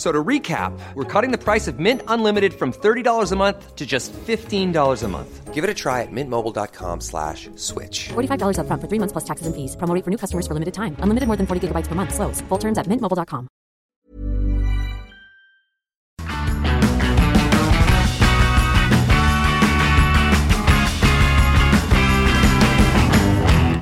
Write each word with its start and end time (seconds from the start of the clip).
So 0.00 0.10
to 0.10 0.24
recap, 0.24 0.72
we're 0.94 1.04
cutting 1.04 1.30
the 1.30 1.36
price 1.36 1.68
of 1.68 1.78
Mint 1.78 2.00
Unlimited 2.08 2.54
from 2.54 2.72
$30 2.72 3.32
a 3.32 3.36
month 3.36 3.76
to 3.76 3.84
just 3.84 4.14
$15 4.14 5.02
a 5.02 5.08
month. 5.08 5.52
Give 5.52 5.62
it 5.62 5.68
a 5.68 5.74
try 5.74 6.00
at 6.00 6.08
mintmobile.com 6.10 7.02
slash 7.02 7.50
switch. 7.56 8.08
$45 8.08 8.56
upfront 8.64 8.80
for 8.80 8.88
three 8.88 8.98
months 8.98 9.12
plus 9.12 9.28
taxes 9.28 9.46
and 9.46 9.54
fees. 9.54 9.76
Promo 9.76 9.92
rate 9.92 10.02
for 10.02 10.10
new 10.10 10.16
customers 10.16 10.46
for 10.48 10.54
limited 10.54 10.72
time. 10.72 10.96
Unlimited 11.04 11.26
more 11.28 11.36
than 11.36 11.46
40 11.46 11.68
gigabytes 11.68 11.86
per 11.86 11.94
month. 11.94 12.14
Slows. 12.14 12.40
Full 12.48 12.58
terms 12.58 12.78
at 12.78 12.88
mintmobile.com. 12.88 13.48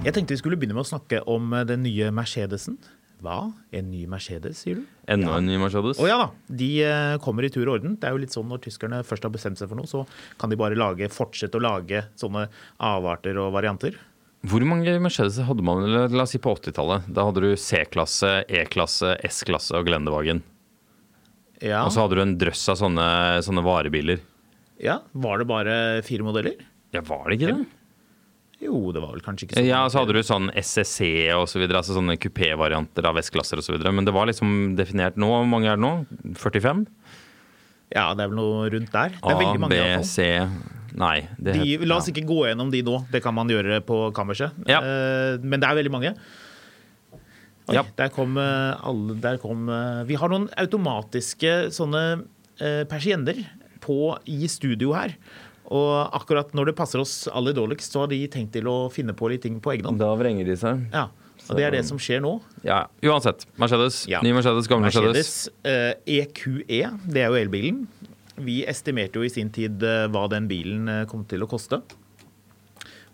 Jeg 0.02 0.14
tenkte 0.14 0.32
vi 0.34 0.40
skulle 0.40 0.56
begynne 0.56 0.74
med 0.74 0.86
å 0.86 0.88
snakke 0.88 1.18
om 1.28 1.52
eh, 1.52 1.66
den 1.68 1.82
nye 1.84 2.10
Mercedesen. 2.10 2.78
Hva? 3.24 3.38
En 3.74 3.88
ny 3.90 4.04
Mercedes, 4.10 4.60
sier 4.62 4.78
du? 4.78 4.82
Enda 5.10 5.38
en 5.40 5.46
ny 5.48 5.56
Mercedes. 5.58 5.98
Å 5.98 6.06
ja 6.06 6.18
da. 6.20 6.26
De 6.60 6.68
eh, 6.86 7.14
kommer 7.24 7.46
i 7.46 7.50
tur 7.50 7.64
og 7.66 7.78
orden. 7.80 7.96
Det 7.98 8.06
er 8.06 8.14
jo 8.14 8.20
litt 8.22 8.34
sånn 8.34 8.46
når 8.50 8.60
tyskerne 8.68 9.00
først 9.06 9.26
har 9.26 9.32
bestemt 9.34 9.58
seg 9.58 9.70
for 9.70 9.80
noe, 9.80 9.90
så 9.90 10.04
kan 10.38 10.52
de 10.52 10.58
bare 10.60 10.78
lage, 10.78 11.08
fortsette 11.10 11.58
å 11.58 11.64
lage 11.64 12.04
sånne 12.20 12.44
avarter 12.78 13.40
og 13.42 13.50
varianter. 13.56 13.96
Hvor 14.46 14.62
mange 14.70 14.92
Mercedes 15.02 15.40
hadde 15.42 15.64
man 15.66 15.82
la 15.90 16.22
oss 16.22 16.30
si 16.36 16.38
på 16.38 16.52
80-tallet? 16.54 17.08
Da 17.10 17.24
hadde 17.26 17.42
du 17.42 17.56
C-klasse, 17.58 18.44
E-klasse, 18.46 19.16
S-klasse 19.26 19.74
og 19.74 19.88
Glendevagen. 19.90 20.44
Ja. 21.58 21.80
Og 21.82 21.90
så 21.90 22.04
hadde 22.04 22.20
du 22.20 22.22
en 22.22 22.36
drøss 22.38 22.68
av 22.70 22.78
sånne, 22.78 23.08
sånne 23.42 23.64
varebiler. 23.66 24.22
ja. 24.78 25.00
Var 25.10 25.42
det 25.42 25.48
bare 25.50 25.74
fire 26.06 26.22
modeller? 26.22 26.62
Ja, 26.94 27.02
var 27.02 27.26
det 27.26 27.40
ikke 27.40 27.50
det? 27.50 27.66
Jo, 28.58 28.90
det 28.90 29.00
var 29.04 29.12
vel 29.14 29.22
kanskje 29.22 29.46
ikke 29.46 29.58
sånn. 29.60 29.68
Ja, 29.68 29.84
så 29.86 30.00
hadde 30.02 30.16
du 30.16 30.22
sånn 30.26 30.48
SSC 30.58 31.00
og 31.36 31.44
så 31.50 31.60
videre, 31.60 31.78
altså 31.78 31.94
sånne 31.94 32.16
kupé-varianter 32.18 33.06
av 33.06 33.20
S-klasser 33.22 33.60
og 33.60 33.66
så 33.66 33.76
videre. 33.76 33.92
Men 33.94 34.08
det 34.08 34.14
var 34.16 34.26
liksom 34.30 34.74
definert 34.78 35.18
nå. 35.20 35.28
Hvor 35.30 35.46
mange 35.46 35.70
er 35.70 35.78
det 35.78 35.84
nå? 35.84 35.92
45? 36.40 36.82
Ja, 37.94 38.10
det 38.18 38.24
er 38.24 38.32
vel 38.32 38.36
noe 38.40 38.66
rundt 38.74 38.90
der. 38.92 39.14
Det 39.14 39.22
er 39.22 39.36
A, 39.36 39.38
veldig 39.38 39.62
mange 39.62 39.76
B, 39.76 39.78
hvert 39.78 40.02
fall. 40.02 40.10
C 40.10 40.76
Nei. 40.98 41.16
Det 41.38 41.54
De, 41.54 41.76
la 41.86 41.98
oss 42.00 42.08
ikke 42.10 42.24
gå 42.26 42.40
gjennom 42.48 42.70
de 42.72 42.80
nå, 42.82 42.98
det 43.12 43.20
kan 43.24 43.36
man 43.36 43.50
gjøre 43.52 43.80
på 43.86 44.00
kammerset. 44.16 44.56
Ja. 44.68 44.80
Eh, 44.82 45.38
men 45.44 45.62
det 45.62 45.68
er 45.68 45.78
veldig 45.78 45.94
mange. 45.94 46.14
Oi, 47.68 47.76
Ja. 47.76 47.84
Der 47.98 48.10
kom 48.12 48.38
eh, 48.40 48.74
alle 48.88 49.14
der 49.20 49.38
kom, 49.38 49.68
eh, 49.68 50.02
Vi 50.08 50.16
har 50.18 50.32
noen 50.32 50.48
automatiske 50.56 51.70
sånne 51.74 52.24
persienner 52.90 53.36
på 53.78 54.18
i 54.26 54.48
studio 54.50 54.90
her. 54.96 55.12
Og 55.68 56.16
akkurat 56.16 56.52
når 56.56 56.70
det 56.70 56.76
passer 56.78 57.02
oss 57.02 57.26
aller 57.28 57.56
dårligst, 57.56 57.92
så 57.92 58.04
har 58.04 58.12
de 58.12 58.22
tenkt 58.32 58.54
til 58.56 58.68
å 58.70 58.76
finne 58.92 59.14
på 59.16 59.28
litt 59.32 59.44
ting 59.44 59.58
på 59.60 59.74
egen 59.74 59.90
hånd. 59.90 60.00
Da 60.00 60.14
vrenger 60.16 60.48
de 60.48 60.56
seg. 60.56 60.86
Ja, 60.94 61.08
og 61.48 61.60
det 61.60 61.66
er 61.66 61.76
det 61.76 61.84
som 61.88 62.00
skjer 62.00 62.22
nå. 62.24 62.38
Ja, 62.66 62.86
uansett. 63.04 63.44
Mercedes. 63.60 64.02
Ja. 64.10 64.22
Ny 64.24 64.32
Mercedes, 64.36 64.68
gamle 64.70 64.88
Mercedes. 64.88 65.12
Mercedes 65.12 66.02
eh, 66.08 66.20
EQE, 66.22 66.82
det 67.08 67.24
er 67.24 67.32
jo 67.32 67.40
elbilen. 67.40 67.84
Vi 68.38 68.62
estimerte 68.70 69.18
jo 69.18 69.26
i 69.26 69.32
sin 69.32 69.52
tid 69.54 69.82
eh, 69.84 70.06
hva 70.12 70.26
den 70.32 70.48
bilen 70.50 70.88
eh, 70.92 71.06
kom 71.10 71.24
til 71.28 71.44
å 71.44 71.50
koste. 71.50 71.82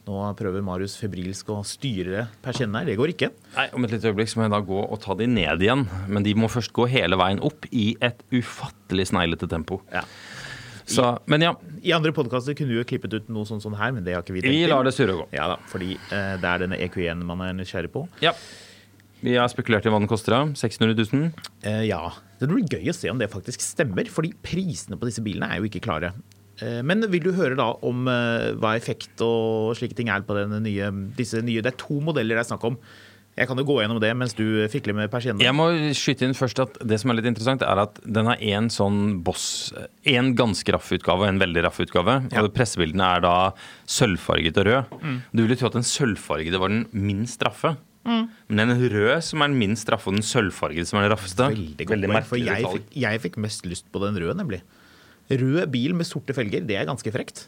Nå 0.04 0.20
prøver 0.36 0.60
Marius 0.60 0.98
febrilsk 1.00 1.48
å 1.54 1.62
styre 1.64 2.26
persiennene 2.44 2.82
her. 2.82 2.90
Det 2.90 2.96
går 2.98 3.14
ikke. 3.14 3.30
Nei, 3.54 3.70
Om 3.72 3.86
et 3.86 3.94
lite 3.94 4.10
øyeblikk 4.10 4.28
så 4.28 4.40
må 4.40 4.44
jeg 4.44 4.52
da 4.52 4.60
gå 4.68 4.82
og 4.84 4.98
ta 5.00 5.16
de 5.16 5.28
ned 5.30 5.64
igjen. 5.64 5.86
Men 6.12 6.26
de 6.26 6.34
må 6.36 6.50
først 6.52 6.74
gå 6.76 6.84
hele 6.92 7.16
veien 7.16 7.40
opp 7.44 7.64
i 7.72 7.94
et 8.04 8.20
ufattelig 8.34 9.08
sneglete 9.14 9.48
tempo. 9.48 9.80
Ja. 9.94 10.04
Så, 10.84 11.06
men 11.30 11.40
ja, 11.44 11.54
I 11.80 11.94
andre 11.96 12.12
podkaster 12.12 12.56
kunne 12.58 12.74
du 12.74 12.80
jo 12.80 12.84
klippet 12.88 13.14
ut 13.16 13.30
noe 13.32 13.48
sånn, 13.48 13.62
sånn 13.62 13.76
her, 13.78 13.94
men 13.96 14.04
det 14.04 14.16
har 14.16 14.24
ikke 14.24 14.36
vi 14.36 14.42
tenkt 14.44 14.52
vi 14.52 14.68
lar 14.68 14.84
det 14.84 14.92
surre 14.96 15.14
og 15.16 15.24
gå. 15.24 15.26
Ja 15.36 15.48
da, 15.54 15.56
fordi 15.70 15.94
eh, 15.96 16.34
det 16.42 16.50
er 16.50 16.64
denne 16.66 16.78
EQ1 16.84 17.24
man 17.24 17.40
er 17.46 17.56
nysgjerrig 17.56 17.92
på. 17.94 18.04
Ja. 18.24 18.34
Vi 19.24 19.38
har 19.38 19.48
spekulert 19.48 19.86
i 19.88 19.92
hva 19.92 20.02
den 20.02 20.10
koster. 20.10 20.36
da. 20.36 20.60
600 20.60 20.98
000. 21.00 21.30
Eh, 21.64 21.84
ja. 21.88 22.02
Det 22.40 22.50
blir 22.50 22.66
gøy 22.68 22.92
å 22.92 22.96
se 22.96 23.08
om 23.08 23.20
det 23.20 23.30
faktisk 23.32 23.64
stemmer, 23.64 24.10
fordi 24.12 24.34
prisene 24.44 24.98
på 25.00 25.08
disse 25.08 25.24
bilene 25.24 25.48
er 25.48 25.62
jo 25.62 25.70
ikke 25.70 25.80
klare. 25.86 26.12
Eh, 26.60 26.82
men 26.86 27.02
vil 27.10 27.24
du 27.24 27.32
høre 27.34 27.56
da 27.58 27.70
om 27.86 28.04
eh, 28.10 28.52
hva 28.60 28.74
effekt 28.78 29.22
og 29.24 29.72
slike 29.78 29.96
ting 29.98 30.12
er 30.12 30.26
på 30.26 30.36
nye, 30.52 30.90
disse 31.16 31.40
nye 31.42 31.64
Det 31.64 31.72
er 31.72 31.80
to 31.80 31.98
modeller 32.04 32.36
det 32.36 32.44
er 32.44 32.50
snakk 32.52 32.68
om. 32.68 32.78
Jeg 33.34 33.48
kan 33.50 33.58
jo 33.58 33.64
gå 33.66 33.80
gjennom 33.80 33.98
det 34.02 34.12
mens 34.14 34.34
du 34.38 34.44
fikler 34.70 34.94
med 34.94 35.10
persiennene. 35.10 35.42
Jeg 35.42 35.56
må 35.58 35.66
skyte 35.98 36.26
inn 36.26 36.36
først 36.38 36.60
at 36.62 36.76
det 36.86 37.00
som 37.02 37.10
er 37.10 37.18
litt 37.18 37.30
interessant, 37.32 37.64
er 37.66 37.80
at 37.82 37.98
den 38.06 38.30
har 38.30 38.38
én 38.38 38.68
sånn 38.70 39.24
boss 39.26 39.72
En 40.06 40.34
ganske 40.38 40.70
raff 40.74 40.92
utgave 40.94 41.24
og 41.24 41.32
en 41.32 41.40
veldig 41.42 41.64
raff 41.66 41.80
utgave. 41.82 42.20
Ja. 42.30 42.44
Og 42.44 42.52
pressebildene 42.54 43.08
er 43.16 43.24
da 43.24 43.34
sølvfarget 43.90 44.60
og 44.62 44.68
rød. 44.70 44.94
Du 45.34 45.42
ville 45.42 45.58
tro 45.58 45.72
at 45.72 45.80
den 45.80 45.88
sølvfargede 45.88 46.62
var 46.62 46.70
den 46.70 46.86
minst 46.94 47.42
raffe. 47.46 47.74
Men 48.04 48.70
den 48.70 48.76
røde 48.92 49.18
som 49.24 49.42
er 49.42 49.50
den 49.50 49.58
minst 49.58 49.88
raffe, 49.90 50.12
og 50.12 50.18
den 50.18 50.26
sølvfargede 50.26 50.86
som 50.88 51.00
er 51.00 51.08
den 51.08 51.14
raffeste. 51.16 51.50
Veldig 51.54 51.88
veldig 51.90 52.10
merkelig 52.12 52.46
jeg 52.46 52.72
fikk, 52.76 52.88
jeg 53.02 53.22
fikk 53.26 53.38
mest 53.40 53.66
lyst 53.66 53.88
på 53.92 54.02
den 54.04 54.18
røde, 54.20 54.36
nemlig. 54.38 54.60
Rød 55.32 55.64
bil 55.72 55.94
med 55.96 56.06
sorte 56.06 56.36
felger, 56.36 56.66
det 56.68 56.76
er 56.76 56.86
ganske 56.88 57.10
frekt. 57.14 57.46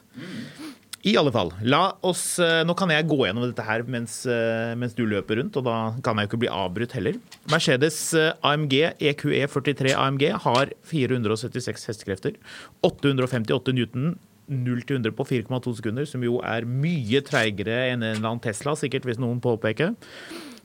I 1.04 1.12
alle 1.20 1.30
fall, 1.30 1.52
la 1.62 1.92
oss, 2.06 2.38
eh, 2.40 2.62
Nå 2.64 2.74
kan 2.74 2.90
jeg 2.90 3.06
gå 3.06 3.18
gjennom 3.26 3.44
dette 3.44 3.62
her 3.62 3.84
mens, 3.86 4.24
eh, 4.26 4.74
mens 4.74 4.94
du 4.96 5.04
løper 5.06 5.36
rundt, 5.38 5.56
og 5.56 5.64
da 5.64 5.94
kan 6.02 6.16
jeg 6.16 6.26
jo 6.26 6.30
ikke 6.32 6.40
bli 6.46 6.48
avbrutt 6.50 6.96
heller. 6.96 7.18
Mercedes 7.52 8.14
eh, 8.14 8.32
AMG 8.42 8.96
EQE 8.98 9.44
43 9.52 9.92
AMG 9.92 10.24
har 10.42 10.72
476 10.88 11.86
hestekrefter, 11.90 12.34
858 12.82 13.76
newton, 13.76 14.16
0 14.48 14.82
til 14.86 14.96
100 15.02 15.14
på 15.18 15.26
4,2 15.26 15.76
sekunder, 15.76 16.06
som 16.06 16.22
jo 16.22 16.40
er 16.40 16.66
mye 16.66 17.20
treigere 17.26 17.90
enn 17.90 18.02
en 18.02 18.16
eller 18.16 18.30
annen 18.30 18.42
Tesla, 18.42 18.76
sikkert 18.78 19.06
hvis 19.06 19.20
noen 19.22 19.40
påpeker. 19.42 19.94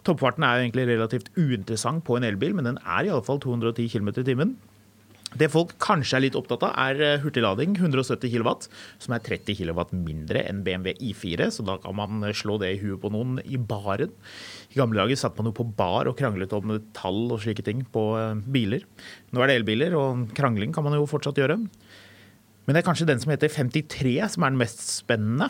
Toppfarten 0.05 0.45
er 0.45 0.57
jo 0.57 0.65
egentlig 0.65 0.87
relativt 0.89 1.29
uinteressant 1.37 2.05
på 2.05 2.17
en 2.17 2.25
elbil, 2.25 2.55
men 2.57 2.65
den 2.65 2.81
er 2.81 3.09
iallfall 3.09 3.41
210 3.41 3.89
km 3.93 4.13
i 4.15 4.25
timen. 4.25 4.55
Det 5.39 5.47
folk 5.51 5.77
kanskje 5.79 6.17
er 6.17 6.23
litt 6.25 6.35
opptatt 6.35 6.65
av, 6.67 6.73
er 6.75 6.99
eh, 7.05 7.21
hurtiglading, 7.23 7.77
170 7.79 8.33
kW, 8.33 8.49
som 8.99 9.15
er 9.15 9.23
30 9.23 9.55
kW 9.61 9.79
mindre 9.95 10.43
enn 10.49 10.59
BMW 10.65 10.97
I4, 11.11 11.47
så 11.55 11.63
da 11.67 11.77
kan 11.79 11.95
man 11.95 12.25
eh, 12.27 12.35
slå 12.35 12.57
det 12.59 12.73
i 12.73 12.81
huet 12.81 12.99
på 12.99 13.11
noen 13.13 13.39
i 13.47 13.55
baren. 13.55 14.11
I 14.75 14.81
gamle 14.81 14.99
dager 14.99 15.21
satt 15.21 15.39
man 15.39 15.47
jo 15.47 15.55
på 15.61 15.67
bar 15.77 16.09
og 16.11 16.17
kranglet 16.19 16.51
om 16.57 16.75
tall 16.97 17.23
og 17.31 17.39
slike 17.45 17.63
ting 17.67 17.85
på 17.95 18.09
eh, 18.19 18.41
biler. 18.51 18.83
Nå 19.31 19.43
er 19.43 19.53
det 19.53 19.61
elbiler, 19.61 19.95
og 19.95 20.27
krangling 20.35 20.75
kan 20.75 20.87
man 20.87 20.99
jo 20.99 21.07
fortsatt 21.09 21.39
gjøre. 21.39 21.61
Men 22.67 22.75
det 22.75 22.81
er 22.83 22.89
kanskje 22.89 23.07
den 23.09 23.23
som 23.23 23.31
heter 23.33 23.51
53 23.51 24.17
som 24.35 24.43
er 24.43 24.51
den 24.51 24.59
mest 24.59 24.83
spennende. 24.83 25.47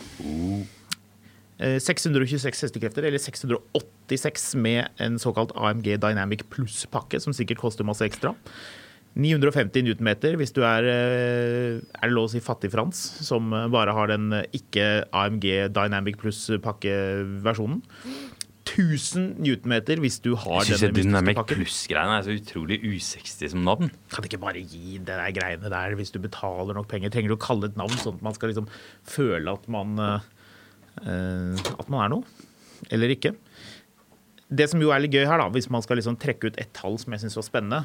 Eh, 1.62 1.78
626 1.82 2.64
hestekrefter, 2.68 3.06
eller 3.06 3.18
686 3.22 4.54
med 4.62 4.88
en 5.02 5.18
såkalt 5.22 5.52
AMG 5.58 5.96
Dynamic 6.02 6.46
Plus-pakke, 6.50 7.20
som 7.22 7.34
sikkert 7.36 7.60
koster 7.62 7.86
masse 7.86 8.06
ekstra. 8.06 8.36
950 9.12 9.84
newtonmeter 9.84 10.38
hvis 10.40 10.54
du 10.56 10.62
er, 10.64 10.86
eh, 10.88 11.80
er 11.82 12.08
det 12.08 12.14
lov 12.14 12.30
å 12.30 12.32
si 12.32 12.40
fattig-Frans, 12.40 13.00
som 13.26 13.52
eh, 13.52 13.68
bare 13.72 13.92
har 13.92 14.08
den 14.08 14.32
eh, 14.38 14.46
ikke 14.56 15.04
AMG 15.12 15.48
Dynamic 15.74 16.16
Plus-pakkeversjonen. 16.22 17.82
1000 18.62 19.42
newtonmeter 19.42 20.00
hvis 20.00 20.20
du 20.22 20.30
har 20.38 20.62
Jeg 20.62 20.78
syns 20.78 20.84
denne 20.86 21.20
Dynamic. 21.20 21.42
Plus-greiene 21.50 22.20
er 22.20 22.24
så 22.24 22.36
utrolig 22.38 22.78
usexy 22.86 23.50
som 23.52 23.66
navn. 23.66 23.90
Kan 24.14 24.24
ikke 24.24 24.40
bare 24.40 24.62
gi 24.62 24.96
det 24.96 25.12
der 25.12 25.34
greiene 25.36 25.72
der 25.72 25.96
hvis 25.98 26.14
du 26.14 26.20
betaler 26.22 26.78
nok 26.78 26.88
penger? 26.88 27.12
Trenger 27.12 27.34
du 27.34 27.36
å 27.36 27.42
kalle 27.42 27.68
et 27.68 27.76
navn, 27.76 27.92
sånn 28.00 28.16
at 28.16 28.24
man 28.24 28.38
skal 28.38 28.52
liksom 28.52 28.70
føle 29.04 29.52
at 29.52 29.68
man, 29.68 29.98
eh, 30.00 31.74
at 31.74 31.92
man 31.92 32.06
er 32.06 32.14
noe? 32.14 32.48
Eller 32.88 33.12
ikke? 33.12 33.34
Det 34.52 34.70
som 34.70 34.80
jo 34.80 34.94
er 34.94 35.04
litt 35.04 35.12
gøy 35.12 35.26
her, 35.26 35.42
da, 35.42 35.50
hvis 35.52 35.68
man 35.72 35.84
skal 35.84 36.00
liksom 36.00 36.16
trekke 36.20 36.48
ut 36.48 36.58
et 36.60 36.72
tall 36.76 36.96
som 37.00 37.12
jeg 37.12 37.26
syns 37.26 37.36
var 37.40 37.46
spennende 37.50 37.84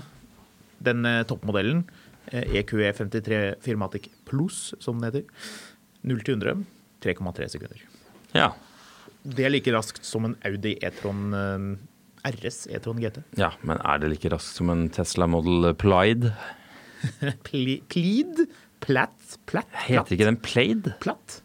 Den 0.83 1.06
eh, 1.06 1.24
toppmodellen, 1.27 1.83
eh, 2.31 2.44
EQE 2.62 2.91
53 2.94 3.56
Firmatic 3.65 4.09
Plus, 4.29 4.74
som 4.83 5.00
den 5.01 5.09
heter, 5.12 5.27
0 6.07 6.21
til 6.24 6.38
100 6.38 6.65
3,3 7.03 7.47
sekunder. 7.53 7.81
Ja. 8.35 8.51
Det 9.27 9.45
er 9.45 9.51
like 9.53 9.71
raskt 9.75 10.06
som 10.07 10.25
en 10.29 10.35
Audi 10.47 10.75
E-tron 10.83 11.33
eh, 11.38 12.31
RS 12.31 12.68
E-tron 12.74 13.00
GT. 13.01 13.21
Ja, 13.39 13.51
men 13.63 13.79
er 13.83 14.00
det 14.03 14.09
like 14.13 14.29
raskt 14.33 14.57
som 14.59 14.69
en 14.74 14.88
Tesla 14.94 15.27
Model 15.29 15.74
Plaid? 15.79 16.29
Ple- 17.47 17.81
Plead? 17.91 18.45
Platt? 18.83 19.38
Platt? 19.50 19.69
Heter 19.88 20.15
ikke 20.18 20.27
den 20.29 20.39
Plaid? 20.44 20.91
Platt? 21.03 21.41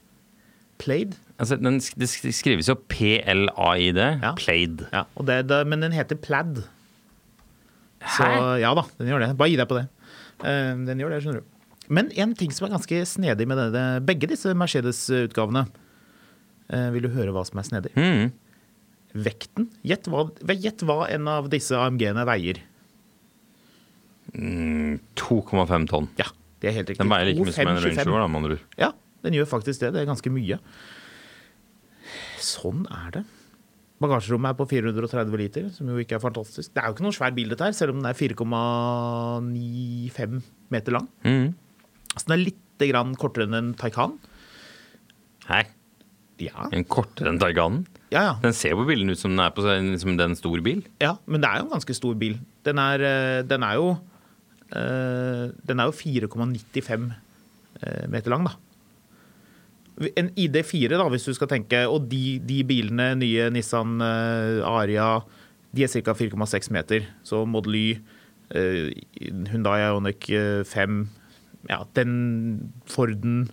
Plaid? 0.82 1.14
Altså, 1.38 1.56
den, 1.58 1.79
det 1.99 2.08
skrives 2.11 2.69
jo 2.70 2.76
P-L-A-I-D. 2.90 3.99
Ja. 4.23 4.32
Plaid. 4.38 4.84
Ja, 4.93 5.05
det, 5.26 5.38
det, 5.50 5.61
men 5.70 5.82
den 5.84 5.94
heter 5.94 6.19
Plaid. 6.23 6.62
Så 8.17 8.27
ja 8.63 8.73
da, 8.77 8.85
den 8.99 9.11
gjør 9.13 9.23
det. 9.25 9.33
Bare 9.39 9.53
gi 9.53 9.59
deg 9.61 9.69
på 9.71 9.79
det. 9.79 9.87
Eh, 10.43 10.73
den 10.89 11.03
gjør 11.03 11.15
det, 11.15 11.23
skjønner 11.25 11.43
du. 11.43 11.49
Men 11.93 12.11
en 12.25 12.35
ting 12.39 12.53
som 12.55 12.67
er 12.67 12.75
ganske 12.77 13.03
snedig 13.09 13.47
med 13.51 13.59
denne, 13.59 14.03
begge 14.07 14.29
disse 14.31 14.53
Mercedes-utgavene 14.57 15.65
eh, 16.71 16.89
Vil 16.95 17.05
du 17.05 17.11
høre 17.13 17.35
hva 17.35 17.43
som 17.49 17.61
er 17.61 17.67
snedig? 17.69 17.93
Mm. 17.99 18.31
Vekten. 19.13 19.69
Gjett 19.85 20.09
hva, 20.09 20.29
gjett 20.57 20.85
hva 20.89 21.03
en 21.13 21.29
av 21.29 21.51
disse 21.53 21.77
AMG-ene 21.77 22.25
veier. 22.29 22.63
2,5 24.33 25.87
tonn. 25.91 26.09
Ja, 26.17 26.31
det 26.63 26.71
er 26.71 26.79
helt 26.79 26.93
riktig. 26.93 27.03
Den 27.03 27.13
veier 27.13 27.29
like 27.29 27.45
mye 27.45 27.53
som 27.53 27.69
en 27.69 27.83
25. 27.83 27.99
Range 27.99 28.09
Rover, 28.09 28.29
med 28.31 28.41
andre 28.41 28.57
ord. 28.57 28.67
Ja, 28.81 28.91
den 29.27 29.37
gjør 29.37 29.51
faktisk 29.51 29.83
det. 29.85 29.93
Det 29.93 30.03
er 30.03 30.09
ganske 30.09 30.33
mye. 30.33 30.59
Sånn 32.43 32.87
er 32.89 33.13
det. 33.19 33.25
Bagasjerommet 34.03 34.53
er 34.53 34.59
på 34.59 34.67
430 34.71 35.41
liter, 35.41 35.69
som 35.75 35.91
jo 35.91 36.01
ikke 36.03 36.17
er 36.19 36.23
fantastisk. 36.23 36.73
Det 36.73 36.83
er 36.83 36.89
jo 36.89 36.97
ikke 36.97 37.07
noen 37.07 37.17
svær 37.17 37.37
bil, 37.37 37.53
dette 37.53 37.69
her, 37.69 37.77
selv 37.77 37.95
om 37.95 38.03
den 38.03 38.11
er 38.11 38.19
4,95 38.19 40.43
meter 40.75 40.99
lang. 40.99 41.07
Mm. 41.25 41.49
Så 42.17 42.25
den 42.27 42.37
er 42.37 42.43
litt 42.43 42.59
grann 42.83 43.15
kortere 43.19 43.47
enn 43.47 43.59
en 43.59 43.73
Taycan. 43.79 44.13
Hæ? 45.47 45.61
Ja. 46.43 46.67
En 46.75 46.87
kortere 46.91 47.31
enn 47.31 47.41
Taycanen? 47.41 47.85
Ja, 48.13 48.23
ja. 48.27 48.33
Den 48.43 48.55
ser 48.57 48.75
på 48.77 48.87
bildene 48.89 49.15
ut 49.15 49.21
som 49.21 49.33
den 49.33 49.45
er 49.45 49.53
på 49.55 49.65
som 49.65 50.17
den 50.19 50.35
stor 50.37 50.61
bil. 50.65 50.83
ja, 51.01 51.15
men 51.27 51.41
det 51.41 51.49
er 51.49 51.61
jo 51.61 51.69
en 51.69 51.75
ganske 51.77 51.95
stor 51.97 52.15
bil. 52.19 52.39
Den 52.67 52.79
er, 52.79 53.01
eh, 53.01 53.43
den 53.47 53.63
er 53.63 53.75
jo 53.79 53.97
eh, 54.75 55.53
jo 55.69 55.93
4,95 56.03 57.13
eh, 57.83 58.07
meter 58.09 58.31
lang, 58.35 58.45
da. 58.49 58.53
En 60.17 60.31
ID4, 60.35 60.97
da, 60.97 61.07
hvis 61.13 61.29
du 61.29 61.35
skal 61.37 61.51
tenke, 61.51 61.85
og 61.89 62.09
de, 62.11 62.39
de 62.43 62.63
bilene, 62.67 63.13
nye 63.21 63.49
Nissan 63.55 64.01
eh, 64.03 64.63
Aria, 64.67 65.15
de 65.73 65.87
er 65.87 65.93
ca. 65.93 66.15
4,6 66.19 66.73
meter. 66.75 67.09
Så 67.27 67.45
Model 67.49 67.79
Y, 67.79 67.87
Hundai 68.53 69.79
Ionic 69.87 70.29
Ioniq 70.29 70.31
eh, 70.37 70.65
5, 70.69 70.99
ja, 71.71 71.83
den 71.97 72.73
Forden 72.91 73.49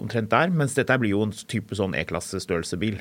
omtrent 0.00 0.30
der. 0.30 0.50
Mens 0.54 0.76
dette 0.78 0.98
blir 1.00 1.14
jo 1.14 1.24
en 1.26 1.34
type 1.34 1.76
sånn 1.78 1.96
E-klassestørrelsebil. 1.98 3.00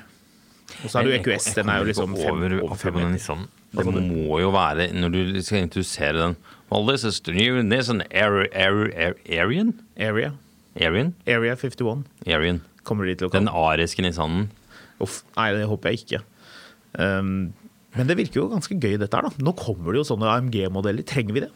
Og 0.81 0.90
så 0.90 1.00
har 1.00 1.06
du 1.06 1.14
EQS, 1.14 1.52
den 1.58 1.70
er 1.70 1.81
jo 1.81 1.90
liksom 1.90 2.16
fem, 2.16 2.31
over, 2.31 2.56
over 2.64 2.80
fem 2.80 2.96
meter. 2.98 3.44
Det 3.74 3.86
må 3.90 4.40
jo 4.42 4.52
være, 4.54 4.88
når 4.96 5.14
du 5.14 5.42
skal 5.44 5.66
introdusere 5.66 6.18
den 6.20 6.38
Well, 6.72 6.88
this 6.88 7.04
is 7.04 7.20
the 7.20 7.31
new 7.31 7.62
Nissan 7.62 8.02
Arian? 8.10 9.74
Area. 9.98 10.31
Arian? 10.80 11.14
Area 11.30 11.56
51. 11.56 12.04
Arian. 12.28 12.62
Kommer 12.84 13.06
de 13.08 13.16
til 13.20 13.28
å 13.30 13.31
Den 13.34 13.46
kalle 13.50 13.74
ariske 13.74 14.02
Nissanen. 14.04 14.48
Uff, 15.04 15.22
Nei, 15.38 15.52
det 15.58 15.68
håper 15.70 15.94
jeg 15.94 16.04
ikke. 16.04 16.22
Um, 16.98 17.54
men 17.94 18.10
det 18.10 18.18
virker 18.18 18.42
jo 18.42 18.48
ganske 18.52 18.75
gøy, 18.81 18.98
dette 19.02 19.14
her. 19.18 19.28
da. 19.30 19.44
Nå 19.46 19.54
kommer 19.60 19.94
det 19.94 20.02
jo 20.02 20.08
sånne 20.14 20.30
AMG-modeller. 20.34 21.06
Trenger 21.06 21.36
vi 21.38 21.44
det? 21.46 21.52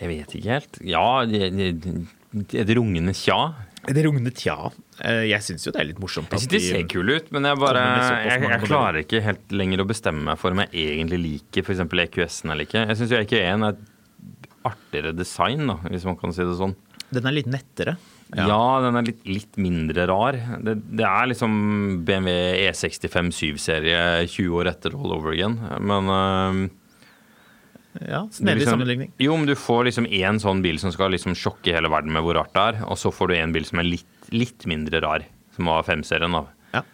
Jeg 0.00 0.08
vet 0.08 0.34
ikke 0.38 0.54
helt. 0.54 0.78
Ja, 0.88 1.04
et 1.28 2.70
rungende 2.78 3.12
tja. 3.16 3.36
Det 3.84 4.02
rungende 4.06 4.32
tja. 4.36 4.70
Eh, 5.04 5.26
Jeg 5.28 5.42
syns 5.44 5.66
jo 5.66 5.72
det 5.74 5.80
er 5.82 5.88
litt 5.90 6.00
morsomt. 6.00 6.32
Jeg 6.32 6.44
synes 6.46 6.52
de 6.54 6.60
ser 6.64 6.86
kule 6.88 7.18
ut, 7.20 7.28
men 7.32 7.44
jeg, 7.48 7.58
bare, 7.60 7.82
jeg, 8.28 8.42
jeg 8.48 8.64
klarer 8.64 9.02
ikke 9.04 9.20
helt 9.24 9.52
lenger 9.56 9.82
å 9.84 9.88
bestemme 9.88 10.24
meg 10.30 10.40
for 10.40 10.52
om 10.56 10.62
jeg 10.64 10.72
egentlig 10.96 11.20
liker 11.26 11.64
f.eks. 11.66 11.84
EQS-en 12.06 12.54
eller 12.54 12.68
ikke. 12.68 12.86
Jeg 12.88 13.00
syns 13.00 13.14
EQ1 13.20 13.66
er 13.68 13.74
et 13.74 13.86
artigere 14.68 15.12
design, 15.16 15.66
da, 15.70 15.78
hvis 15.88 16.04
man 16.08 16.16
kan 16.20 16.32
si 16.36 16.44
det 16.44 16.56
sånn. 16.58 16.74
Den 17.10 17.26
er 17.26 17.34
litt 17.34 17.48
nettere. 17.50 17.96
Ja, 18.36 18.78
den 18.84 18.94
er 18.94 19.02
litt, 19.08 19.24
litt 19.26 19.56
mindre 19.58 20.04
rar. 20.06 20.36
Det, 20.62 20.76
det 20.94 21.06
er 21.06 21.30
liksom 21.32 21.54
BMW 22.06 22.68
E65 22.68 23.32
7-serie 23.34 24.02
20 24.30 24.52
år 24.60 24.70
etter 24.70 24.94
all 24.94 25.16
over 25.16 25.32
again. 25.34 25.56
Men 25.82 26.12
øhm, 26.14 26.60
Ja, 27.98 28.20
er 28.22 28.28
Snedig 28.30 28.60
liksom, 28.62 28.76
sammenligning. 28.76 29.10
Jo, 29.18 29.34
men 29.40 29.50
du 29.50 29.56
får 29.58 29.88
liksom 29.88 30.06
én 30.06 30.38
sånn 30.38 30.62
bil 30.62 30.78
som 30.78 30.92
skal 30.94 31.10
liksom 31.10 31.34
sjokke 31.34 31.74
hele 31.74 31.90
verden 31.90 32.14
med 32.14 32.22
hvor 32.22 32.38
rart 32.38 32.54
det 32.54 32.62
er, 32.68 32.78
og 32.86 33.00
så 33.02 33.10
får 33.10 33.32
du 33.32 33.36
en 33.40 33.56
bil 33.56 33.66
som 33.66 33.82
er 33.82 33.88
litt, 33.88 34.30
litt 34.30 34.68
mindre 34.70 35.02
rar, 35.02 35.26
som 35.56 35.66
var 35.72 35.82
5-serien. 35.88 36.30
da. 36.38 36.44
Ja. 36.78 36.84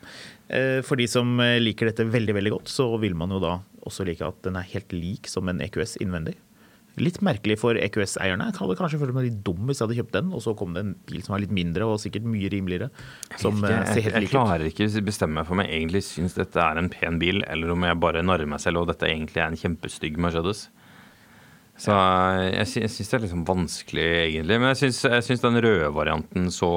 Eh, 0.48 0.80
For 0.86 0.96
de 0.96 1.04
som 1.10 1.36
eh, 1.44 1.58
liker 1.60 1.90
dette 1.90 2.08
veldig 2.08 2.38
veldig 2.40 2.54
godt, 2.56 2.72
så 2.72 2.88
vil 3.02 3.12
man 3.18 3.36
jo 3.36 3.42
da 3.44 3.58
også 3.86 4.08
like 4.08 4.24
at 4.24 4.40
den 4.48 4.56
er 4.56 4.64
helt 4.72 4.96
lik 4.96 5.28
som 5.28 5.52
en 5.52 5.60
EQS 5.60 5.98
innvendig. 6.00 6.38
Litt 6.96 7.19
merkelig 7.25 7.58
for 7.60 7.76
EQS-eierne. 7.76 8.46
Jeg 8.48 8.56
hadde 8.56 8.76
kanskje 8.78 9.00
følt 9.02 9.12
meg 9.16 9.26
litt 9.26 9.40
dum 9.44 9.69
hvis 9.69 9.82
jeg 9.82 9.84
hadde 9.84 9.98
kjøpt 9.98 10.14
den, 10.14 10.31
og 10.32 10.40
så 10.44 10.54
kom 10.56 10.72
det 10.72 10.84
en 10.84 10.94
bil 11.08 11.20
som 11.25 11.34
var 11.34 11.43
litt 11.43 11.52
mindre 11.52 11.88
og 11.90 11.98
sikkert 12.00 12.25
mye 12.32 12.48
rimeligere. 12.52 12.88
Som 13.37 13.60
eh, 13.60 13.75
jeg, 13.75 13.90
ser 13.90 14.06
helt 14.06 14.16
jeg 14.16 14.25
lik 14.25 14.31
ut. 14.31 14.37
klarer 14.38 14.64
ikke 14.70 14.88
å 14.88 15.04
bestemme 15.04 15.37
meg 15.37 15.48
for 15.48 15.58
om 15.58 15.62
jeg 15.64 15.75
egentlig 15.76 16.02
syns 16.06 16.38
dette 16.38 16.62
er 16.62 16.81
en 16.81 16.88
pen 16.93 17.20
bil, 17.20 17.43
eller 17.44 17.75
om 17.75 17.84
jeg 17.84 18.00
bare 18.00 18.25
narrer 18.25 18.48
meg 18.48 18.62
selv 18.64 18.81
og 18.81 18.90
dette 18.93 19.10
egentlig 19.10 19.43
er 19.43 19.52
en 19.52 19.60
kjempestygg 19.60 20.16
Mercedes. 20.25 20.66
Så 21.76 21.93
jeg, 21.93 22.70
jeg 22.81 22.90
syns 22.94 23.10
det 23.10 23.16
er 23.19 23.25
liksom 23.26 23.42
vanskelig, 23.49 24.06
egentlig. 24.22 24.56
Men 24.62 24.72
jeg 24.72 24.94
syns, 24.96 25.42
den 25.44 25.60
røde 25.60 25.90
varianten 25.92 26.49
så 26.54 26.70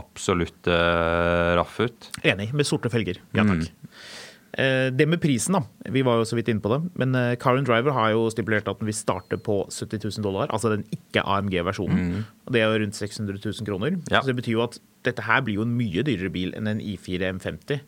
absolutt 0.00 0.66
uh, 0.66 1.54
raff 1.60 1.78
ut. 1.78 2.10
Enig, 2.26 2.50
med 2.58 2.66
sorte 2.66 2.90
felger. 2.90 3.22
Ja 3.36 3.46
takk. 3.46 3.68
Eh, 3.70 4.19
Det 4.60 5.06
med 5.08 5.20
prisen, 5.22 5.56
da. 5.56 5.90
Vi 5.94 6.02
var 6.04 6.18
jo 6.20 6.26
så 6.28 6.36
vidt 6.36 6.50
inne 6.52 6.60
på 6.60 6.72
det. 6.72 6.80
Men 7.00 7.14
Karen 7.40 7.64
Car 7.64 7.70
Driver 7.80 7.94
har 7.96 8.10
jo 8.12 8.26
stipulert 8.34 8.68
at 8.68 8.80
den 8.80 8.90
vil 8.90 8.96
starte 8.98 9.38
på 9.40 9.62
70 9.72 10.02
000 10.18 10.26
dollar. 10.26 10.50
Altså 10.52 10.72
den 10.74 10.82
ikke 10.92 11.22
AMG-versjonen. 11.24 12.26
Og 12.44 12.52
Det 12.52 12.60
er 12.60 12.68
jo 12.68 12.82
rundt 12.82 12.98
600 12.98 13.40
000 13.40 13.68
kroner. 13.68 13.96
Ja. 14.10 14.20
Så 14.20 14.32
det 14.32 14.36
betyr 14.42 14.58
jo 14.58 14.66
at 14.66 14.76
dette 15.06 15.24
her 15.24 15.40
blir 15.46 15.60
jo 15.60 15.64
en 15.64 15.72
mye 15.78 16.04
dyrere 16.04 16.32
bil 16.34 16.52
enn 16.58 16.68
en 16.68 16.82
I4 16.84 17.32
M50. 17.38 17.80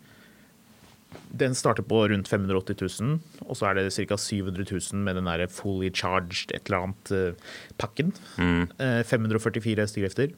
Den 1.33 1.55
starter 1.57 1.85
på 1.85 2.03
rundt 2.09 2.29
580 2.29 3.01
000, 3.01 3.21
og 3.45 3.57
så 3.57 3.69
er 3.69 3.79
det 3.79 3.93
ca. 3.93 4.17
700 4.17 4.65
000 4.69 5.05
med 5.05 5.17
den 5.19 5.29
der 5.29 5.47
fully 5.53 5.91
charged 5.93 6.53
et 6.57 6.69
eller 6.69 6.87
annet 6.87 7.13
eh, 7.13 7.53
pakken. 7.81 8.13
Mm. 8.41 8.69
544 9.09 9.85
hestekrefter. 9.85 10.33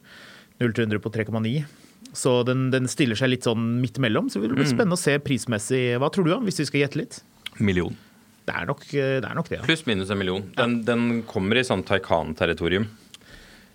0 0.59 0.73
til 0.75 0.87
100 0.87 1.03
på 1.03 1.11
3,9. 1.11 1.65
Så 2.15 2.39
den, 2.47 2.69
den 2.73 2.89
stiller 2.91 3.19
seg 3.19 3.33
litt 3.33 3.47
sånn 3.47 3.75
midt 3.81 3.99
imellom. 3.99 4.29
Så 4.31 4.41
det 4.43 4.53
blir 4.53 4.67
spennende 4.67 4.97
å 4.97 5.01
se 5.01 5.17
prismessig. 5.23 5.83
Hva 6.01 6.09
tror 6.13 6.27
du, 6.27 6.33
om, 6.37 6.45
hvis 6.47 6.61
vi 6.63 6.67
skal 6.69 6.85
gjette 6.85 7.01
litt? 7.01 7.21
Million. 7.59 7.95
Det 8.45 8.53
er 8.53 8.67
nok 8.69 8.83
eh, 8.93 9.15
det. 9.21 9.29
Er 9.29 9.37
nok 9.37 9.49
det 9.49 9.59
ja. 9.59 9.65
Pluss 9.65 9.85
minus 9.87 10.11
en 10.13 10.21
million. 10.21 10.45
Den, 10.57 10.77
den 10.87 11.23
kommer 11.29 11.57
i 11.59 11.65
sånn 11.65 11.83
Taycan-territorium. 11.87 12.87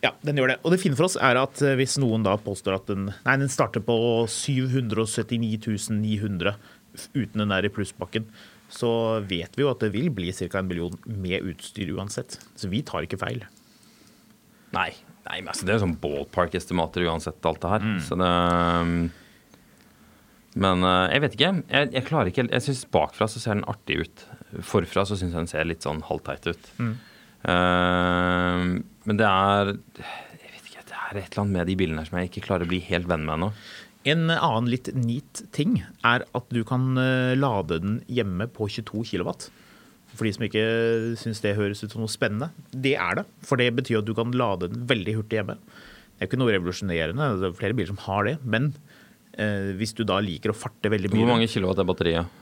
ja, 0.04 0.14
den 0.26 0.38
gjør 0.38 0.54
det. 0.54 0.59
Og 0.64 0.75
det 0.75 0.80
fine 0.82 0.99
for 0.99 1.09
oss 1.09 1.18
er 1.20 1.40
at 1.40 1.62
eh, 1.64 1.76
hvis 1.80 1.99
noen 2.02 2.25
da 2.26 2.37
påstår 2.40 2.78
at 2.78 2.90
den 2.92 3.11
Nei, 3.11 3.37
den 3.42 3.50
starter 3.52 3.82
på 3.85 3.97
779 4.30 5.90
900 5.99 6.54
uten 7.14 7.42
den 7.42 7.52
der 7.52 7.66
i 7.66 7.73
plusspakken, 7.73 8.26
så 8.70 8.90
vet 9.26 9.56
vi 9.59 9.64
jo 9.64 9.70
at 9.73 9.82
det 9.82 9.90
vil 9.94 10.11
bli 10.14 10.30
ca. 10.35 10.61
en 10.61 10.70
million 10.70 10.94
med 11.04 11.47
utstyr 11.50 11.90
uansett. 11.97 12.38
Så 12.59 12.70
vi 12.70 12.85
tar 12.87 13.06
ikke 13.06 13.18
feil. 13.20 13.44
Nei, 14.75 14.92
nei 15.29 15.41
men 15.41 15.53
altså, 15.53 15.67
det 15.67 15.73
er 15.73 15.79
jo 15.79 15.87
sånn 15.87 15.99
ballpark-estimater 16.03 17.07
uansett, 17.09 17.41
alt 17.47 17.65
det 17.65 17.73
her. 17.75 17.89
Så 18.07 18.19
det 18.21 18.31
um, 18.31 18.95
Men 20.61 20.87
uh, 20.87 21.07
jeg 21.12 21.25
vet 21.25 21.37
ikke. 21.37 21.53
Jeg, 21.71 21.91
jeg 21.95 22.07
klarer 22.09 22.33
ikke 22.33 22.47
Jeg 22.49 22.67
syns 22.67 22.87
bakfra 22.91 23.29
så 23.31 23.43
ser 23.43 23.59
den 23.59 23.69
artig 23.71 24.00
ut. 24.05 24.25
Forfra 24.67 25.05
så 25.07 25.19
syns 25.19 25.37
jeg 25.37 25.45
den 25.45 25.53
ser 25.53 25.69
litt 25.69 25.87
sånn 25.87 26.03
halvteit 26.09 26.50
ut. 26.50 26.73
Uh, 26.81 28.81
men 29.09 29.21
det 29.21 29.29
er 29.29 29.77
Jeg 30.00 30.57
vet 30.57 30.73
ikke, 30.73 30.89
det 30.89 30.99
er 30.99 31.23
et 31.23 31.31
eller 31.31 31.45
annet 31.45 31.57
med 31.59 31.71
de 31.71 31.79
bilene 31.79 32.03
her 32.03 32.11
som 32.11 32.19
jeg 32.21 32.33
ikke 32.33 32.49
klarer 32.49 32.67
å 32.67 32.73
bli 32.73 32.83
helt 32.91 33.09
venn 33.11 33.29
med 33.29 33.39
ennå. 33.39 33.53
En 34.09 34.31
annen 34.33 34.69
litt 34.73 34.89
neat 34.97 35.43
ting 35.53 35.83
er 36.09 36.23
at 36.25 36.47
du 36.49 36.62
kan 36.65 36.97
eh, 36.97 37.35
lade 37.37 37.77
den 37.83 37.99
hjemme 38.09 38.47
på 38.49 38.65
22 38.73 39.03
kW. 39.11 39.29
For 40.19 40.26
de 40.26 40.33
som 40.35 40.45
ikke 40.47 40.64
syns 41.21 41.40
det 41.45 41.55
høres 41.57 41.83
ut 41.85 41.93
som 41.95 42.02
noe 42.02 42.11
spennende. 42.12 42.50
Det 42.75 42.97
er 42.99 43.21
det. 43.21 43.25
For 43.47 43.57
det 43.61 43.71
betyr 43.79 44.00
at 44.02 44.09
du 44.09 44.14
kan 44.19 44.33
lade 44.37 44.69
den 44.73 44.87
veldig 44.90 45.14
hurtig 45.21 45.38
hjemme. 45.40 45.57
Det 45.57 46.21
er 46.21 46.26
jo 46.26 46.31
ikke 46.33 46.40
noe 46.43 46.52
revolusjonerende, 46.52 47.29
det 47.40 47.49
er 47.49 47.55
flere 47.57 47.76
biler 47.79 47.88
som 47.95 48.00
har 48.05 48.26
det. 48.29 48.35
Men 48.45 48.73
eh, 49.38 49.71
hvis 49.79 49.95
du 49.97 50.02
da 50.05 50.19
liker 50.21 50.52
å 50.52 50.57
farte 50.59 50.90
veldig 50.93 51.12
mye 51.14 51.23
Hvor 51.23 51.31
mange 51.33 51.49
kilowatt 51.49 51.81
er 51.81 51.88
batteriet? 51.88 52.37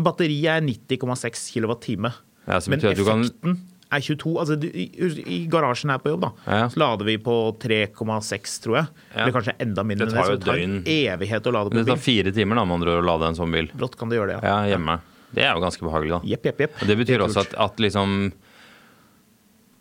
Batteriet 0.00 0.54
er 0.54 0.64
90,6 0.64 1.50
kWh. 1.52 2.14
Ja, 2.48 2.60
Men 2.72 2.80
effekten 2.80 3.04
kan- 3.44 3.58
er 3.90 4.00
22. 4.00 4.38
Altså, 4.38 4.56
du, 4.56 4.68
i, 4.70 4.86
I 5.26 5.38
garasjen 5.50 5.90
her 5.90 5.98
på 5.98 6.12
jobb 6.14 6.22
da, 6.22 6.30
Ja. 6.46 6.68
så 6.70 6.78
lader 6.80 7.04
vi 7.04 7.16
på 7.18 7.34
3,6, 7.60 8.60
tror 8.62 8.76
jeg. 8.78 8.86
Ja. 9.14 9.22
Eller 9.26 9.32
kanskje 9.34 9.54
enda 9.60 9.82
mindre 9.84 10.06
Det 10.06 10.14
tar 10.14 10.30
jo 10.30 10.36
det 10.38 10.46
tar 10.46 10.62
en 10.62 10.76
evighet 10.86 11.42
å 11.50 11.52
lade 11.52 11.70
på 11.74 11.80
Det 11.82 11.86
tar 11.90 11.96
fire 12.00 12.32
timer 12.32 12.56
da, 12.56 12.64
med 12.64 12.78
andre 12.80 12.96
å 13.02 13.04
lade 13.04 13.26
en 13.28 13.34
sånn 13.34 13.50
bil. 13.52 13.68
Brått 13.74 13.98
kan 13.98 14.08
det 14.08 14.16
gjøre 14.20 14.36
det, 14.38 14.46
Ja, 14.46 14.62
hjemme. 14.70 15.00
Det 15.34 15.44
er 15.44 15.52
jo 15.54 15.62
ganske 15.62 15.84
behagelig, 15.86 16.14
da. 16.16 16.20
Jepp, 16.32 16.48
jepp, 16.50 16.62
jepp. 16.64 16.78
Og 16.80 16.90
det 16.90 16.96
betyr 17.00 17.24
også 17.24 17.44
at, 17.44 17.52
at 17.66 17.82
liksom 17.82 18.16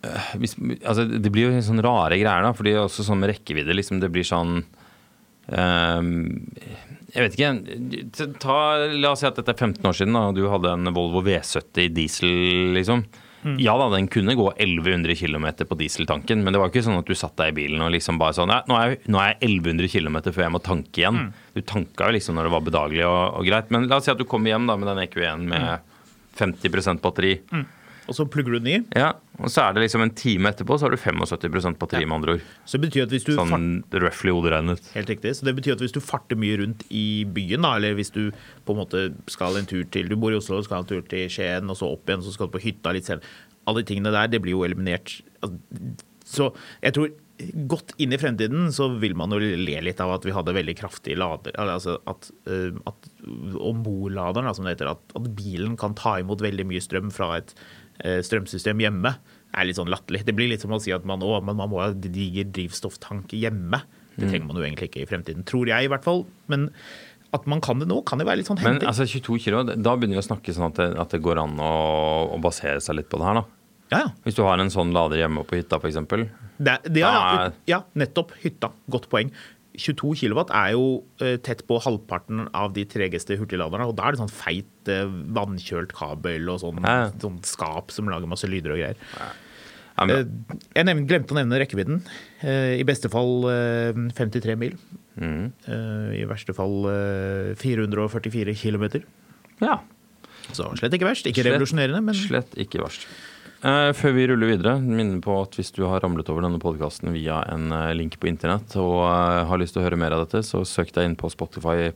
øh, 0.05 0.27
hvis, 0.41 0.53
altså 0.83 1.07
Det 1.09 1.31
blir 1.33 1.49
jo 1.49 1.63
sånn 1.65 1.83
rare 1.85 2.19
greier, 2.19 2.45
da. 2.45 2.53
Fordi 2.55 2.75
også 2.81 3.07
sånn 3.07 3.21
med 3.23 3.33
rekkevidde, 3.33 3.77
liksom 3.77 4.01
det 4.03 4.11
blir 4.13 4.27
sånn 4.27 4.59
um, 4.61 6.11
Jeg 7.15 7.25
vet 7.25 7.39
ikke. 7.39 8.29
Ta, 8.41 8.59
la 8.93 9.15
oss 9.15 9.25
si 9.25 9.29
at 9.29 9.39
dette 9.41 9.55
er 9.55 9.63
15 9.71 9.89
år 9.89 9.97
siden, 9.97 10.17
da, 10.17 10.27
og 10.29 10.37
du 10.37 10.45
hadde 10.51 10.75
en 10.77 10.93
Volvo 10.93 11.25
V70 11.25 11.89
diesel, 11.97 12.31
liksom. 12.77 13.07
Ja 13.59 13.77
da, 13.79 13.89
den 13.95 14.07
kunne 14.11 14.35
gå 14.35 14.49
1100 14.57 15.15
km 15.15 15.45
på 15.69 15.77
dieseltanken, 15.79 16.43
men 16.43 16.51
det 16.51 16.59
var 16.59 16.69
ikke 16.69 16.83
sånn 16.83 16.97
at 16.99 17.05
du 17.07 17.13
satt 17.15 17.37
deg 17.39 17.53
i 17.53 17.57
bilen 17.61 17.81
og 17.85 17.91
liksom 17.93 18.17
bare 18.19 18.33
sånn 18.35 18.49
nå, 18.51 18.75
er, 18.75 18.89
jeg- 18.97 19.07
nå 19.07 19.17
er 19.21 19.29
jeg 19.39 19.49
1100 19.63 19.87
km 19.93 20.17
før 20.31 20.43
jeg 20.43 20.51
må 20.51 20.61
tanke 20.61 20.99
igjen. 21.03 21.21
Du 21.55 21.61
tanka 21.61 22.09
jo 22.09 22.17
liksom 22.17 22.35
når 22.35 22.43
det 22.49 22.51
var 22.51 22.61
bedagelig 22.67 23.05
og, 23.07 23.37
og 23.39 23.45
greit. 23.47 23.71
Men 23.71 23.87
la 23.87 23.95
oss 23.97 24.05
si 24.05 24.11
at 24.11 24.17
du 24.19 24.25
kommer 24.25 24.51
hjem 24.51 24.67
da 24.67 24.75
med 24.75 24.87
den 24.91 25.07
EQ1 25.07 25.47
med 25.47 25.79
50% 26.37 26.99
batteri. 27.01 27.39
Og 28.09 28.15
så 28.17 28.25
plugger 28.25 28.55
du 28.55 28.59
den 28.59 28.69
i. 28.71 28.77
Ja, 28.97 29.11
og 29.37 29.51
så 29.53 29.67
er 29.67 29.75
det 29.75 29.83
liksom 29.85 30.03
en 30.03 30.13
time 30.17 30.49
etterpå, 30.49 30.77
så 30.79 30.87
har 30.87 30.95
du 30.95 30.99
75 30.99 31.77
batteri, 31.79 32.07
med 32.09 32.17
andre 32.17 32.35
ord. 32.35 32.47
Så 32.65 32.79
det 32.79 32.89
betyr 32.89 33.05
at 33.05 33.13
hvis 33.13 33.27
du 33.27 33.35
Sånn 33.37 33.69
roughly 33.93 34.33
hoderegnet. 34.33 34.89
Helt 34.97 35.13
riktig. 35.13 35.35
Så 35.37 35.47
det 35.47 35.55
betyr 35.59 35.77
at 35.77 35.83
hvis 35.83 35.95
du 35.95 36.01
farter 36.03 36.39
mye 36.39 36.57
rundt 36.63 36.83
i 36.89 37.23
byen, 37.29 37.63
da, 37.67 37.75
eller 37.77 37.95
hvis 37.99 38.11
du 38.15 38.23
på 38.65 38.75
en 38.75 38.81
måte 38.81 39.05
skal 39.31 39.59
en 39.59 39.69
tur 39.69 39.85
til 39.93 40.09
Du 40.09 40.17
bor 40.19 40.33
i 40.33 40.39
Oslo 40.39 40.59
skal 40.65 40.83
en 40.83 40.89
tur 40.89 41.05
til 41.07 41.29
Skien, 41.31 41.69
og 41.69 41.77
så 41.79 41.93
opp 41.93 42.09
igjen, 42.09 42.25
så 42.25 42.33
skal 42.35 42.49
du 42.49 42.57
på 42.57 42.65
hytta 42.65 42.95
litt 42.95 43.09
selv. 43.09 43.25
Alle 43.69 43.83
de 43.83 43.91
tingene 43.93 44.13
der, 44.15 44.31
det 44.31 44.41
blir 44.43 44.57
jo 44.57 44.65
eliminert. 44.67 45.19
Altså, 45.45 45.95
Så 46.29 46.51
jeg 46.81 46.97
tror 46.97 47.13
godt 47.69 47.93
inn 48.01 48.13
i 48.13 48.19
fremtiden 48.19 48.67
så 48.75 48.89
vil 48.99 49.15
man 49.17 49.31
jo 49.31 49.39
le 49.39 49.77
litt 49.85 50.01
av 50.03 50.11
at 50.17 50.25
vi 50.27 50.33
hadde 50.35 50.55
veldig 50.55 50.75
kraftig 50.79 51.15
lader. 51.19 51.55
Altså 51.61 51.97
at, 52.09 52.29
uh, 52.49 52.75
at 52.89 53.09
ombordladeren, 53.55 54.49
som 54.55 54.67
det 54.67 54.75
heter, 54.75 54.91
at, 54.93 55.15
at 55.15 55.29
bilen 55.37 55.77
kan 55.79 55.95
ta 55.97 56.17
imot 56.19 56.43
veldig 56.43 56.67
mye 56.69 56.83
strøm 56.83 57.13
fra 57.13 57.31
et 57.39 57.53
eh, 57.55 57.69
strømsystem 58.25 58.79
hjemme, 58.83 59.15
er 59.53 59.65
litt 59.65 59.79
sånn 59.79 59.89
latterlig. 59.91 60.23
Det 60.27 60.35
blir 60.37 60.49
litt 60.51 60.61
som 60.61 60.71
å 60.75 60.79
si 60.81 60.91
at 60.95 61.05
man, 61.09 61.21
å, 61.25 61.39
man 61.43 61.57
må 61.57 61.79
ha 61.81 61.89
diger 61.93 62.45
drivstofftank 62.53 63.33
hjemme. 63.37 63.81
Det 64.15 64.25
Mm. 64.27 64.31
trenger 64.33 64.47
man 64.49 64.57
jo 64.59 64.63
egentlig 64.65 64.87
ikke 64.89 65.01
i 65.03 65.07
fremtiden, 65.07 65.45
tror 65.47 65.69
jeg 65.71 65.85
i 65.85 65.87
hvert 65.91 66.03
fall. 66.03 66.25
Men 66.51 66.69
at 67.31 67.45
man 67.47 67.61
kan 67.61 67.79
det 67.79 67.87
nå, 67.87 68.01
kan 68.05 68.19
jo 68.19 68.25
være 68.27 68.41
litt 68.41 68.47
sånn 68.49 68.59
Men 68.63 68.79
altså 68.89 69.05
22 69.07 69.37
kilo, 69.39 69.61
da 69.63 69.93
begynner 69.95 70.17
vi 70.17 70.23
å 70.23 70.27
snakke 70.27 70.51
sånn 70.55 70.67
at 70.71 70.75
det, 70.81 70.87
at 70.99 71.09
det 71.13 71.21
går 71.23 71.39
an 71.39 71.55
å, 71.61 71.69
å 72.35 72.39
basere 72.41 72.81
seg 72.81 72.97
litt 72.97 73.07
på 73.09 73.19
det 73.21 73.27
her, 73.29 73.39
da. 73.39 73.45
ja, 73.93 73.99
ja. 74.03 74.09
Hvis 74.25 74.35
du 74.35 74.43
har 74.43 74.59
en 74.59 74.69
sånn 74.73 74.91
lader 74.93 75.21
hjemme 75.21 75.45
på 75.47 75.55
hytta, 75.59 75.79
f.eks. 75.79 76.01
Det, 76.59 76.75
ja, 76.99 77.11
ja, 77.13 77.51
ja, 77.69 77.79
nettopp. 77.95 78.33
Hytta. 78.43 78.73
Godt 78.91 79.07
poeng. 79.09 79.31
22 79.77 80.15
kW 80.21 80.41
er 80.49 80.71
jo 80.73 81.03
eh, 81.21 81.37
tett 81.37 81.61
på 81.67 81.77
halvparten 81.83 82.47
av 82.57 82.73
de 82.73 82.85
tregeste 82.89 83.37
hurtigladerne. 83.39 83.85
Og 83.87 83.95
da 83.95 84.07
er 84.07 84.11
det 84.15 84.19
sånn 84.21 84.31
feit, 84.33 84.71
eh, 84.89 85.05
vannkjølt 85.35 85.93
kabel 85.93 86.49
og 86.49 86.59
sånn, 86.63 86.81
Ja. 86.83 87.11
sånn 87.11 87.37
skap 87.45 87.91
som 87.91 88.09
lager 88.09 88.27
masse 88.27 88.47
lyder 88.49 88.71
og 88.73 88.77
greier. 88.81 88.95
Ja, 89.99 90.05
men- 90.05 90.15
Eh, 90.17 90.55
Jeg 90.75 90.85
nevnte, 90.85 91.07
glemte 91.07 91.31
å 91.35 91.37
nevne 91.37 91.59
rekkevidden. 91.59 92.01
I 92.79 92.83
beste 92.83 93.09
fall 93.11 93.43
eh, 93.49 93.93
53 94.15 94.55
mil. 94.57 94.77
Mm. 95.19 95.51
I 96.15 96.23
verste 96.25 96.53
fall 96.55 96.85
eh, 96.87 97.53
444 97.55 98.53
km. 98.55 99.03
ja. 99.61 99.79
Så 100.51 100.65
slett 100.79 100.93
ikke 100.93 101.05
verst. 101.05 101.27
Ikke 101.27 101.43
Slett- 101.43 101.59
revolusjonerende, 101.59 102.01
men 102.03 102.15
Slett 102.15 102.55
ikke 102.57 102.79
verst. 102.81 103.05
Eh, 103.59 103.89
før 103.91 104.13
vi 104.15 104.25
ruller 104.29 104.53
videre, 104.53 104.77
minner 104.79 105.19
på 105.23 105.33
at 105.41 105.57
hvis 105.59 105.73
du 105.75 105.81
har 105.89 105.99
ramlet 105.99 106.29
over 106.31 106.45
denne 106.45 106.61
podkasten 106.63 107.11
via 107.11 107.41
en 107.51 107.73
eh, 107.75 107.91
link 107.97 108.15
på 108.21 108.29
internett 108.31 108.71
og 108.79 109.01
eh, 109.03 109.41
har 109.49 109.59
lyst 109.59 109.75
til 109.75 109.83
å 109.83 109.87
høre 109.89 109.99
mer 109.99 110.15
av 110.15 110.23
dette, 110.23 110.45
så 110.47 110.61
søk 110.63 110.93
deg 110.95 111.09
inn 111.09 111.17
på 111.19 111.31
Spotify, 111.33 111.91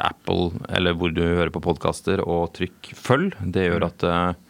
Apple 0.00 0.56
eller 0.72 0.96
hvor 0.96 1.12
du 1.12 1.20
hører 1.20 1.52
på 1.52 1.60
podkaster, 1.64 2.24
og 2.24 2.54
trykk 2.56 2.94
'følg'. 2.96 3.36
Det 3.52 3.66
gjør 3.68 3.86
at 3.90 4.08
eh, 4.08 4.40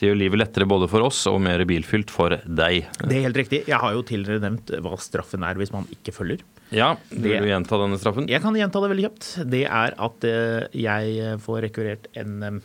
det 0.00 0.08
gjør 0.08 0.18
livet 0.22 0.40
lettere 0.40 0.70
både 0.70 0.88
for 0.88 1.04
oss 1.04 1.20
og 1.28 1.38
mer 1.44 1.60
bilfylt 1.68 2.10
for 2.10 2.40
deg. 2.40 2.88
det 3.04 3.12
er 3.18 3.28
helt 3.28 3.38
riktig. 3.44 3.62
Jeg 3.68 3.78
har 3.84 3.92
jo 3.92 4.00
tidligere 4.02 4.42
nevnt 4.42 4.72
hva 4.82 4.96
straffen 4.98 5.44
er 5.44 5.60
hvis 5.60 5.76
man 5.76 5.84
ikke 5.92 6.16
følger. 6.16 6.40
Ja, 6.72 6.94
vil 7.12 7.36
du 7.44 7.52
gjenta 7.52 7.76
denne 7.76 8.00
straffen? 8.00 8.32
Jeg 8.32 8.40
kan 8.40 8.56
gjenta 8.56 8.80
det 8.80 8.94
veldig 8.94 9.04
kjapt. 9.10 9.28
Det 9.52 9.66
er 9.68 9.94
at 10.08 10.24
jeg 10.72 11.36
får 11.44 11.66
rekvirert 11.68 12.08
en 12.16 12.62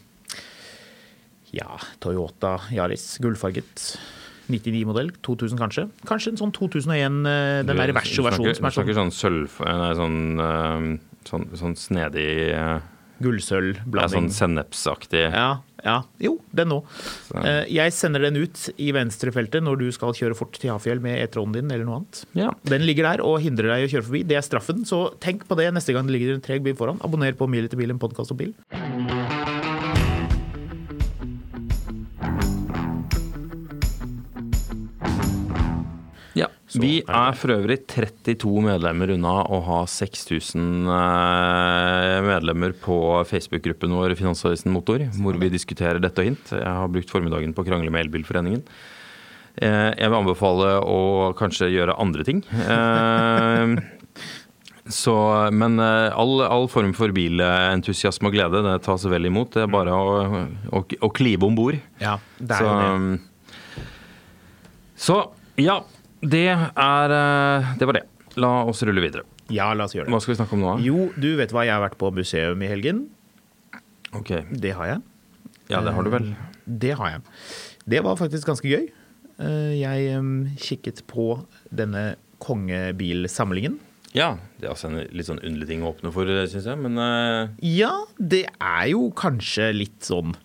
ja, 1.56 1.78
Toyota 2.04 2.58
Yaris 2.74 3.18
gullfarget 3.24 3.98
99-modell. 4.52 5.12
2000 5.26 5.60
kanskje. 5.60 5.88
Kanskje 6.08 6.34
en 6.34 6.42
sånn 6.42 6.54
2001, 6.56 7.24
eh, 7.28 7.64
den 7.68 7.74
der 7.78 7.92
Du 7.92 7.98
verso-versjonen 8.00 8.54
er 8.54 8.60
snakker 8.76 8.96
sånn 8.96 9.12
sånn 9.12 9.16
sølv... 9.16 9.58
Nei, 9.68 9.94
sånn, 10.00 10.20
eh, 10.44 10.86
sånn, 11.28 11.48
sånn 11.60 11.76
snedig 11.80 12.28
eh, 12.48 12.54
ja, 12.56 12.78
gullsølvblanding. 13.24 14.30
Sånn 14.30 14.36
sennepsaktig. 14.36 15.26
Ja, 15.34 15.50
ja. 15.84 15.98
Jo, 16.22 16.38
den 16.56 16.72
nå. 16.72 16.78
Eh, 17.42 17.66
Jeg 17.76 17.94
sender 17.96 18.24
den 18.28 18.40
ut 18.40 18.68
i 18.80 18.92
venstrefeltet 18.96 19.64
når 19.66 19.82
du 19.82 19.88
skal 19.96 20.16
kjøre 20.18 20.38
fort 20.38 20.56
til 20.62 20.72
Hafjell 20.72 21.02
med 21.04 21.20
E-tronen 21.26 21.58
din 21.60 21.72
eller 21.74 21.88
noe 21.88 22.02
annet. 22.02 22.24
Ja. 22.38 22.52
Den 22.68 22.86
ligger 22.88 23.10
der 23.12 23.26
og 23.26 23.42
hindrer 23.44 23.74
deg 23.74 23.84
i 23.84 23.90
å 23.90 23.94
kjøre 23.98 24.08
forbi. 24.10 24.24
Det 24.32 24.40
er 24.40 24.46
straffen, 24.48 24.86
så 24.88 25.08
tenk 25.24 25.48
på 25.50 25.60
det 25.60 25.70
neste 25.76 25.96
gang 25.98 26.08
det 26.08 26.16
ligger 26.16 26.38
en 26.38 26.46
treg 26.46 26.64
bil 26.66 26.78
foran. 26.80 27.02
Abonner 27.06 27.36
på 27.38 27.50
Mil 27.52 27.68
etter 27.68 27.80
bil, 27.80 27.92
en 27.94 28.02
podkast 28.02 28.32
om 28.36 28.40
bil. 28.40 28.56
Ja. 36.78 36.82
Vi 36.84 36.92
er 37.04 37.38
for 37.40 37.54
øvrig 37.56 37.80
32 37.90 38.62
medlemmer 38.66 39.10
unna 39.16 39.34
å 39.50 39.60
ha 39.66 39.80
6000 39.90 40.88
eh, 40.94 42.18
medlemmer 42.28 42.76
på 42.84 42.98
Facebook-gruppen 43.30 43.96
vår 43.98 44.16
Finansavisen 44.20 44.72
Motor, 44.76 45.08
hvor 45.18 45.38
vi 45.42 45.50
diskuterer 45.54 46.00
dette 46.04 46.22
og 46.24 46.30
hint. 46.32 46.54
Jeg 46.54 46.64
har 46.80 46.88
brukt 46.94 47.10
formiddagen 47.14 47.54
på 47.58 47.64
å 47.66 47.68
krangle 47.68 47.90
med 47.94 48.06
Elbilforeningen. 48.08 48.64
Eh, 49.58 49.92
Jeg 49.98 50.10
vil 50.12 50.20
anbefale 50.20 50.76
å 50.86 51.34
kanskje 51.40 51.72
gjøre 51.74 51.98
andre 52.00 52.24
ting. 52.28 52.44
Eh, 52.54 53.78
Så, 54.88 55.12
men 55.52 55.82
all, 55.84 56.38
all 56.48 56.70
form 56.72 56.94
for 56.96 57.12
bilentusiasme 57.12 58.30
og 58.30 58.36
glede 58.38 58.62
det 58.64 58.78
tas 58.86 59.04
vel 59.12 59.26
imot. 59.28 59.52
Det 59.58 59.66
er 59.66 59.68
bare 59.74 59.92
å, 59.92 60.46
å, 60.72 60.80
å 61.04 61.10
klive 61.12 61.44
om 61.44 61.58
bord. 61.58 61.76
Ja, 62.00 62.14
det 62.40 62.56
er 62.56 62.62
Så, 62.62 62.70
jo 62.70 62.78
det. 62.80 62.86
um, 62.96 63.20
så 64.96 65.18
ja, 65.60 65.76
det 66.22 66.46
er 66.50 67.14
eh, 67.18 67.74
Det 67.80 67.88
var 67.90 68.00
det. 68.00 68.06
La 68.38 68.52
oss 68.70 68.84
rulle 68.86 69.02
videre. 69.02 69.24
Ja, 69.54 69.72
la 69.74 69.86
oss 69.88 69.96
gjøre 69.96 70.06
det. 70.08 70.14
Hva 70.14 70.20
skal 70.22 70.34
vi 70.34 70.40
snakke 70.42 70.58
om 70.58 70.64
nå? 70.66 70.74
Jo, 70.86 71.08
du 71.18 71.30
vet 71.40 71.54
hva, 71.56 71.64
jeg 71.66 71.74
har 71.74 71.82
vært 71.86 71.98
på 72.02 72.12
museum 72.14 72.62
i 72.62 72.70
helgen. 72.70 73.06
Ok, 74.18 74.34
Det 74.52 74.74
har 74.78 74.88
jeg. 74.94 75.02
Ja, 75.72 75.82
det 75.84 75.94
har 75.96 76.04
du 76.06 76.10
vel. 76.14 76.30
Det 76.68 76.94
har 77.00 77.10
jeg. 77.18 77.22
Det 77.88 78.02
var 78.06 78.16
faktisk 78.20 78.48
ganske 78.48 78.70
gøy. 78.72 78.88
Eh, 79.40 79.74
Jeg 79.80 80.22
kikket 80.64 81.04
på 81.08 81.46
denne 81.72 82.16
kongebilsamlingen. 82.44 83.80
Ja, 84.16 84.38
det 84.58 84.68
er 84.70 84.74
også 84.74 84.88
en 84.90 85.02
litt 85.14 85.28
sånn 85.28 85.42
underlig 85.44 85.68
ting 85.70 85.84
å 85.84 85.92
åpne 85.92 86.12
for, 86.16 86.30
syns 86.50 86.66
jeg. 86.70 86.80
Men 86.82 86.98
eh, 87.02 87.50
Ja, 87.68 87.92
det 88.18 88.46
er 88.58 88.86
jo 88.94 89.10
kanskje 89.18 89.72
litt 89.76 90.00
sånn 90.08 90.36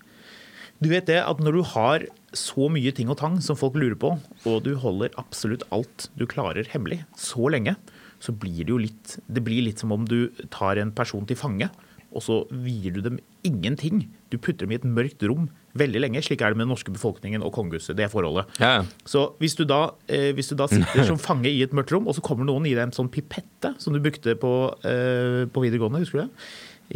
Du 0.83 0.89
vet 0.91 1.07
det 1.07 1.21
at 1.23 1.39
når 1.41 1.59
du 1.59 1.63
har 1.75 2.07
så 2.37 2.69
mye 2.73 2.93
ting 2.97 3.11
og 3.13 3.19
tang 3.21 3.39
som 3.45 3.59
folk 3.59 3.77
lurer 3.79 3.99
på, 3.99 4.15
og 4.49 4.59
du 4.67 4.75
holder 4.81 5.15
absolutt 5.21 5.65
alt 5.75 6.09
du 6.19 6.27
klarer 6.31 6.69
hemmelig 6.73 7.03
så 7.19 7.51
lenge, 7.53 7.77
så 8.23 8.35
blir 8.35 8.63
det 8.63 8.71
jo 8.71 8.79
litt 8.79 9.17
Det 9.27 9.43
blir 9.43 9.65
litt 9.67 9.83
som 9.83 9.93
om 9.95 10.05
du 10.07 10.31
tar 10.55 10.79
en 10.79 10.93
person 10.95 11.27
til 11.27 11.39
fange, 11.39 11.69
og 12.13 12.23
så 12.23 12.43
vier 12.51 12.93
du 12.93 13.01
dem 13.05 13.19
ingenting. 13.47 14.05
Du 14.31 14.37
putter 14.37 14.67
dem 14.67 14.75
i 14.75 14.79
et 14.79 14.87
mørkt 14.87 15.25
rom 15.25 15.49
veldig 15.79 16.03
lenge. 16.05 16.23
Slik 16.25 16.43
er 16.45 16.53
det 16.53 16.61
med 16.61 16.67
den 16.67 16.75
norske 16.75 16.93
befolkningen 16.93 17.45
og 17.45 17.55
kongehuset. 17.57 17.97
Det 17.97 18.05
er 18.07 18.13
forholdet. 18.13 18.53
ja, 18.61 18.75
ja. 18.79 18.83
Så 19.09 19.25
hvis 19.41 19.57
du, 19.57 19.65
da, 19.69 19.95
eh, 20.13 20.31
hvis 20.37 20.53
du 20.53 20.57
da 20.59 20.69
sitter 20.69 21.07
som 21.11 21.21
fange 21.21 21.49
i 21.49 21.63
et 21.65 21.73
mørkt 21.73 21.95
rom, 21.95 22.07
og 22.07 22.17
så 22.17 22.25
kommer 22.25 22.49
noen 22.49 22.69
i 22.69 22.75
deg 22.77 22.85
en 22.85 22.95
sånn 22.95 23.11
pipette 23.13 23.75
som 23.81 23.97
du 23.97 24.01
brukte 24.05 24.37
på, 24.37 24.53
eh, 24.85 25.49
på 25.49 25.65
videregående, 25.65 26.05
husker 26.05 26.21
du 26.21 26.25
det? 26.27 26.47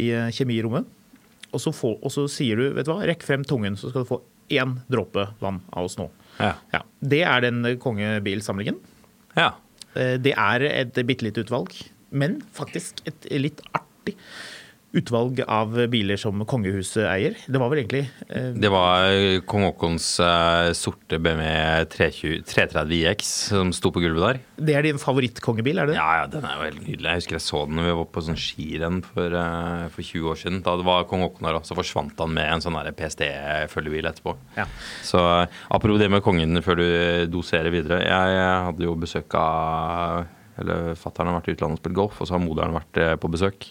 I 0.05 0.11
eh, 0.13 0.31
kjemirommet. 0.37 0.85
Og 1.55 1.63
så, 1.63 1.73
får, 1.73 1.97
og 2.03 2.13
så 2.13 2.27
sier 2.29 2.59
du, 2.59 2.69
vet 2.75 2.85
du 2.85 2.93
hva, 2.93 3.01
rekk 3.07 3.25
frem 3.25 3.45
tungen, 3.47 3.77
så 3.79 3.89
skal 3.89 4.05
du 4.05 4.09
få 4.11 4.21
én 4.49 4.77
dråpe 4.91 5.27
vann 5.39 5.61
av 5.71 5.85
oss 5.89 5.97
nå. 5.97 6.09
ja. 6.39 6.53
Ja, 6.73 6.81
Det 7.01 7.21
er 7.23 7.41
den 7.41 7.63
kongebilsamlingen. 7.79 8.77
ja. 9.35 9.53
Eh, 9.95 10.17
Det 10.17 10.33
er 10.37 10.61
et 10.61 10.93
bitte 11.07 11.23
lite 11.25 11.41
utvalg, 11.45 11.71
men 12.11 12.41
faktisk 12.53 13.01
et 13.05 13.25
litt 13.31 13.61
artig 13.73 14.15
utvalg 14.97 15.41
av 15.45 15.75
biler 15.91 16.19
som 16.19 16.41
kongehuset 16.49 17.05
eier. 17.07 17.37
Det 17.47 17.61
var 17.61 17.71
vel 17.71 17.83
egentlig 17.83 18.03
eh, 18.27 18.51
Det 18.57 18.71
var 18.73 19.07
eh, 19.11 19.39
kong 19.47 19.67
Haakons 19.67 20.07
eh, 20.23 20.71
sorte 20.77 21.19
BMW 21.21 21.85
320 21.93 22.43
330 22.47 22.95
IX 22.97 23.31
som 23.51 23.73
sto 23.75 23.91
på 23.93 24.03
gulvet 24.03 24.23
der. 24.25 24.41
Det 24.69 24.77
er 24.77 24.87
din 24.87 25.01
favorittkongebil, 25.01 25.81
er 25.81 25.91
det? 25.91 25.97
Ja, 25.99 26.21
ja, 26.21 26.29
den 26.31 26.45
er 26.47 26.57
jo 26.57 26.67
helt 26.67 26.83
nydelig. 26.83 27.07
Jeg 27.07 27.21
husker 27.21 27.37
jeg 27.37 27.45
så 27.45 27.63
den 27.67 27.79
når 27.79 27.89
vi 27.89 27.97
var 27.99 28.09
på 28.13 28.25
sånn 28.27 28.39
skirenn 28.41 29.01
for, 29.05 29.37
eh, 29.41 29.83
for 29.93 30.09
20 30.11 30.31
år 30.33 30.41
siden. 30.43 30.61
Da 30.65 30.77
det 30.79 30.87
var 30.87 31.07
kong 31.09 31.25
Haakon 31.25 31.51
og 31.51 31.67
så 31.67 31.77
forsvant 31.77 32.23
han 32.23 32.33
med 32.37 32.49
en 32.53 32.65
sånn 32.65 32.79
PST-følgebil 32.97 34.09
etterpå. 34.09 34.35
Ja. 34.57 34.67
Så 35.05 35.21
eh, 35.21 35.59
apropos 35.73 36.01
det 36.01 36.09
med 36.13 36.25
kongen 36.25 36.63
før 36.65 36.81
du 36.81 36.87
doserer 37.37 37.73
videre. 37.73 38.01
Jeg, 38.05 38.35
jeg 38.37 38.65
hadde 38.69 38.89
jo 38.89 38.97
besøk 38.99 39.37
av 39.37 40.27
eller 40.61 40.97
Fattern 40.99 41.29
har 41.29 41.37
vært 41.39 41.51
i 41.51 41.55
utlandet 41.55 41.79
og 41.79 41.83
spilt 41.83 41.97
golf, 41.97 42.19
og 42.21 42.29
så 42.29 42.37
har 42.37 42.43
moderen 42.43 42.75
vært 42.77 42.99
eh, 43.01 43.15
på 43.19 43.31
besøk. 43.33 43.69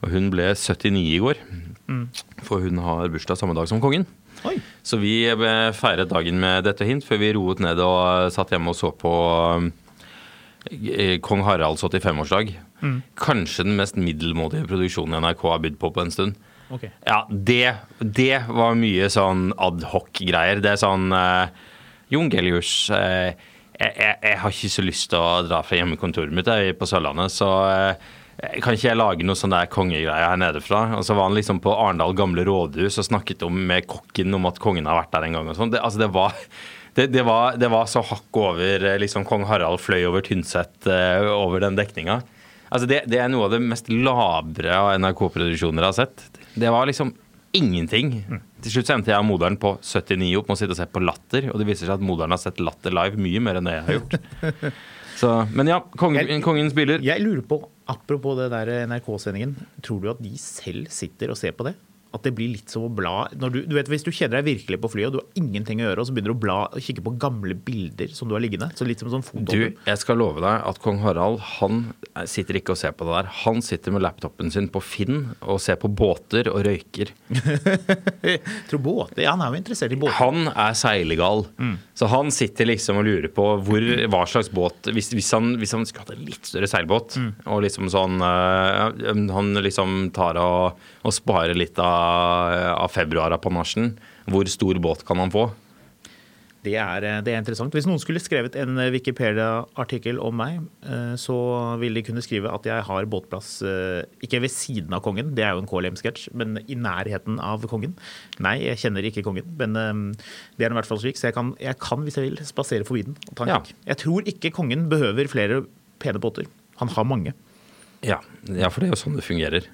Og 0.00 0.14
hun 0.14 0.30
ble 0.32 0.50
79 0.54 1.02
i 1.02 1.20
går, 1.22 1.42
for 2.46 2.64
hun 2.64 2.80
har 2.84 3.10
bursdag 3.12 3.40
samme 3.40 3.56
dag 3.58 3.68
som 3.70 3.82
kongen. 3.82 4.06
Oi. 4.48 4.56
Så 4.86 5.00
vi 5.00 5.14
eh, 5.28 5.70
feiret 5.76 6.10
dagen 6.12 6.40
med 6.40 6.64
dette 6.64 6.86
hint 6.88 7.04
før 7.04 7.20
vi 7.20 7.32
roet 7.36 7.60
ned 7.60 7.80
og 7.84 8.30
satt 8.32 8.54
hjemme 8.54 8.72
og 8.72 8.78
så 8.78 8.92
på 8.96 9.12
eh, 10.70 11.18
kong 11.24 11.44
Haralds 11.44 11.84
85-årsdag. 11.84 12.54
Kanskje 13.20 13.66
den 13.66 13.76
mest 13.76 13.98
middelmådige 14.00 14.68
produksjonen 14.70 15.20
NRK 15.20 15.44
har 15.52 15.60
bydd 15.66 15.76
på 15.80 15.92
på 15.92 16.04
en 16.04 16.14
stund. 16.14 16.38
Okay. 16.70 16.92
Ja, 17.02 17.24
det, 17.30 17.74
det 17.98 18.44
var 18.46 18.78
mye 18.78 19.08
sånn 19.10 19.50
adhoc-greier. 19.58 20.62
Det 20.62 20.76
er 20.76 20.80
sånn 20.80 21.10
eh, 21.12 21.50
Jon 22.14 22.30
Gelius, 22.30 22.72
eh, 22.94 23.34
jeg, 23.80 24.16
jeg, 24.22 24.38
har 24.42 24.54
ikke 24.54 24.72
så 24.72 24.84
lyst 24.84 25.10
til 25.12 25.20
å 25.20 25.42
dra 25.48 25.62
fra 25.64 25.78
hjemmekontoret 25.78 26.34
mitt 26.36 26.48
jeg, 26.50 26.76
på 26.76 26.88
Sørlandet, 26.88 27.32
så 27.32 27.48
jeg 28.40 28.62
kan 28.64 28.76
ikke 28.76 28.88
jeg 28.88 28.96
lage 28.96 29.24
noe 29.26 29.36
sånn 29.36 29.52
der 29.52 29.68
kongegreier 29.68 30.30
her 30.30 30.38
nede 30.40 30.62
fra? 30.64 30.86
Og 30.96 31.04
så 31.04 31.16
var 31.16 31.28
han 31.28 31.36
liksom 31.36 31.60
på 31.60 31.72
Arendal 31.76 32.14
gamle 32.16 32.44
rådhus 32.48 32.96
og 33.02 33.08
snakket 33.10 33.44
om, 33.44 33.56
med 33.68 33.88
kokken 33.90 34.36
om 34.36 34.48
at 34.48 34.60
kongen 34.62 34.88
har 34.88 35.02
vært 35.02 35.12
der 35.12 35.26
en 35.26 35.36
gang 35.36 35.50
og 35.50 35.58
sånn. 35.58 35.72
Det, 35.74 35.82
altså 35.84 36.00
det 36.00 36.08
var 36.14 36.36
det, 36.96 37.10
det, 37.12 37.24
det 37.60 37.70
var 37.70 37.88
så 37.90 38.02
hakk 38.04 38.40
over 38.40 38.86
eh, 38.88 38.98
liksom 39.00 39.26
Kong 39.28 39.44
Harald 39.48 39.82
fløy 39.82 40.02
over 40.08 40.24
Tynset 40.26 40.88
eh, 40.88 41.28
over 41.30 41.62
den 41.62 41.76
dekninga. 41.78 42.20
Altså 42.70 42.88
det, 42.88 43.04
det 43.10 43.20
er 43.20 43.28
noe 43.30 43.48
av 43.48 43.54
det 43.54 43.60
mest 43.62 43.90
labre 43.92 44.72
av 44.72 44.94
NRK-produksjoner 45.02 45.84
jeg 45.84 45.92
har 45.92 45.98
sett. 46.00 46.46
Det 46.54 46.72
var 46.72 46.88
liksom 46.88 47.12
ingenting. 47.56 48.12
Til 48.62 48.74
slutt 48.74 48.88
sendte 48.88 49.10
endte 49.10 49.12
jeg 49.14 49.22
og 49.22 49.28
moderen 49.28 49.58
på 49.60 49.74
79 49.82 50.30
opp 50.38 50.48
med 50.50 50.56
å 50.56 50.60
sitte 50.60 50.76
og 50.76 50.80
se 50.80 50.86
på 50.90 51.02
Latter, 51.02 51.50
og 51.50 51.60
det 51.60 51.68
viser 51.68 51.88
seg 51.88 51.98
at 51.98 52.06
moderen 52.06 52.34
har 52.34 52.40
sett 52.42 52.62
Latter 52.62 52.94
live 52.94 53.20
mye 53.20 53.42
mer 53.42 53.60
enn 53.60 53.68
det 53.68 53.76
jeg 53.76 53.86
har 53.88 53.98
gjort. 53.98 54.18
Så, 55.20 55.30
men 55.52 55.68
ja, 55.68 55.82
kongen, 56.00 56.30
kongens 56.40 56.72
biler. 56.76 57.02
Jeg 57.04 57.20
lurer 57.20 57.42
på, 57.44 57.58
apropos 57.92 58.38
det 58.38 58.48
der 58.54 58.86
NRK-sendingen, 58.88 59.52
tror 59.84 60.00
du 60.00 60.10
at 60.14 60.22
de 60.24 60.32
selv 60.40 60.88
sitter 60.94 61.34
og 61.34 61.36
ser 61.36 61.52
på 61.58 61.66
det? 61.66 61.74
At 62.16 62.24
det 62.26 62.32
blir 62.34 62.52
litt 62.56 62.72
som 62.72 62.88
å 62.88 62.90
bla 62.90 63.28
når 63.38 63.52
du, 63.54 63.58
du 63.70 63.76
vet, 63.76 63.88
Hvis 63.90 64.02
du 64.06 64.10
kjeder 64.10 64.40
deg 64.40 64.48
virkelig 64.48 64.80
på 64.82 64.90
flyet 64.90 65.10
og 65.10 65.14
du 65.14 65.20
har 65.20 65.38
ingenting 65.38 65.82
å 65.82 65.88
gjøre, 65.88 66.02
og 66.02 66.08
så 66.08 66.14
begynner 66.16 66.32
du 66.32 66.36
å 66.38 66.42
bla 66.42 66.58
og 66.66 66.82
kikke 66.82 67.04
på 67.06 67.14
gamle 67.22 67.54
bilder 67.54 68.12
som 68.14 68.30
du 68.30 68.34
har 68.36 68.42
liggende, 68.42 68.70
så 68.74 68.86
litt 68.88 69.02
som 69.02 69.12
sånn 69.12 69.46
Du, 69.46 69.60
jeg 69.86 70.00
skal 70.02 70.18
love 70.20 70.42
deg 70.42 70.66
at 70.70 70.80
kong 70.82 71.00
Harald 71.04 71.40
han 71.58 71.82
sitter 72.28 72.58
ikke 72.58 72.74
og 72.74 72.80
ser 72.80 72.94
på 72.96 73.06
det 73.06 73.14
der. 73.14 73.30
Han 73.44 73.60
sitter 73.64 73.94
med 73.94 74.04
laptopen 74.04 74.50
sin 74.52 74.68
på 74.72 74.82
Finn 74.84 75.30
og 75.40 75.60
ser 75.62 75.78
på 75.80 75.88
båter 75.88 76.50
og 76.50 76.64
røyker. 76.66 77.12
Tror 78.70 78.82
båter, 78.82 79.24
ja, 79.24 79.34
Han 79.34 79.44
er 79.44 79.54
jo 79.54 79.60
interessert 79.60 79.94
i 79.94 79.98
båter. 80.00 80.18
Han 80.18 80.50
er 80.50 80.76
seilegal. 80.78 81.46
Så 81.94 82.08
han 82.10 82.32
sitter 82.34 82.68
liksom 82.68 83.00
og 83.00 83.06
lurer 83.06 83.30
på 83.32 83.46
hvor, 83.66 83.86
hva 84.10 84.22
slags 84.28 84.48
båt 84.54 84.88
Hvis, 84.94 85.10
hvis, 85.12 85.30
han, 85.36 85.52
hvis 85.60 85.74
han 85.76 85.84
skulle 85.88 86.06
hatt 86.06 86.14
en 86.14 86.26
litt 86.26 86.48
større 86.48 86.68
seilbåt, 86.70 87.18
og 87.44 87.62
liksom 87.64 87.90
sånn 87.92 88.20
øh, 88.24 89.10
Han 89.36 89.52
liksom 89.60 90.10
tar 90.16 90.38
og, 90.40 90.80
og 91.00 91.14
spare 91.16 91.56
litt 91.56 91.78
av, 91.80 92.76
av 92.84 92.92
februarapanasjen. 92.92 93.94
Hvor 94.30 94.46
stor 94.52 94.78
båt 94.82 95.04
kan 95.08 95.22
han 95.22 95.32
få? 95.32 95.48
Det 96.60 96.74
er, 96.76 97.04
eh, 97.08 97.20
det 97.24 97.32
er 97.32 97.38
interessant. 97.40 97.72
Hvis 97.72 97.86
noen 97.88 98.00
skulle 98.02 98.20
skrevet 98.20 98.56
en 98.60 98.76
eh, 98.82 98.90
Wikipedia-artikkel 98.92 100.18
om 100.20 100.36
meg, 100.36 100.58
eh, 100.84 101.14
så 101.16 101.36
ville 101.80 101.96
de 101.96 102.02
kunne 102.04 102.20
skrive 102.24 102.52
at 102.52 102.68
jeg 102.68 102.84
har 102.84 103.08
båtplass 103.08 103.62
ikke 104.20 104.42
ved 104.44 104.52
siden 104.52 104.92
av 104.92 105.00
kongen, 105.04 105.32
det 105.36 105.46
er 105.46 105.56
jo 105.56 105.62
en 105.64 105.70
KLM-sketsj, 105.70 106.28
men 106.36 106.58
i 106.68 106.76
nærheten 106.76 107.40
av 107.40 107.64
kongen. 107.70 107.96
Nei, 108.44 108.58
jeg 108.66 108.82
kjenner 108.84 109.08
ikke 109.08 109.24
kongen, 109.24 109.48
men 109.56 109.72
det 109.72 110.66
er 110.66 110.74
i 110.74 110.76
hvert 110.76 110.88
fall 110.88 111.00
slik, 111.00 111.16
så 111.16 111.30
jeg 111.30 111.38
kan, 111.38 111.54
jeg 111.60 111.78
kan 111.80 112.04
hvis 112.04 112.20
jeg 112.20 112.28
vil, 112.28 112.44
spasere 112.44 112.84
forbi 112.88 113.06
den 113.08 113.16
og 113.30 113.34
ta 113.40 113.46
en 113.46 113.54
Ja. 113.54 113.60
kikk. 113.64 113.74
Jeg 113.88 113.96
tror 114.04 114.28
ikke 114.34 114.52
kongen 114.60 114.88
behøver 114.92 115.32
flere 115.32 115.62
pene 115.98 116.20
båter. 116.20 116.44
Han 116.76 116.88
har 116.92 117.04
mange. 117.08 117.32
Ja, 118.04 118.20
ja, 118.48 118.68
for 118.68 118.80
det 118.80 118.90
er 118.90 118.96
jo 118.96 119.00
sånn 119.00 119.16
det 119.16 119.24
fungerer. 119.24 119.64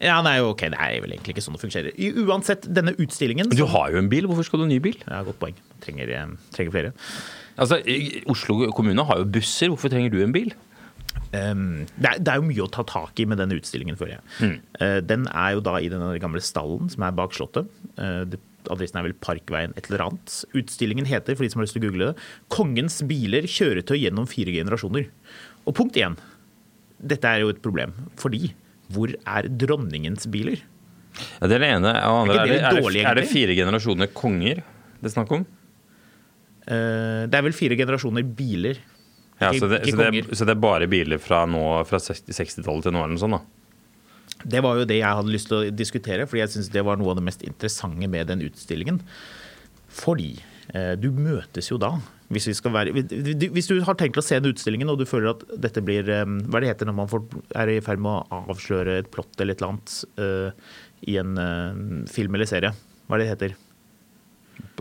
Ja, 0.00 0.20
nei, 0.22 0.36
ok, 0.40 0.60
Det 0.70 0.78
er 0.78 1.00
vel 1.02 1.10
egentlig 1.16 1.34
ikke 1.34 1.42
sånn 1.42 1.56
det 1.56 1.62
fungerer. 1.64 1.92
I- 1.98 2.12
Uansett, 2.22 2.68
denne 2.72 2.94
utstillingen 3.02 3.50
du 3.50 3.64
har 3.66 3.90
jo 3.90 3.98
en 3.98 4.08
bil, 4.08 4.28
hvorfor 4.30 4.44
skal 4.46 4.60
du 4.60 4.64
ha 4.64 4.68
en 4.68 4.74
ny 4.76 4.78
bil? 4.84 4.96
Ja, 5.08 5.24
Godt 5.26 5.40
poeng. 5.40 5.54
Trenger, 5.82 6.08
eh, 6.10 6.26
trenger 6.54 6.70
flere. 6.74 6.92
Altså, 7.58 7.80
Oslo 8.30 8.70
kommune 8.72 9.04
har 9.04 9.18
jo 9.18 9.24
busser, 9.24 9.68
hvorfor 9.72 9.90
trenger 9.90 10.10
du 10.10 10.22
en 10.22 10.32
bil? 10.32 10.52
Um, 11.32 11.86
det, 11.98 12.06
er, 12.08 12.18
det 12.22 12.28
er 12.28 12.38
jo 12.40 12.46
mye 12.46 12.64
å 12.64 12.70
ta 12.72 12.84
tak 12.88 13.18
i 13.20 13.26
med 13.28 13.38
denne 13.40 13.56
utstillingen, 13.58 13.96
føler 13.98 14.16
jeg. 14.18 14.60
Eh, 14.80 15.00
den 15.04 15.26
er 15.28 15.56
jo 15.56 15.60
da 15.60 15.74
i 15.82 15.88
den 15.90 16.00
gamle 16.22 16.40
stallen 16.40 16.88
som 16.92 17.02
er 17.04 17.16
bak 17.16 17.34
Slottet. 17.36 17.66
Uh, 17.98 18.22
det, 18.24 18.38
adressen 18.70 19.00
er 19.00 19.08
vel 19.08 19.16
Parkveien 19.24 19.74
et 19.76 19.90
eller 19.90 20.06
annet. 20.06 20.38
Utstillingen 20.56 21.08
heter, 21.08 21.34
for 21.36 21.44
de 21.44 21.50
som 21.50 21.60
har 21.60 21.66
lyst 21.66 21.76
til 21.76 21.82
å 21.82 21.88
google 21.88 22.12
det, 22.12 22.22
'Kongens 22.52 23.02
biler 23.08 23.42
kjøretøy 23.48 23.98
gjennom 23.98 24.28
fire 24.30 24.54
generasjoner'. 24.54 25.08
Og 25.66 25.74
punkt 25.74 25.96
én. 26.00 26.16
Dette 27.00 27.24
er 27.24 27.40
jo 27.40 27.48
et 27.50 27.62
problem, 27.62 27.92
fordi 28.16 28.52
hvor 28.94 29.12
er 29.12 29.48
dronningens 29.60 30.28
biler? 30.32 30.62
Ja, 31.38 31.48
det 31.50 31.58
er 31.58 31.64
det 31.64 31.70
ene. 31.76 31.92
Og 32.08 32.24
andre, 32.24 32.34
Er 32.34 32.42
er, 32.42 32.48
det 32.48 32.58
er, 32.62 32.90
det, 32.94 33.04
er 33.10 33.18
det 33.18 33.26
fire 33.30 33.56
generasjoner 33.58 34.10
konger 34.14 34.62
det 34.98 35.06
er 35.06 35.14
snakk 35.14 35.32
om? 35.36 35.44
Uh, 36.68 37.24
det 37.30 37.38
er 37.38 37.44
vel 37.46 37.54
fire 37.56 37.78
generasjoner 37.78 38.26
biler. 38.38 38.80
Ja, 39.38 39.52
så, 39.54 39.68
det, 39.70 39.84
så, 39.86 39.94
det, 39.94 40.08
konger. 40.10 40.34
så 40.34 40.48
det 40.48 40.56
er 40.56 40.60
bare 40.62 40.88
biler 40.90 41.22
fra, 41.22 41.44
nå, 41.46 41.62
fra 41.88 42.00
60 42.02 42.34
60-tallet 42.34 42.88
til 42.88 42.96
nå, 42.96 43.04
eller 43.04 43.14
noe 43.14 43.22
sånt? 43.22 43.38
da? 43.38 43.54
Det 44.38 44.62
var 44.62 44.78
jo 44.78 44.86
det 44.86 45.00
jeg 45.00 45.18
hadde 45.18 45.34
lyst 45.34 45.48
til 45.50 45.58
å 45.58 45.70
diskutere, 45.74 46.26
fordi 46.28 46.42
jeg 46.42 46.54
syns 46.56 46.70
det 46.74 46.84
var 46.86 46.98
noe 46.98 47.14
av 47.14 47.18
det 47.18 47.26
mest 47.26 47.42
interessante 47.46 48.10
med 48.10 48.28
den 48.30 48.42
utstillingen. 48.46 49.00
Fordi 49.88 50.34
du 51.00 51.08
møtes 51.16 51.70
jo 51.70 51.78
da, 51.80 51.94
hvis, 52.28 52.48
vi 52.50 52.54
skal 52.58 52.74
være, 52.74 52.92
hvis 52.92 53.70
du 53.70 53.78
har 53.86 53.96
tenkt 53.96 54.18
å 54.20 54.24
se 54.24 54.36
den 54.36 54.52
utstillingen 54.52 54.90
og 54.92 54.98
du 55.00 55.06
føler 55.08 55.32
at 55.32 55.46
dette 55.64 55.80
blir 55.84 56.08
eh, 56.12 56.26
Hva 56.44 56.58
er 56.58 56.66
det 56.66 56.74
heter 56.74 56.90
når 56.90 56.98
man 56.98 57.08
får, 57.08 57.24
er 57.56 57.72
i 57.72 57.78
ferd 57.84 58.02
med 58.04 58.12
å 58.12 58.42
avsløre 58.52 58.98
et 59.00 59.08
plott 59.12 59.40
eller 59.40 59.56
et 59.56 59.62
eller 59.62 59.72
annet 59.72 59.94
eh, 60.20 60.74
i 61.08 61.16
en 61.22 61.40
eh, 61.40 61.80
film 62.12 62.36
eller 62.36 62.50
serie? 62.50 62.74
Hva 63.08 63.16
er 63.16 63.22
det 63.22 63.28
det 63.28 63.32
heter? 63.32 63.56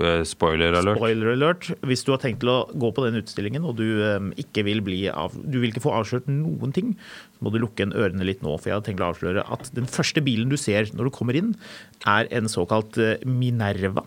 Eh, 0.04 0.26
Spoiler 0.28 0.76
alert. 0.76 1.00
Spoiler 1.00 1.32
alert. 1.38 1.71
Hvis 1.88 2.04
du 2.04 2.12
har 2.12 2.21
tenkt 2.21 2.43
til 2.43 2.52
å 2.52 2.60
gå 2.67 2.91
på 2.91 3.08
den 3.08 3.21
utstillingen 3.21 3.63
og 3.63 3.80
du 3.80 3.88
eh, 3.95 4.19
ikke 4.43 4.67
vil 4.67 4.84
bli 4.84 5.06
av, 5.08 5.39
du 5.39 5.62
vil 5.63 5.71
ikke 5.71 5.88
få 5.88 5.95
avslørt 6.02 6.28
noen 6.28 6.76
ting, 6.76 6.93
så 7.38 7.47
må 7.47 7.56
du 7.56 7.62
lukke 7.63 7.88
en 7.88 7.95
ørene 7.95 8.28
litt 8.28 8.43
nå. 8.43 8.60
For 8.60 8.73
jeg 8.73 8.82
har 8.82 8.88
tenkt 8.89 9.08
å 9.08 9.13
avsløre 9.13 9.47
at 9.56 9.71
den 9.78 9.88
første 9.88 10.19
bilen 10.26 10.52
du 10.52 10.60
ser 10.60 10.91
når 10.91 11.08
du 11.08 11.15
kommer 11.15 11.39
inn, 11.39 11.56
er 12.04 12.28
en 12.36 12.52
såkalt 12.52 13.00
eh, 13.00 13.21
Minerva 13.23 14.04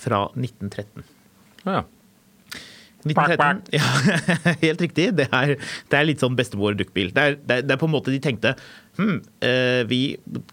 fra 0.00 0.24
1913. 0.36 1.04
Ja, 1.66 1.80
ja. 1.80 1.84
1913, 3.06 3.60
ja, 3.76 4.54
helt 4.64 4.80
riktig. 4.82 5.04
Det 5.14 5.28
er, 5.30 5.52
det 5.92 5.94
er 5.98 6.06
litt 6.08 6.22
sånn 6.22 6.34
bestemor-dukkbil. 6.38 7.12
Det, 7.14 7.22
er- 7.22 7.36
det, 7.38 7.58
er- 7.60 7.66
det 7.68 7.74
er 7.76 7.78
på 7.78 7.86
en 7.86 7.92
måte 7.94 8.10
de 8.10 8.18
tenkte 8.24 8.54
hm, 8.98 9.20
eh, 9.46 9.82
vi 9.86 10.00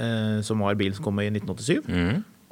eh, 0.02 0.40
som 0.44 0.60
var 0.66 0.76
bilen 0.76 0.98
som 0.98 1.06
kom 1.08 1.22
i 1.24 1.30
1987, 1.32 1.86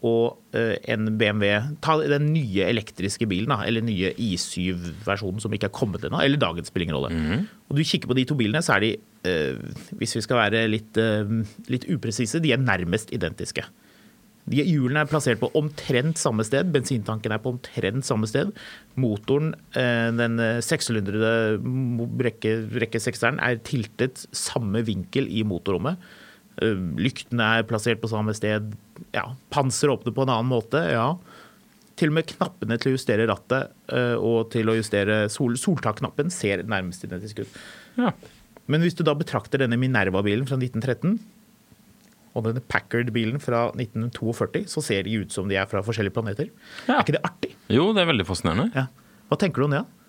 og 0.03 0.55
eh, 0.55 0.75
en 0.91 1.11
BMW 1.19 1.75
Ta 1.83 1.97
den 1.99 2.31
nye 2.33 2.65
elektriske 2.67 3.27
bilen, 3.27 3.51
da, 3.51 3.61
eller 3.67 3.83
nye 3.83 4.13
I7-versjonen 4.15 5.43
som 5.43 5.51
ikke 5.55 5.67
er 5.71 5.75
kommet 5.75 6.03
ennå, 6.07 6.19
eller 6.23 6.39
dagens 6.39 6.71
spiller 6.71 6.87
ingen 6.87 6.99
rolle. 7.01 7.11
Og 7.69 7.79
du 7.79 7.83
kikker 7.83 8.07
på 8.11 8.15
de 8.21 8.25
to 8.29 8.35
bilene, 8.39 8.63
så 8.63 8.77
er 8.77 8.87
de, 8.87 8.95
hvis 9.99 10.15
vi 10.15 10.23
skal 10.23 10.39
være 10.45 10.67
litt, 10.71 10.99
litt 11.71 11.87
upresise, 11.91 12.39
de 12.43 12.51
er 12.55 12.59
nærmest 12.63 13.11
identiske. 13.15 13.63
Hjulene 14.51 15.05
er 15.05 15.07
plassert 15.07 15.39
på 15.39 15.47
omtrent 15.55 16.19
samme 16.19 16.43
sted, 16.43 16.67
bensintanken 16.73 17.31
er 17.31 17.39
på 17.39 17.53
omtrent 17.53 18.03
samme 18.03 18.27
sted. 18.27 18.51
Motoren, 18.99 19.53
eh, 19.79 20.09
den 20.11 20.35
eh, 20.43 20.59
sekssylindrede 20.63 21.61
rekke, 22.27 22.57
rekke 22.83 22.99
sekseren, 22.99 23.39
er 23.39 23.61
tiltet 23.63 24.25
samme 24.35 24.83
vinkel 24.83 25.29
i 25.31 25.45
motorrommet. 25.47 26.01
Eh, 26.59 26.75
Lyktene 26.99 27.53
er 27.59 27.69
plassert 27.69 28.03
på 28.03 28.11
samme 28.11 28.35
sted. 28.35 28.75
Ja, 29.15 29.29
Panseret 29.53 29.95
åpner 29.95 30.15
på 30.17 30.27
en 30.27 30.35
annen 30.35 30.51
måte. 30.51 30.83
ja. 30.91 31.13
Til 31.95 32.09
og 32.09 32.17
med 32.17 32.27
knappene 32.27 32.75
til 32.81 32.89
å 32.89 32.95
justere 32.95 33.27
rattet 33.29 33.69
og 34.17 34.47
til 34.49 34.65
å 34.65 34.73
justere 34.73 35.27
sol, 35.29 35.53
soltakknappen 35.61 36.31
ser 36.33 36.63
nærmest 36.65 37.05
identisk 37.05 37.43
ut. 37.43 37.59
Ja. 38.01 38.09
Men 38.65 38.81
hvis 38.81 38.97
du 38.97 39.03
da 39.05 39.13
betrakter 39.13 39.61
denne 39.61 39.77
Minerva-bilen 39.77 40.47
fra 40.49 40.57
1913 40.57 41.19
og 42.33 42.47
denne 42.47 42.63
Packard-bilen 42.65 43.41
fra 43.41 43.67
1942, 43.77 44.63
så 44.71 44.81
ser 44.85 45.05
de 45.05 45.19
ut 45.21 45.33
som 45.33 45.49
de 45.49 45.57
er 45.59 45.67
fra 45.69 45.83
forskjellige 45.85 46.15
planeter. 46.15 46.49
Ja. 46.87 46.97
Er 46.97 47.03
ikke 47.03 47.17
det 47.17 47.25
artig? 47.27 47.51
Jo, 47.73 47.91
det 47.93 48.03
er 48.03 48.09
veldig 48.09 48.25
fascinerende. 48.29 48.71
Ja. 48.73 48.87
Hva 49.29 49.37
tenker 49.41 49.61
du 49.61 49.67
om 49.67 49.75
det? 49.75 49.83
da? 49.83 49.99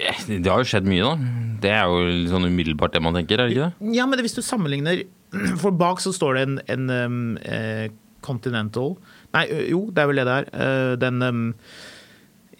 Eh, 0.00 0.20
Det 0.40 0.50
har 0.50 0.62
jo 0.62 0.68
skjedd 0.68 0.88
mye, 0.88 1.06
da. 1.06 1.14
Det 1.60 1.72
er 1.76 1.88
jo 1.92 2.04
litt 2.08 2.30
sånn 2.32 2.48
umiddelbart 2.48 2.94
det 2.96 3.02
man 3.04 3.16
tenker, 3.16 3.38
er 3.40 3.48
det 3.50 3.56
ikke 3.56 3.70
det? 3.70 3.94
Ja, 3.96 4.06
men 4.08 4.22
hvis 4.24 4.36
du 4.36 4.42
sammenligner 4.44 5.04
For 5.62 5.70
bak 5.70 6.00
så 6.02 6.10
står 6.16 6.34
det 6.38 6.42
en, 6.46 6.56
en 6.74 6.90
um, 6.90 7.18
eh, 7.46 7.86
Continental 8.26 8.96
Nei, 9.36 9.44
jo, 9.70 9.84
det 9.94 10.02
er 10.02 10.08
vel 10.10 10.18
det 10.20 10.26
det 10.26 10.36
er. 10.40 10.48
Uh, 10.50 10.94
den 11.00 11.22
um, 11.22 11.42
eh, 11.54 11.89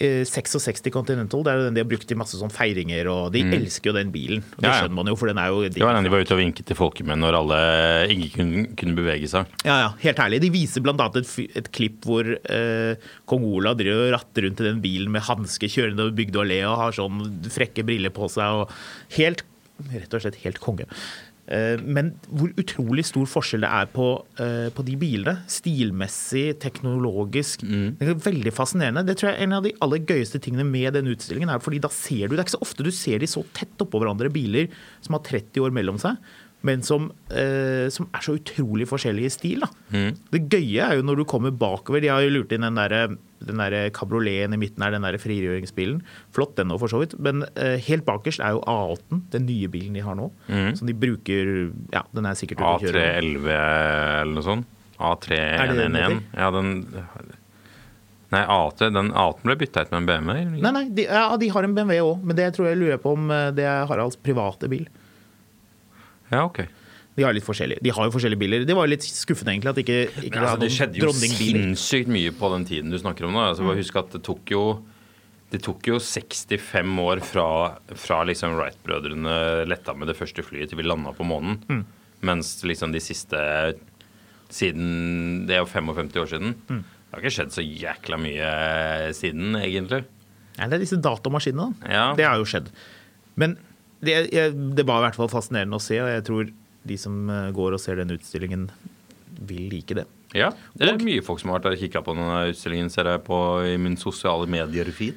66 0.00 0.88
Continental, 0.94 1.42
det 1.44 1.52
er 1.52 1.58
jo 1.60 1.64
den 1.68 1.76
de 1.76 1.82
har 1.84 1.88
brukt 1.90 2.10
i 2.12 2.16
masse 2.18 2.38
sånn 2.40 2.52
feiringer, 2.52 3.08
og 3.12 3.32
de 3.34 3.42
elsker 3.58 3.90
jo 3.90 3.96
den 3.98 4.12
bilen. 4.14 4.40
Og 4.56 4.62
det 4.62 4.64
Mm. 4.64 4.64
Ja, 4.64 4.70
ja. 4.72 4.80
skjønner 4.82 4.96
man 4.96 5.10
jo, 5.10 5.16
for 5.20 5.26
den 5.30 5.38
er 5.38 5.48
jo 5.52 5.62
Det 5.68 5.82
var 5.84 5.94
den 5.94 6.04
de 6.04 6.10
var 6.10 6.24
ute 6.24 6.34
og 6.34 6.40
vinket 6.40 6.66
til 6.66 6.76
folket 6.78 7.06
med 7.06 7.18
når 7.20 7.36
alle 7.40 7.60
ikke 8.14 8.30
kunne, 8.38 8.64
kunne 8.76 8.96
bevege 8.96 9.28
seg. 9.28 9.46
Ja, 9.64 9.76
ja, 9.84 9.90
helt 10.00 10.22
ærlig. 10.24 10.40
De 10.40 10.50
viser 10.50 10.80
annet 10.90 11.16
et, 11.20 11.56
et 11.56 11.70
klipp 11.72 12.04
hvor 12.08 12.24
eh, 12.24 12.96
kong 13.26 13.44
Olav 13.44 13.76
driver 13.76 14.08
og 14.08 14.14
ratter 14.16 14.46
rundt 14.46 14.60
i 14.60 14.68
den 14.70 14.80
bilen 14.80 15.12
med 15.12 15.22
hansker 15.28 15.68
kjørende 15.68 16.06
over 16.06 16.16
bygde 16.16 16.38
og 16.40 16.46
allé 16.46 16.60
og 16.66 16.78
har 16.80 16.92
sånn 16.96 17.20
frekke 17.50 17.84
briller 17.84 18.10
på 18.10 18.28
seg 18.32 18.64
og 18.64 18.70
helt 19.18 19.44
Rett 19.80 20.12
og 20.12 20.20
slett 20.20 20.36
helt 20.42 20.58
konge. 20.60 20.84
Eh, 21.50 21.80
Men 21.82 22.12
hvor 22.30 22.52
utrolig 22.60 23.04
stor 23.08 23.26
forskjell 23.26 23.64
det 23.66 23.70
er 23.70 23.88
på, 23.90 24.06
eh, 24.38 24.68
på 24.70 24.84
de 24.86 24.96
bilene. 24.96 25.36
Stilmessig, 25.50 26.58
teknologisk. 26.62 27.64
Det 27.66 28.06
er 28.06 28.14
veldig 28.14 28.52
fascinerende. 28.54 29.04
Det 29.06 29.16
tror 29.18 29.30
jeg 29.32 29.38
er 29.40 29.42
en 29.48 29.56
av 29.58 29.64
de 29.66 29.72
aller 29.82 29.98
gøyeste 30.06 30.40
tingene 30.40 30.64
med 30.64 30.94
den 30.94 31.10
utstillingen. 31.10 31.50
er 31.50 31.58
fordi 31.58 31.80
da 31.80 31.88
ser 31.88 32.28
du, 32.28 32.36
Det 32.36 32.40
er 32.40 32.44
ikke 32.46 32.58
så 32.58 32.62
ofte 32.62 32.84
du 32.84 32.90
ser 32.90 33.18
de 33.18 33.26
så 33.26 33.44
tett 33.52 33.76
oppå 33.78 33.98
hverandre, 34.00 34.30
biler 34.32 34.68
som 35.02 35.14
har 35.14 35.22
30 35.26 35.60
år 35.60 35.72
mellom 35.72 35.98
seg. 35.98 36.16
Men 36.62 36.82
som, 36.82 37.10
eh, 37.30 37.88
som 37.88 38.06
er 38.12 38.20
så 38.20 38.36
utrolig 38.38 38.86
forskjellige 38.86 39.24
i 39.24 39.28
stil. 39.32 39.60
Da. 39.60 39.68
Det 40.30 40.48
gøye 40.48 40.90
er 40.90 40.96
jo 40.96 41.02
når 41.02 41.16
du 41.16 41.24
kommer 41.24 41.50
bakover. 41.50 42.00
De 42.02 42.08
har 42.08 42.20
jo 42.20 42.30
lurt 42.30 42.52
inn 42.52 42.60
den 42.60 42.74
der, 42.74 43.16
den 43.40 43.60
der 43.62 43.90
kabrioleten 43.96 44.54
i 44.56 44.60
midten 44.60 44.84
er 44.84 44.94
den 44.94 45.06
der 45.06 45.18
frigjøringsbilen. 45.20 46.00
Flott 46.36 46.56
den 46.58 46.68
nå, 46.70 46.78
for 46.80 46.92
så 46.92 47.00
vidt. 47.02 47.16
Men 47.22 47.44
eh, 47.54 47.78
helt 47.88 48.04
bakerst 48.08 48.42
er 48.44 48.56
jo 48.56 48.62
A8, 48.68 49.20
den 49.34 49.46
nye 49.48 49.70
bilen 49.72 49.96
de 49.96 50.04
har 50.04 50.18
nå. 50.18 50.30
Som 50.78 50.90
de 50.90 50.96
bruker 50.96 51.70
Ja, 51.94 52.04
den 52.16 52.28
er 52.28 52.38
sikkert 52.38 52.60
ute 52.60 52.72
å 52.72 52.80
kjøre. 52.84 53.04
A311 53.20 53.50
eller 53.56 54.34
noe 54.36 54.46
sånt. 54.46 54.76
Er 55.00 55.70
det 55.70 55.76
det 55.78 55.86
den 55.86 55.96
A311. 55.96 56.18
Ja, 56.36 56.50
den 56.52 56.72
Nei, 58.30 58.44
A8, 58.46 58.92
den 58.94 59.08
A8 59.10 59.42
ble 59.42 59.56
bytta 59.58 59.82
ut 59.82 59.90
med 59.90 60.04
en 60.04 60.06
BMW. 60.06 60.34
eller? 60.38 60.60
Nei, 60.62 60.70
nei, 60.76 60.82
de, 60.94 61.06
ja, 61.08 61.24
de 61.40 61.48
har 61.50 61.66
en 61.66 61.72
BMW 61.74 61.96
òg, 61.98 62.20
men 62.22 62.36
det 62.38 62.52
tror 62.54 62.68
jeg 62.68 62.78
lurer 62.78 63.00
på 63.02 63.16
om 63.16 63.24
eh, 63.34 63.48
det 63.56 63.64
er 63.66 63.88
Haralds 63.90 64.18
private 64.22 64.68
bil. 64.70 64.84
Ja, 66.30 66.44
ok. 66.44 66.60
De 67.20 67.26
har 67.26 67.36
litt 67.36 67.44
forskjellige. 67.44 67.84
De 67.84 67.92
har 67.92 68.08
jo 68.08 68.14
forskjellige 68.14 68.40
biler. 68.40 68.64
Det 68.68 68.76
var 68.76 68.88
jo 68.88 68.94
litt 68.94 69.04
skuffende 69.04 69.52
egentlig 69.52 69.74
at 69.74 69.80
ikke, 69.82 69.98
ikke 70.22 70.38
Men, 70.38 70.46
altså, 70.46 70.62
det 70.62 70.70
skjedde 70.72 71.02
jo 71.02 71.10
sinnssykt 71.12 72.08
mye 72.12 72.32
på 72.36 72.50
den 72.54 72.64
tiden 72.70 72.94
du 72.94 72.96
snakker 73.00 73.28
om 73.28 73.36
nå. 73.36 73.42
Altså, 73.50 73.66
bare 73.66 73.80
Husk 73.80 74.00
at 74.00 74.16
det 74.16 74.22
tok 74.24 74.54
jo 74.54 74.64
det 75.50 75.58
tok 75.64 75.88
jo 75.90 75.96
65 75.98 76.92
år 77.02 77.20
fra, 77.26 77.46
fra 77.98 78.20
liksom 78.28 78.54
Wright-brødrene 78.54 79.66
letta 79.66 79.96
med 79.98 80.06
det 80.10 80.14
første 80.14 80.44
flyet 80.46 80.70
til 80.70 80.78
vi 80.78 80.86
landa 80.86 81.10
på 81.16 81.26
månen. 81.26 81.58
Mm. 81.66 81.82
Mens 82.28 82.52
liksom 82.66 82.94
de 82.94 83.00
siste 83.02 83.40
Siden 84.50 85.46
Det 85.46 85.54
er 85.56 85.60
jo 85.62 85.68
55 85.70 86.16
år 86.22 86.30
siden. 86.30 86.54
Mm. 86.70 86.80
Det 86.82 87.14
har 87.14 87.22
ikke 87.22 87.34
skjedd 87.34 87.52
så 87.54 87.62
jækla 87.62 88.16
mye 88.22 88.48
siden, 89.18 89.54
egentlig. 89.58 90.04
Nei, 90.56 90.66
det 90.66 90.76
er 90.76 90.82
disse 90.82 90.98
datamaskinene. 91.02 91.68
da. 91.82 91.90
Ja. 91.90 92.06
Det 92.18 92.26
har 92.26 92.38
jo 92.38 92.46
skjedd. 92.50 92.70
Men 93.38 93.56
det, 94.02 94.16
jeg, 94.32 94.54
det 94.76 94.86
var 94.88 95.00
i 95.00 95.06
hvert 95.08 95.18
fall 95.18 95.30
fascinerende 95.32 95.78
å 95.78 95.82
se, 95.82 95.98
og 96.02 96.10
jeg 96.10 96.24
tror 96.26 96.50
de 96.86 96.96
som 96.98 97.28
eh, 97.30 97.50
går 97.56 97.74
og 97.76 97.80
ser 97.82 97.96
den 98.00 98.10
utstillingen, 98.16 98.68
vil 99.46 99.68
like 99.70 99.94
det. 99.94 100.06
Ja, 100.34 100.50
det 100.78 100.86
er 100.88 100.94
Og- 100.94 101.02
mye 101.02 101.22
folk 101.24 101.40
som 101.40 101.50
har 101.50 101.58
vært 101.58 101.68
der 101.70 101.76
og 101.76 101.82
kikka 101.82 102.02
på 102.06 102.14
denne 102.14 102.50
utstillingen, 102.52 102.90
ser 102.90 103.04
jeg 103.04 103.24
på 103.26 103.38
i 103.66 103.76
min 103.78 103.96
sosiale 103.96 104.46
medier-feed. 104.46 105.14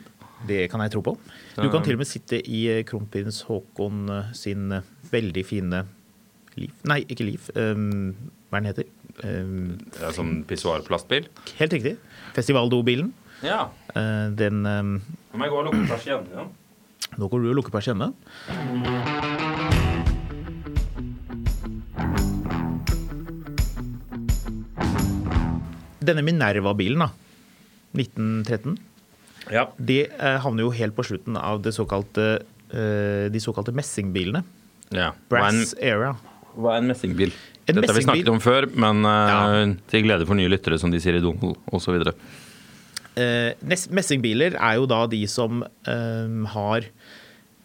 Det 0.47 0.69
kan 0.71 0.82
jeg 0.82 0.91
tro 0.91 1.02
på. 1.02 1.13
Du 1.56 1.69
kan 1.71 1.84
til 1.86 1.93
og 1.95 1.99
med 2.04 2.08
sitte 2.10 2.41
i 2.43 2.65
eh, 2.67 2.84
kronprins 2.84 3.43
Haakon 3.47 4.10
eh, 4.10 4.32
sin 4.34 4.69
veldig 5.12 5.45
fine 5.45 5.86
liv 6.58 6.71
Nei, 6.86 6.99
ikke 7.10 7.26
liv. 7.26 7.45
Um, 7.56 8.13
hva 8.52 8.60
den 8.62 8.67
heter? 8.69 8.84
Um, 9.23 9.78
Det 9.93 10.02
er 10.04 10.12
sånn 10.13 10.43
pissoarplastbil. 10.45 11.26
helt 11.60 11.73
riktig. 11.73 11.95
Festivaldobilen. 12.36 13.13
Ja. 13.41 13.69
Uh, 13.95 14.30
den 14.36 14.65
um, 14.65 15.02
Nå 15.34 15.38
må 15.39 15.45
jeg 15.47 15.52
gå 15.54 15.62
og 15.63 15.65
lukke 15.71 15.88
persiennene. 15.95 16.49
Nå 17.17 17.30
går 17.30 17.41
du 17.43 17.49
og 17.54 17.56
lukker 17.62 17.71
persiennene. 17.73 18.13
Denne 26.04 26.24
Minerva-bilen, 26.26 27.00
da. 27.06 27.10
1913. 27.98 28.78
Ja. 29.54 29.68
De 29.78 30.02
eh, 30.08 30.38
havner 30.44 30.66
jo 30.68 30.72
helt 30.76 30.96
på 30.98 31.04
slutten 31.08 31.36
av 31.39 31.62
det 31.66 31.74
såkalte, 31.76 32.28
eh, 32.74 33.26
de 33.34 33.42
såkalte 33.44 33.74
messingbilene. 33.76 34.44
ja. 34.94 35.10
Er 35.12 35.12
en, 35.12 35.18
Brass 35.30 35.74
Era. 35.80 36.13
hva 36.56 36.76
er 36.78 36.84
en 36.84 36.88
messingbil? 36.94 37.34
En 37.68 37.76
Dette 37.78 37.88
har 37.92 37.96
vi 38.00 38.04
snakket 38.06 38.30
om 38.32 38.39
før, 38.44 38.68
men 38.76 39.04
eh, 39.06 39.34
Ja. 39.34 39.66
til 39.88 40.04
glede 40.04 40.26
for 40.28 40.36
nye 40.36 40.50
lyttere, 40.52 40.80
som 40.80 40.92
de 40.92 41.00
sier 41.00 41.16
i 41.16 41.24
Donald, 41.24 41.58
osv. 41.72 42.00
Eh, 43.16 43.54
messingbiler 43.94 44.56
er 44.58 44.76
jo 44.80 44.88
da 44.89 45.06
de 45.08 45.22
som 45.30 45.62
eh, 45.63 46.48
har 46.56 46.88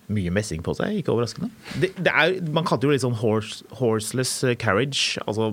mye 0.08 0.30
messing 0.32 0.62
på 0.64 0.72
seg, 0.78 0.94
ikke 1.02 1.12
overraskende. 1.12 1.50
Det, 1.82 1.90
det 2.00 2.12
er, 2.12 2.38
man 2.56 2.64
kaller 2.68 2.80
det 2.80 2.88
jo 2.88 2.94
litt 2.94 3.02
sånn 3.04 3.18
horse, 3.20 3.66
horseless 3.76 4.32
carriage. 4.62 5.20
Altså, 5.28 5.50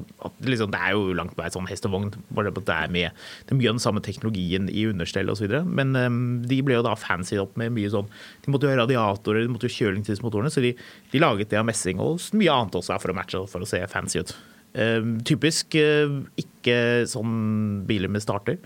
liksom, 0.48 0.72
det 0.72 0.80
er 0.80 0.96
jo 0.96 1.12
langt 1.18 1.36
på 1.36 1.44
vei 1.44 1.50
sånn 1.52 1.68
hest 1.68 1.88
og 1.90 1.96
vogn. 1.96 2.10
Bare 2.36 2.54
det 2.56 2.64
er, 2.72 2.92
med, 2.94 3.26
det 3.44 3.52
er 3.56 3.60
mye 3.60 3.72
av 3.74 3.78
den 3.78 3.84
samme 3.84 4.04
teknologien 4.06 4.70
i 4.72 4.86
understell 4.88 5.32
osv. 5.34 5.52
Men 5.68 5.92
um, 6.00 6.20
de 6.48 6.62
ble 6.66 6.80
jo 6.80 6.86
da 6.88 6.96
fancy 7.00 7.40
opp 7.42 7.58
med 7.60 7.76
mye 7.76 7.92
sånn 7.92 8.08
De 8.46 8.54
måtte 8.54 8.70
jo 8.70 8.74
ha 8.74 8.80
radiatorer, 8.82 9.44
de 9.44 9.52
måtte 9.52 9.68
jo 9.68 9.76
kjøle 9.76 10.04
til 10.08 10.24
motorene, 10.24 10.52
så 10.54 10.64
de, 10.64 10.74
de 11.12 11.22
laget 11.24 11.52
det 11.52 11.60
av 11.60 11.68
messing 11.68 12.00
og 12.04 12.24
mye 12.40 12.54
annet 12.56 12.80
også 12.80 13.00
for 13.04 13.12
å 13.12 13.18
matche 13.18 13.44
for 13.52 13.64
å 13.66 13.70
se 13.70 13.84
fancy 13.92 14.24
ut. 14.24 14.36
Um, 14.76 15.18
typisk 15.28 15.76
uh, 15.80 16.22
ikke 16.40 16.78
sånn 17.12 17.84
biler 17.88 18.12
med 18.12 18.24
starter. 18.24 18.60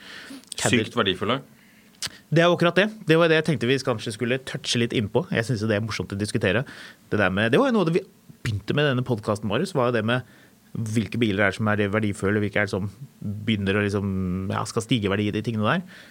Caddy- 0.58 0.84
Sykt 0.86 0.98
verdifulle. 0.98 1.42
Det 2.30 2.44
er 2.44 2.52
akkurat 2.52 2.78
det. 2.78 2.88
Det 3.10 3.18
var 3.18 3.30
det 3.30 3.40
jeg 3.40 3.48
tenkte 3.48 3.70
vi 3.70 3.80
kanskje 3.82 4.14
skulle 4.14 4.38
touche 4.46 4.78
litt 4.82 4.94
innpå. 4.94 5.26
Jeg 5.34 5.48
syns 5.48 5.66
det 5.66 5.80
er 5.80 5.86
morsomt 5.86 6.14
å 6.14 6.20
diskutere. 6.20 6.62
Det, 7.10 7.18
med, 7.34 7.50
det 7.54 7.62
var 7.62 7.72
jo 7.72 7.78
noe 7.80 7.90
vi 7.96 8.04
begynte 8.44 8.76
med 8.78 8.86
denne 8.92 9.06
podkasten 9.06 9.50
vår. 9.50 9.66
var 9.74 9.90
jo 9.90 9.98
det 9.98 10.06
med 10.06 10.38
hvilke 10.94 11.18
biler 11.18 11.48
er 11.48 11.56
som 11.58 11.68
er 11.72 11.88
verdifulle, 11.90 12.42
hvilke 12.44 12.62
er 12.62 12.70
som 12.70 12.86
begynner 13.20 13.80
å 13.80 13.84
liksom, 13.86 14.12
ja, 14.54 14.62
skal 14.70 14.86
stige 14.86 15.10
verdi 15.10 15.30
i 15.32 15.34
de 15.34 15.42
tingene 15.46 15.66
der. 15.66 16.06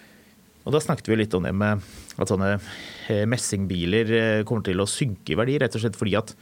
Og 0.67 0.75
da 0.75 0.81
snakket 0.83 1.07
vi 1.07 1.21
litt 1.21 1.35
om 1.37 1.47
det 1.47 1.53
med 1.55 1.85
at 2.19 2.29
sånne 2.29 2.57
eh, 2.57 3.23
messingbiler 3.29 4.11
eh, 4.17 4.41
kommer 4.47 4.67
til 4.67 4.83
å 4.83 4.89
synke 4.91 5.33
i 5.33 5.39
verdi, 5.39 5.55
rett 5.63 5.77
og 5.77 5.85
slett 5.85 5.97
fordi 5.97 6.17
at 6.19 6.35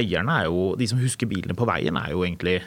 eierne 0.00 0.36
er 0.40 0.48
jo 0.48 0.70
De 0.78 0.86
som 0.88 1.00
husker 1.02 1.28
bilene 1.28 1.56
på 1.58 1.66
veien, 1.68 1.98
er 2.00 2.14
jo 2.14 2.24
egentlig 2.24 2.60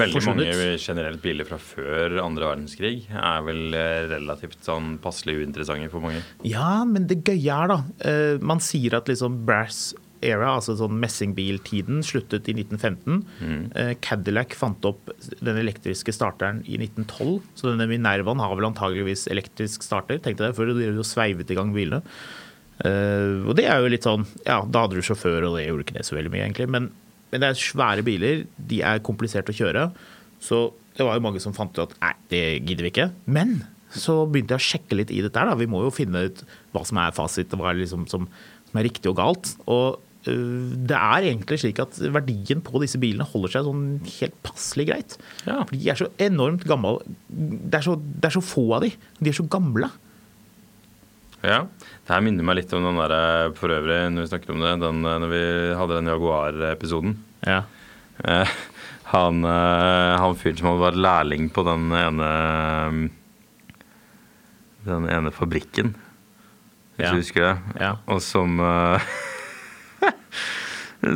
Veldig 0.00 0.22
mange 0.24 0.48
generelt 0.80 1.22
biler 1.22 1.48
fra 1.48 1.58
før 1.60 2.18
andre 2.22 2.50
verdenskrig 2.52 3.06
er 3.12 3.46
vel 3.46 3.76
eh, 3.76 4.08
relativt 4.14 4.60
sånn 4.64 4.96
passelig 5.04 5.38
uinteressante 5.42 5.90
for 5.92 6.04
mange. 6.04 6.22
Ja, 6.48 6.84
men 6.88 7.08
det 7.10 7.22
gøye 7.26 7.56
er 7.58 7.72
da 7.72 7.80
eh, 8.08 8.36
Man 8.40 8.62
sier 8.64 8.98
at 8.98 9.10
liksom 9.10 9.42
brass 9.48 9.90
era, 10.24 10.48
altså 10.56 10.74
sånn 10.74 10.96
messingbiltiden, 10.98 12.00
sluttet 12.02 12.48
i 12.50 12.54
1915. 12.56 13.20
Mm. 13.38 13.60
Cadillac 14.02 14.56
fant 14.58 14.88
opp 14.88 15.12
den 15.38 15.60
elektriske 15.60 16.10
starteren 16.10 16.64
i 16.66 16.74
1912. 16.80 17.36
Så 17.54 17.70
denne 17.70 17.86
Minervaen 17.86 18.42
har 18.42 18.56
vel 18.58 18.66
antageligvis 18.66 19.28
elektrisk 19.30 19.86
starter, 19.86 20.18
tenkte 20.24 20.48
jeg, 20.48 20.58
før 20.58 20.72
de 20.74 20.90
jo 20.90 21.06
sveivet 21.06 21.54
i 21.54 21.58
gang 21.60 21.70
bilene. 21.76 22.02
Eh, 22.86 23.46
og 23.46 23.56
det 23.58 23.64
er 23.66 23.80
jo 23.82 23.88
litt 23.90 24.04
sånn 24.06 24.22
Ja, 24.46 24.60
da 24.62 24.84
hadde 24.84 25.00
du 25.00 25.02
sjåfør, 25.02 25.48
og 25.48 25.56
det 25.56 25.64
gjorde 25.64 25.82
ikke 25.86 25.96
det 25.96 26.06
så 26.06 26.18
veldig 26.18 26.34
mye, 26.34 26.44
egentlig. 26.46 26.68
Men, 26.70 26.90
men 27.32 27.42
det 27.42 27.48
er 27.50 27.60
svære 27.60 28.04
biler, 28.06 28.44
de 28.70 28.82
er 28.86 29.02
komplisert 29.04 29.50
å 29.50 29.56
kjøre. 29.56 29.88
Så 30.42 30.68
det 30.96 31.06
var 31.06 31.18
jo 31.18 31.24
mange 31.24 31.42
som 31.42 31.54
fant 31.56 31.74
ut 31.76 31.84
at 31.84 31.96
nei, 32.02 32.14
det 32.32 32.44
gidder 32.66 32.86
vi 32.86 32.92
ikke. 32.94 33.10
Men 33.30 33.60
så 33.94 34.22
begynte 34.28 34.56
jeg 34.56 34.60
å 34.60 34.68
sjekke 34.68 34.98
litt 34.98 35.12
i 35.14 35.22
dette 35.24 35.40
her. 35.40 35.48
da. 35.50 35.56
Vi 35.58 35.68
må 35.70 35.84
jo 35.84 35.94
finne 35.94 36.26
ut 36.28 36.42
hva 36.74 36.84
som 36.88 37.00
er 37.00 37.14
fasit, 37.16 37.52
og 37.54 37.62
hva 37.62 37.72
er 37.72 37.80
liksom 37.80 38.04
som, 38.10 38.26
som 38.68 38.80
er 38.80 38.88
riktig 38.88 39.10
og 39.12 39.18
galt. 39.20 39.52
Og 39.70 40.00
øh, 40.28 40.74
det 40.88 40.98
er 40.98 41.28
egentlig 41.30 41.60
slik 41.62 41.80
at 41.84 42.00
verdien 42.18 42.60
på 42.64 42.82
disse 42.82 43.00
bilene 43.00 43.26
holder 43.28 43.54
seg 43.54 43.68
sånn 43.68 43.86
helt 44.18 44.36
passelig 44.46 44.88
greit. 44.90 45.16
Ja. 45.46 45.62
For 45.62 45.76
de 45.76 45.94
er 45.94 46.00
så 46.02 46.10
enormt 46.28 46.66
gamle. 46.68 46.98
Det 47.28 47.80
er 47.80 47.88
så, 47.88 47.96
det 47.96 48.30
er 48.30 48.36
så 48.36 48.44
få 48.44 48.66
av 48.76 48.84
de. 48.84 48.92
De 49.20 49.32
er 49.32 49.38
så 49.38 49.48
gamle. 49.48 49.90
Ja, 51.42 51.60
Det 52.06 52.10
her 52.14 52.20
minner 52.24 52.42
meg 52.42 52.56
litt 52.58 52.72
om 52.74 52.82
den 52.88 52.96
der, 52.98 53.12
eh, 53.14 53.52
for 53.54 53.68
øvrig, 53.70 53.98
når 54.10 54.24
vi 54.24 54.30
snakket 54.32 54.50
om 54.54 54.60
det, 54.64 54.72
den, 54.82 55.04
eh, 55.06 55.18
når 55.22 55.30
vi 55.30 55.42
hadde 55.78 55.98
den 56.00 56.10
Jaguar-episoden. 56.10 57.16
Ja. 57.46 57.60
Eh, 58.24 58.48
han, 59.12 59.44
eh, 59.44 60.16
han 60.18 60.34
fyren 60.36 60.58
som 60.58 60.66
hadde 60.72 60.82
vært 60.88 60.98
lærling 61.04 61.50
på 61.54 61.62
den 61.64 61.90
ene 61.92 63.10
Den 64.88 65.04
ene 65.10 65.30
fabrikken, 65.34 65.94
hvis 66.96 67.04
Ja. 67.06 67.10
du 67.12 67.16
husker 67.20 67.40
det. 67.44 67.80
Ja. 67.80 67.96
Og 68.08 68.20
som 68.22 68.58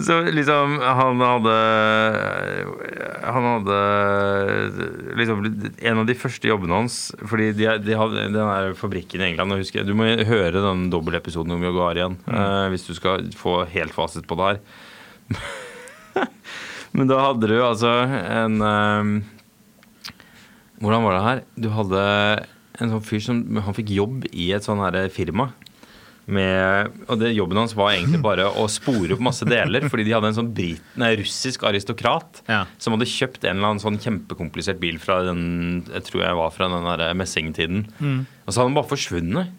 Så 0.01 0.15
liksom 0.31 0.79
Han 0.81 1.21
hadde 1.21 1.55
Han 3.23 3.47
hadde 3.49 3.79
liksom 5.19 5.43
En 5.83 6.03
av 6.03 6.07
de 6.09 6.17
første 6.19 6.49
jobbene 6.49 6.79
hans 6.83 6.99
Fordi 7.29 7.51
de, 7.57 7.67
de 7.83 7.99
hadde 7.99 8.23
den 8.25 8.39
der 8.39 8.73
fabrikken 8.79 9.23
i 9.23 9.31
England 9.31 9.57
jeg 9.57 9.65
husker, 9.67 9.89
Du 9.89 9.97
må 9.99 10.09
høre 10.29 10.65
den 10.65 10.89
dobbeltepisoden 10.93 11.57
om 11.57 11.67
Jaguar 11.67 11.99
igjen 11.99 12.17
eh, 12.31 12.69
hvis 12.73 12.87
du 12.89 12.95
skal 12.97 13.27
få 13.37 13.63
helt 13.73 13.95
fasit 13.95 14.27
på 14.29 14.37
det 14.39 14.49
her. 14.49 14.59
Men 16.97 17.09
da 17.11 17.21
hadde 17.27 17.49
du 17.51 17.57
altså 17.61 17.91
en 18.07 18.59
eh, 18.69 19.13
Hvordan 20.83 21.07
var 21.07 21.17
det 21.17 21.27
her? 21.27 21.45
Du 21.67 21.69
hadde 21.75 22.03
en 22.81 22.95
sånn 22.95 23.05
fyr 23.05 23.23
som 23.25 23.43
Han 23.67 23.77
fikk 23.77 23.93
jobb 23.95 24.27
i 24.33 24.51
et 24.57 24.65
sånn 24.67 24.83
her 24.83 25.05
firma. 25.13 25.51
Med, 26.31 26.93
og 27.11 27.19
det, 27.19 27.33
Jobben 27.35 27.59
hans 27.59 27.73
var 27.75 27.91
egentlig 27.97 28.21
bare 28.29 28.45
å 28.47 28.69
spore 28.71 29.17
opp 29.17 29.25
masse 29.27 29.47
deler. 29.49 29.89
Fordi 29.91 30.05
de 30.07 30.15
hadde 30.15 30.31
en 30.31 30.37
sånn 30.39 30.53
brit, 30.55 30.83
nei, 31.01 31.13
russisk 31.19 31.65
aristokrat 31.67 32.43
Ja. 32.49 32.61
som 32.79 32.95
hadde 32.95 33.09
kjøpt 33.11 33.43
en 33.49 33.57
eller 33.59 33.73
annen 33.73 33.83
sånn 33.83 33.99
kjempekomplisert 34.03 34.79
bil 34.83 35.01
fra 35.03 35.23
den 35.27 35.83
jeg 35.91 36.05
tror 36.07 36.23
jeg 36.23 36.39
var 36.39 36.55
fra 36.55 36.69
den 36.71 36.87
der 36.87 37.15
Mm. 37.99 38.21
Og 38.47 38.53
så 38.53 38.61
hadde 38.61 38.71
han 38.71 38.79
bare 38.79 38.91
forsvunnet. 38.93 39.51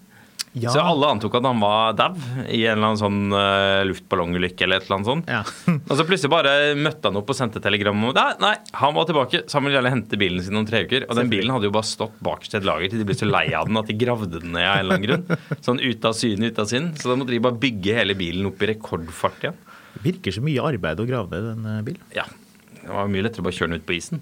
Ja. 0.54 0.70
Så 0.70 0.82
alle 0.86 1.08
antok 1.10 1.34
at 1.40 1.46
han 1.48 1.62
var 1.62 1.96
dau 1.98 2.12
i 2.46 2.60
en 2.70 2.78
eller 2.78 2.92
annen 2.92 3.00
sånn 3.00 3.34
uh, 3.34 3.82
luftballongulykke 3.90 4.68
eller 4.68 4.78
et 4.78 4.86
eller 4.86 5.00
annet 5.00 5.10
sånt. 5.10 5.32
Ja. 5.32 5.42
og 5.90 5.94
så 5.98 6.06
plutselig 6.06 6.30
bare 6.30 6.54
møtte 6.78 7.10
han 7.10 7.18
opp 7.18 7.32
og 7.34 7.38
sendte 7.38 7.62
telegram 7.64 7.98
om 7.98 8.14
nei, 8.14 8.28
nei, 8.44 8.54
han 8.78 8.94
var 8.94 9.08
tilbake. 9.10 9.44
Så 9.50 9.58
han 9.58 9.66
ville 9.66 9.80
gjerne 9.80 9.94
hente 9.96 10.20
bilen 10.22 10.46
sin 10.46 10.62
om 10.62 10.68
tre 10.70 10.84
uker. 10.86 11.08
Og 11.10 11.18
den 11.18 11.32
bilen 11.34 11.50
hadde 11.56 11.70
jo 11.72 11.74
bare 11.74 11.90
stått 11.90 12.22
bakerst 12.24 12.54
i 12.54 12.62
et 12.62 12.70
lager 12.70 12.94
til 12.94 13.02
de 13.02 13.10
ble 13.10 13.18
så 13.18 13.30
lei 13.30 13.48
av 13.58 13.72
den 13.72 13.82
at 13.82 13.90
de 13.90 13.98
gravde 13.98 14.30
den 14.38 14.54
ned 14.54 14.68
av 14.68 14.78
en 14.78 14.86
eller 14.86 15.00
annen 15.00 15.10
grunn. 15.10 15.44
Sånn 15.66 15.82
ut 15.82 16.06
av 16.06 16.18
syne, 16.18 16.54
ut 16.54 16.62
av 16.62 16.70
sinn. 16.70 16.94
Så 17.02 17.10
da 17.10 17.18
måtte 17.18 17.34
de 17.34 17.42
bare 17.44 17.62
bygge 17.66 17.98
hele 17.98 18.18
bilen 18.20 18.52
opp 18.52 18.62
i 18.62 18.74
rekordfart 18.76 19.48
igjen. 19.48 19.62
Virker 20.06 20.34
så 20.36 20.42
mye 20.46 20.70
arbeid 20.70 21.02
å 21.02 21.10
grave 21.10 21.34
ned 21.34 21.50
den 21.50 21.70
eh, 21.70 21.84
bilen. 21.90 22.08
Ja. 22.14 22.30
Det 22.78 22.92
var 22.94 23.10
mye 23.10 23.26
lettere 23.26 23.42
å 23.42 23.48
bare 23.48 23.58
kjøre 23.58 23.74
den 23.74 23.82
ut 23.82 23.90
på 23.90 23.98
isen. 23.98 24.22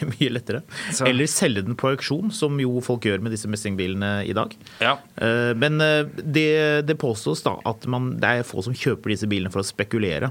mye 0.14 0.30
lettere. 0.34 0.62
Så- 0.92 1.06
Eller 1.08 1.30
selge 1.30 1.64
den 1.66 1.76
på 1.78 1.90
auksjon, 1.92 2.32
som 2.34 2.58
jo 2.60 2.80
folk 2.84 3.06
gjør 3.08 3.22
med 3.24 3.34
disse 3.34 3.48
messingbilene 3.50 4.12
i 4.28 4.34
dag. 4.36 4.54
Ja. 4.82 4.96
Eh, 5.16 5.54
Men 5.58 5.80
eh, 5.84 6.04
det, 6.22 6.48
det 6.88 6.98
påstås 7.00 7.42
da 7.46 7.56
at 7.68 7.86
man, 7.90 8.14
det 8.20 8.28
er 8.40 8.46
få 8.48 8.62
som 8.64 8.76
kjøper 8.76 9.14
disse 9.14 9.28
bilene 9.30 9.50
for 9.52 9.62
å 9.62 9.66
spekulere. 9.66 10.30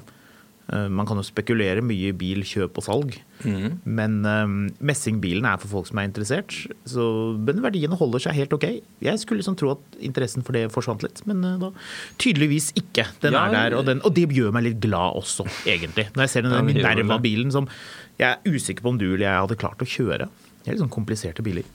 Eh, 0.68 0.88
Man 0.92 1.08
kan 1.08 1.16
jo 1.20 1.24
spekulere 1.24 1.80
mye 1.86 2.10
i 2.12 2.16
bil, 2.18 2.42
kjøp 2.44 2.78
og 2.82 2.84
salg, 2.84 3.14
mm. 3.46 3.82
men 3.88 4.18
messingbilene 4.22 4.82
messingbilen 4.90 5.46
er 5.48 5.60
for 5.62 5.72
folk 5.78 5.88
som 5.88 6.02
er 6.02 6.08
interessert. 6.10 6.56
Så 6.90 7.06
men 7.40 7.62
verdiene 7.64 7.96
holder 8.00 8.26
seg 8.26 8.36
helt 8.36 8.56
ok. 8.58 8.66
Jeg 9.06 9.22
skulle 9.22 9.40
liksom 9.40 9.56
tro 9.60 9.72
at 9.78 10.00
interessen 10.04 10.44
for 10.44 10.58
det 10.58 10.66
forsvant 10.74 11.06
litt, 11.06 11.22
men 11.30 11.46
da 11.62 11.72
tydeligvis 12.20 12.74
ikke. 12.76 13.08
Den 13.24 13.38
Ja, 13.38 13.46
er 13.48 13.56
der, 13.56 13.78
og, 13.80 13.86
den, 13.88 14.02
og 14.04 14.14
det 14.18 14.28
gjør 14.36 14.52
meg 14.58 14.68
litt 14.68 14.82
glad 14.84 15.16
også, 15.22 15.48
egentlig. 15.70 16.10
Når 16.18 16.28
jeg 16.28 16.36
ser 16.36 16.48
den 16.48 16.58
den. 16.58 16.68
Minerva-bilen 16.74 17.54
som 17.56 17.70
jeg 18.18 18.28
er 18.30 18.54
usikker 18.56 18.86
på 18.86 18.94
om 18.94 19.00
du 19.00 19.10
eller 19.12 19.28
jeg 19.28 19.44
hadde 19.46 19.60
klart 19.62 19.84
å 19.84 19.90
kjøre. 19.90 20.30
Det 20.62 20.70
er 20.72 20.76
litt 20.76 20.84
sånn 20.84 20.94
kompliserte 20.94 21.46
biler. 21.46 21.68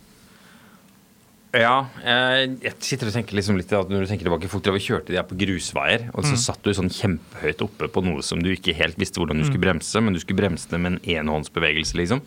Ja, 1.52 1.85
jeg, 2.00 2.72
sitter 2.81 3.11
og 3.11 3.12
tenker 3.12 3.37
liksom 3.37 3.59
litt 3.61 3.72
at 3.76 3.90
når 3.92 4.07
du 4.07 4.09
tenker 4.09 4.24
tilbake 4.24 4.48
Folk 4.48 4.64
drev 4.64 4.78
og 4.78 4.85
kjørte 4.87 5.12
de 5.12 5.18
her 5.18 5.26
på 5.28 5.37
grusveier, 5.37 6.07
og 6.16 6.24
så 6.24 6.38
satt 6.40 6.64
du 6.64 6.72
sånn 6.72 6.88
kjempehøyt 6.92 7.61
oppe 7.66 7.90
på 7.92 8.02
noe 8.07 8.24
som 8.24 8.40
du 8.40 8.48
ikke 8.55 8.72
helt 8.78 8.96
visste 9.00 9.20
hvordan 9.20 9.42
du 9.42 9.44
skulle 9.44 9.66
bremse, 9.66 10.00
men 10.00 10.16
du 10.16 10.20
skulle 10.22 10.40
bremse 10.40 10.70
det 10.70 10.81
med 10.81 10.94
en 10.94 11.02
enhåndsbevegelse, 11.18 11.98
liksom. 12.00 12.22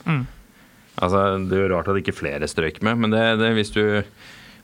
Altså, 1.01 1.23
Det 1.49 1.57
er 1.57 1.65
jo 1.65 1.71
rart 1.73 1.89
at 1.89 1.97
ikke 2.03 2.13
flere 2.15 2.47
strøyk 2.47 2.83
med, 2.85 3.01
men 3.01 3.15
det, 3.15 3.23
det 3.41 3.53
hvis 3.57 3.73
du 3.73 3.83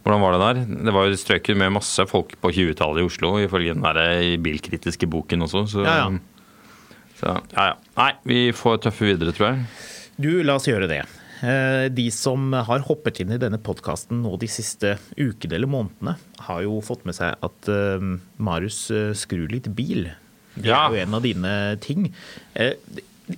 Hvordan 0.02 0.22
var 0.24 0.34
det 0.34 0.42
der? 0.42 0.60
Det 0.88 0.94
var 0.96 1.06
jo 1.06 1.18
strøket 1.18 1.58
med 1.58 1.76
masse 1.76 2.06
folk 2.10 2.32
på 2.42 2.50
20-tallet 2.50 3.04
i 3.04 3.06
Oslo, 3.06 3.36
ifølge 3.38 3.76
den 3.76 3.84
der 3.86 4.38
bilkritiske 4.42 5.06
boken 5.06 5.46
også. 5.46 5.66
Så, 5.70 5.84
Ja, 5.86 5.98
ja. 6.06 6.08
Så 7.22 7.38
ja, 7.54 7.66
ja. 7.72 7.74
Nei, 7.98 8.12
vi 8.28 8.40
får 8.58 8.82
tøffe 8.88 9.08
videre, 9.14 9.34
tror 9.38 9.52
jeg. 9.54 9.66
Du, 10.22 10.32
la 10.46 10.58
oss 10.60 10.68
gjøre 10.70 10.90
det. 10.92 11.04
Eh, 11.42 11.88
De 11.94 12.08
som 12.14 12.52
har 12.54 12.84
hoppet 12.90 13.22
inn 13.24 13.32
i 13.34 13.40
denne 13.42 13.58
podkasten 13.62 14.20
nå 14.26 14.36
de 14.42 14.50
siste 14.52 14.96
ukene 15.18 15.56
eller 15.58 15.70
månedene, 15.72 16.18
har 16.48 16.62
jo 16.66 16.80
fått 16.86 17.06
med 17.10 17.18
seg 17.18 17.38
at 17.48 17.70
eh, 17.72 18.04
Marius 18.42 18.82
eh, 18.94 19.14
skrur 19.18 19.48
litt 19.54 19.70
bil. 19.78 20.10
Det 20.58 20.68
Ja. 20.68 20.84
er 20.90 20.98
jo 20.98 21.02
en 21.06 21.14
av 21.18 21.24
dine 21.24 21.54
ting. 21.82 22.10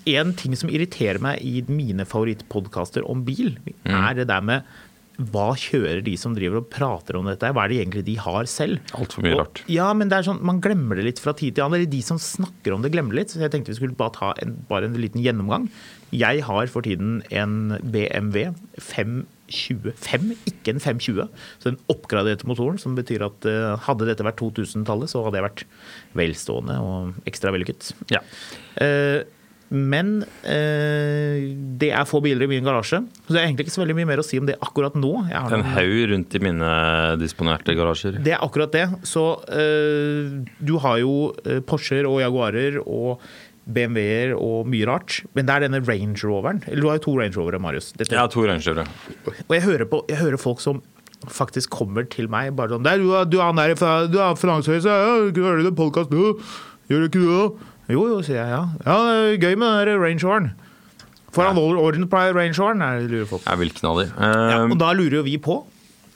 En 0.09 0.33
ting 0.33 0.55
som 0.57 0.71
irriterer 0.73 1.19
meg 1.21 1.43
i 1.45 1.61
mine 1.69 2.07
favorittpodkaster 2.09 3.05
om 3.05 3.21
bil, 3.27 3.53
er 3.85 4.15
det 4.17 4.25
der 4.31 4.41
med 4.41 4.63
hva 5.17 5.51
kjører 5.59 6.01
de 6.03 6.15
som 6.17 6.33
driver 6.33 6.57
og 6.63 6.69
prater 6.73 7.15
om 7.19 7.27
dette? 7.29 7.51
Hva 7.53 7.65
er 7.65 7.69
det 7.73 7.79
egentlig 7.83 8.03
de 8.07 8.15
har 8.23 8.47
selv? 8.49 8.79
Altfor 8.97 9.21
mye 9.23 9.35
Og- 9.35 9.39
rart. 9.43 9.61
Ja, 9.69 9.91
men 9.93 10.09
det 10.09 10.17
er 10.17 10.23
sånn, 10.31 10.41
man 10.41 10.59
glemmer 10.59 10.95
det 10.97 11.05
litt 11.05 11.19
fra 11.21 11.33
tid 11.33 11.53
til 11.55 11.63
annen. 11.63 11.77
Eller 11.81 11.91
de 11.91 12.01
som 12.01 12.17
snakker 12.17 12.73
om 12.73 12.81
det, 12.81 12.91
glemmer 12.91 13.13
litt. 13.13 13.29
Så 13.29 13.39
jeg 13.39 13.51
tenkte 13.51 13.69
vi 13.69 13.77
skulle 13.79 13.95
bare 13.95 14.11
ta 14.17 14.33
en, 14.41 14.65
bare 14.67 14.85
en 14.85 14.93
liten 14.97 15.21
gjennomgang. 15.21 15.69
Jeg 16.11 16.41
har 16.45 16.67
for 16.67 16.81
tiden 16.81 17.21
en 17.31 17.77
BMW 17.83 18.53
525, 18.79 20.33
ikke 20.49 20.73
en 20.73 20.79
520. 20.81 21.29
Så 21.59 21.69
den 21.71 21.79
oppgraderte 21.93 22.45
motoren, 22.49 22.79
som 22.81 22.95
betyr 22.97 23.25
at 23.25 23.45
eh, 23.49 23.77
hadde 23.87 24.07
dette 24.09 24.25
vært 24.25 24.37
2000-tallet, 24.41 25.09
så 25.11 25.23
hadde 25.25 25.39
jeg 25.39 25.47
vært 25.47 25.63
velstående 26.17 26.77
og 26.81 27.13
ekstra 27.29 27.53
vellykket. 27.53 27.91
Ja. 28.13 28.21
Eh, 28.81 29.23
men 29.73 30.19
eh, 30.45 31.47
det 31.81 31.89
er 31.95 32.05
få 32.09 32.21
biler 32.23 32.45
i 32.45 32.49
min 32.51 32.65
garasje, 32.65 32.99
så 33.25 33.33
det 33.33 33.39
er 33.41 33.47
egentlig 33.47 33.67
ikke 33.67 33.75
så 33.75 33.81
veldig 33.83 33.95
mye 33.97 34.09
mer 34.11 34.21
å 34.21 34.25
si 34.27 34.37
om 34.41 34.45
det 34.49 34.57
akkurat 34.61 34.95
nå. 34.99 35.13
Jeg 35.31 35.39
har 35.41 35.55
En 35.57 35.65
haug 35.73 35.95
rundt 36.13 36.37
i 36.37 36.43
mine 36.43 36.69
disponerte 37.21 37.75
garasjer. 37.77 38.19
det 38.23 38.35
er 38.35 38.43
akkurat 38.45 38.71
det. 38.75 38.85
Så 39.07 39.25
eh, 39.49 40.37
du 40.61 40.77
har 40.83 41.01
jo 41.01 41.15
eh, 41.45 41.59
Porscher 41.65 42.05
og 42.09 42.21
Jaguarer 42.21 42.79
og 42.85 43.23
BMW-er 43.63 44.33
og 44.35 44.67
mye 44.67 44.87
rart. 44.89 45.21
Men 45.33 45.47
det 45.47 45.53
er 45.55 45.65
denne 45.67 45.79
Range 45.87 46.19
Roveren. 46.27 46.63
Eller 46.67 46.81
du 46.83 46.89
har 46.91 46.97
jo 46.99 47.05
to 47.07 47.17
Range 47.19 47.37
Rovere, 47.39 47.61
Marius. 47.63 47.93
Dette, 47.95 48.11
har 48.19 48.31
to 48.33 48.43
Rovere. 48.69 48.85
Og 49.47 49.55
jeg 49.55 49.63
hører, 49.63 49.87
på, 49.89 50.03
jeg 50.11 50.19
hører 50.19 50.41
folk 50.41 50.59
som 50.63 50.81
faktisk 51.31 51.71
kommer 51.71 52.03
til 52.11 52.27
meg 52.27 52.51
bare 52.57 52.73
sånn 52.75 52.83
«Nei, 52.83 52.97
Du, 52.99 53.13
er- 53.15 53.25
du 53.31 53.37
han 53.39 53.55
der 53.55 53.77
fra 53.79 53.93
du 54.11 54.17
er 54.19 54.33
ja, 55.07 55.31
du 55.31 55.39
hører 55.45 55.63
det 55.63 55.71
podkast, 55.77 56.11
du? 56.11 56.35
Gjør 56.91 57.05
du 57.05 57.07
ikke 57.07 57.21
det? 57.23 57.69
Da?» 57.87 57.93
Jo, 57.93 58.07
jo, 58.07 58.21
sier 58.23 58.39
jeg. 58.41 58.49
Ja, 58.53 58.67
ja 58.85 58.99
det 59.07 59.15
er 59.15 59.41
gøy 59.47 59.55
med 59.59 59.67
den 59.67 59.87
der 59.93 60.03
Range 60.03 60.23
Roveren. 60.23 60.51
Får 61.33 61.49
han 61.49 61.57
orden 61.57 62.05
på 62.09 62.21
Range 62.35 62.53
Roveren? 62.59 62.81
Er 62.85 63.01
det 63.01 63.09
lurer 63.11 63.25
folk. 63.25 63.43
Jeg 63.47 63.59
vil 63.59 63.73
knaller. 63.73 64.13
Ja, 64.19 64.61
Eh, 64.63 64.69
og 64.69 64.77
da 64.79 64.93
lurer 64.93 65.21
jo 65.21 65.25
vi 65.25 65.37
på 65.41 65.63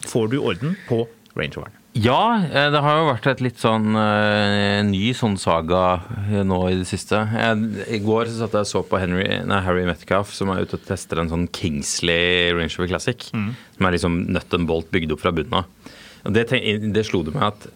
Får 0.08 0.30
du 0.30 0.38
orden 0.40 0.78
på 0.88 1.08
Range 1.36 1.66
Ja, 1.98 2.38
eh, 2.46 2.70
det 2.70 2.82
har 2.86 3.00
jo 3.00 3.08
vært 3.10 3.26
et 3.32 3.42
litt 3.42 3.58
sånn 3.58 3.96
uh, 3.98 4.84
ny 4.86 5.10
sånn 5.18 5.36
saga 5.42 6.04
nå 6.46 6.60
i 6.70 6.76
det 6.78 6.86
siste. 6.86 7.18
Jeg, 7.34 7.88
I 7.98 8.00
går 8.06 8.30
så 8.30 8.44
satt 8.44 8.54
jeg 8.54 8.68
og 8.68 8.70
så 8.70 8.84
på 8.86 9.00
Henry, 9.02 9.26
nei, 9.50 9.60
Harry 9.66 9.88
Metcalf 9.90 10.32
som 10.38 10.54
er 10.54 10.62
ute 10.62 10.78
og 10.78 10.86
tester 10.86 11.20
en 11.20 11.34
sånn 11.34 11.48
Kingsley 11.50 12.54
Range 12.54 12.70
Rover 12.78 12.94
Classic. 12.94 13.28
Som 13.34 13.90
er 13.90 13.98
liksom 13.98 14.22
nøtt 14.30 14.54
and 14.54 14.70
bolt 14.70 14.94
bygd 14.94 15.18
opp 15.18 15.26
fra 15.26 15.34
bunnen 15.34 15.64
av. 15.64 15.92
Det, 16.30 16.46
det 16.94 17.06
slo 17.08 17.24
det 17.26 17.34
meg 17.34 17.50
at 17.50 17.68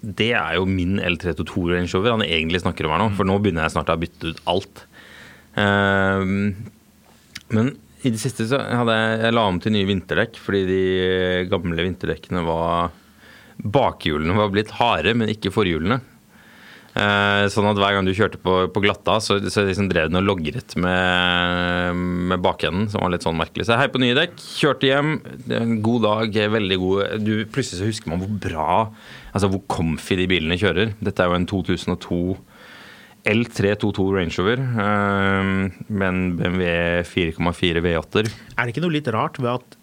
det 0.00 0.30
er 0.38 0.58
jo 0.58 0.68
min 0.68 1.00
L322 1.02 1.64
Range 1.72 1.90
Rover 1.94 2.14
han 2.14 2.26
egentlig 2.26 2.62
snakker 2.62 2.86
om 2.86 2.94
her 2.94 3.02
nå. 3.02 3.08
For 3.18 3.28
nå 3.28 3.38
begynner 3.42 3.66
jeg 3.66 3.74
snart 3.74 3.90
å 3.90 3.96
ha 3.96 4.02
byttet 4.02 4.30
ut 4.30 4.42
alt. 4.50 4.84
Ehm, 5.58 6.52
men 7.54 7.72
i 8.06 8.12
det 8.14 8.20
siste 8.22 8.46
så 8.46 8.60
hadde 8.62 8.94
jeg, 8.94 9.18
jeg 9.24 9.34
la 9.34 9.44
om 9.50 9.58
til 9.62 9.74
nye 9.74 9.88
vinterdekk 9.88 10.38
fordi 10.38 10.62
de 10.68 10.82
gamle 11.50 11.82
vinterdekkene 11.82 12.44
var 12.46 12.94
Bakhjulene 13.58 14.36
var 14.38 14.52
blitt 14.54 14.70
harde, 14.78 15.16
men 15.18 15.32
ikke 15.32 15.50
forhjulene. 15.50 15.96
Eh, 16.98 17.44
sånn 17.52 17.68
at 17.70 17.78
hver 17.78 17.94
gang 17.94 18.06
du 18.08 18.10
kjørte 18.16 18.40
på, 18.42 18.54
på 18.74 18.82
glatta, 18.82 19.18
så, 19.22 19.36
så 19.52 19.62
liksom 19.66 19.86
drev 19.90 20.08
den 20.10 20.18
og 20.18 20.26
logret 20.26 20.74
med, 20.80 22.00
med 22.32 22.42
bakenden, 22.42 22.88
som 22.90 23.04
var 23.04 23.12
litt 23.14 23.26
sånn 23.26 23.38
merkelig. 23.38 23.68
Så 23.68 23.78
hei 23.78 23.86
på 23.92 24.00
nye 24.02 24.16
dekk, 24.18 24.34
kjørte 24.58 24.90
hjem. 24.90 25.12
En 25.54 25.76
god 25.84 26.06
dag, 26.08 26.38
veldig 26.56 26.78
god 26.82 27.22
du, 27.22 27.32
Plutselig 27.54 27.82
så 27.82 27.90
husker 27.90 28.10
man 28.10 28.24
hvor 28.24 28.34
bra, 28.48 28.70
altså 29.30 29.50
hvor 29.52 29.62
comfy 29.70 30.18
de 30.18 30.26
bilene 30.30 30.58
kjører. 30.58 30.96
Dette 30.98 31.22
er 31.22 31.30
jo 31.30 31.38
en 31.38 31.48
2002 31.50 32.22
L322 33.28 34.08
Range 34.14 34.34
Rover 34.40 34.64
eh, 34.64 35.54
med 35.86 36.08
en 36.08 36.20
BMW 36.40 36.66
4,4 37.06 37.84
V8-er. 37.84 38.32
Er 38.56 38.58
det 38.64 38.74
ikke 38.74 38.86
noe 38.88 38.96
litt 38.96 39.12
rart 39.14 39.38
ved 39.38 39.52
at 39.54 39.78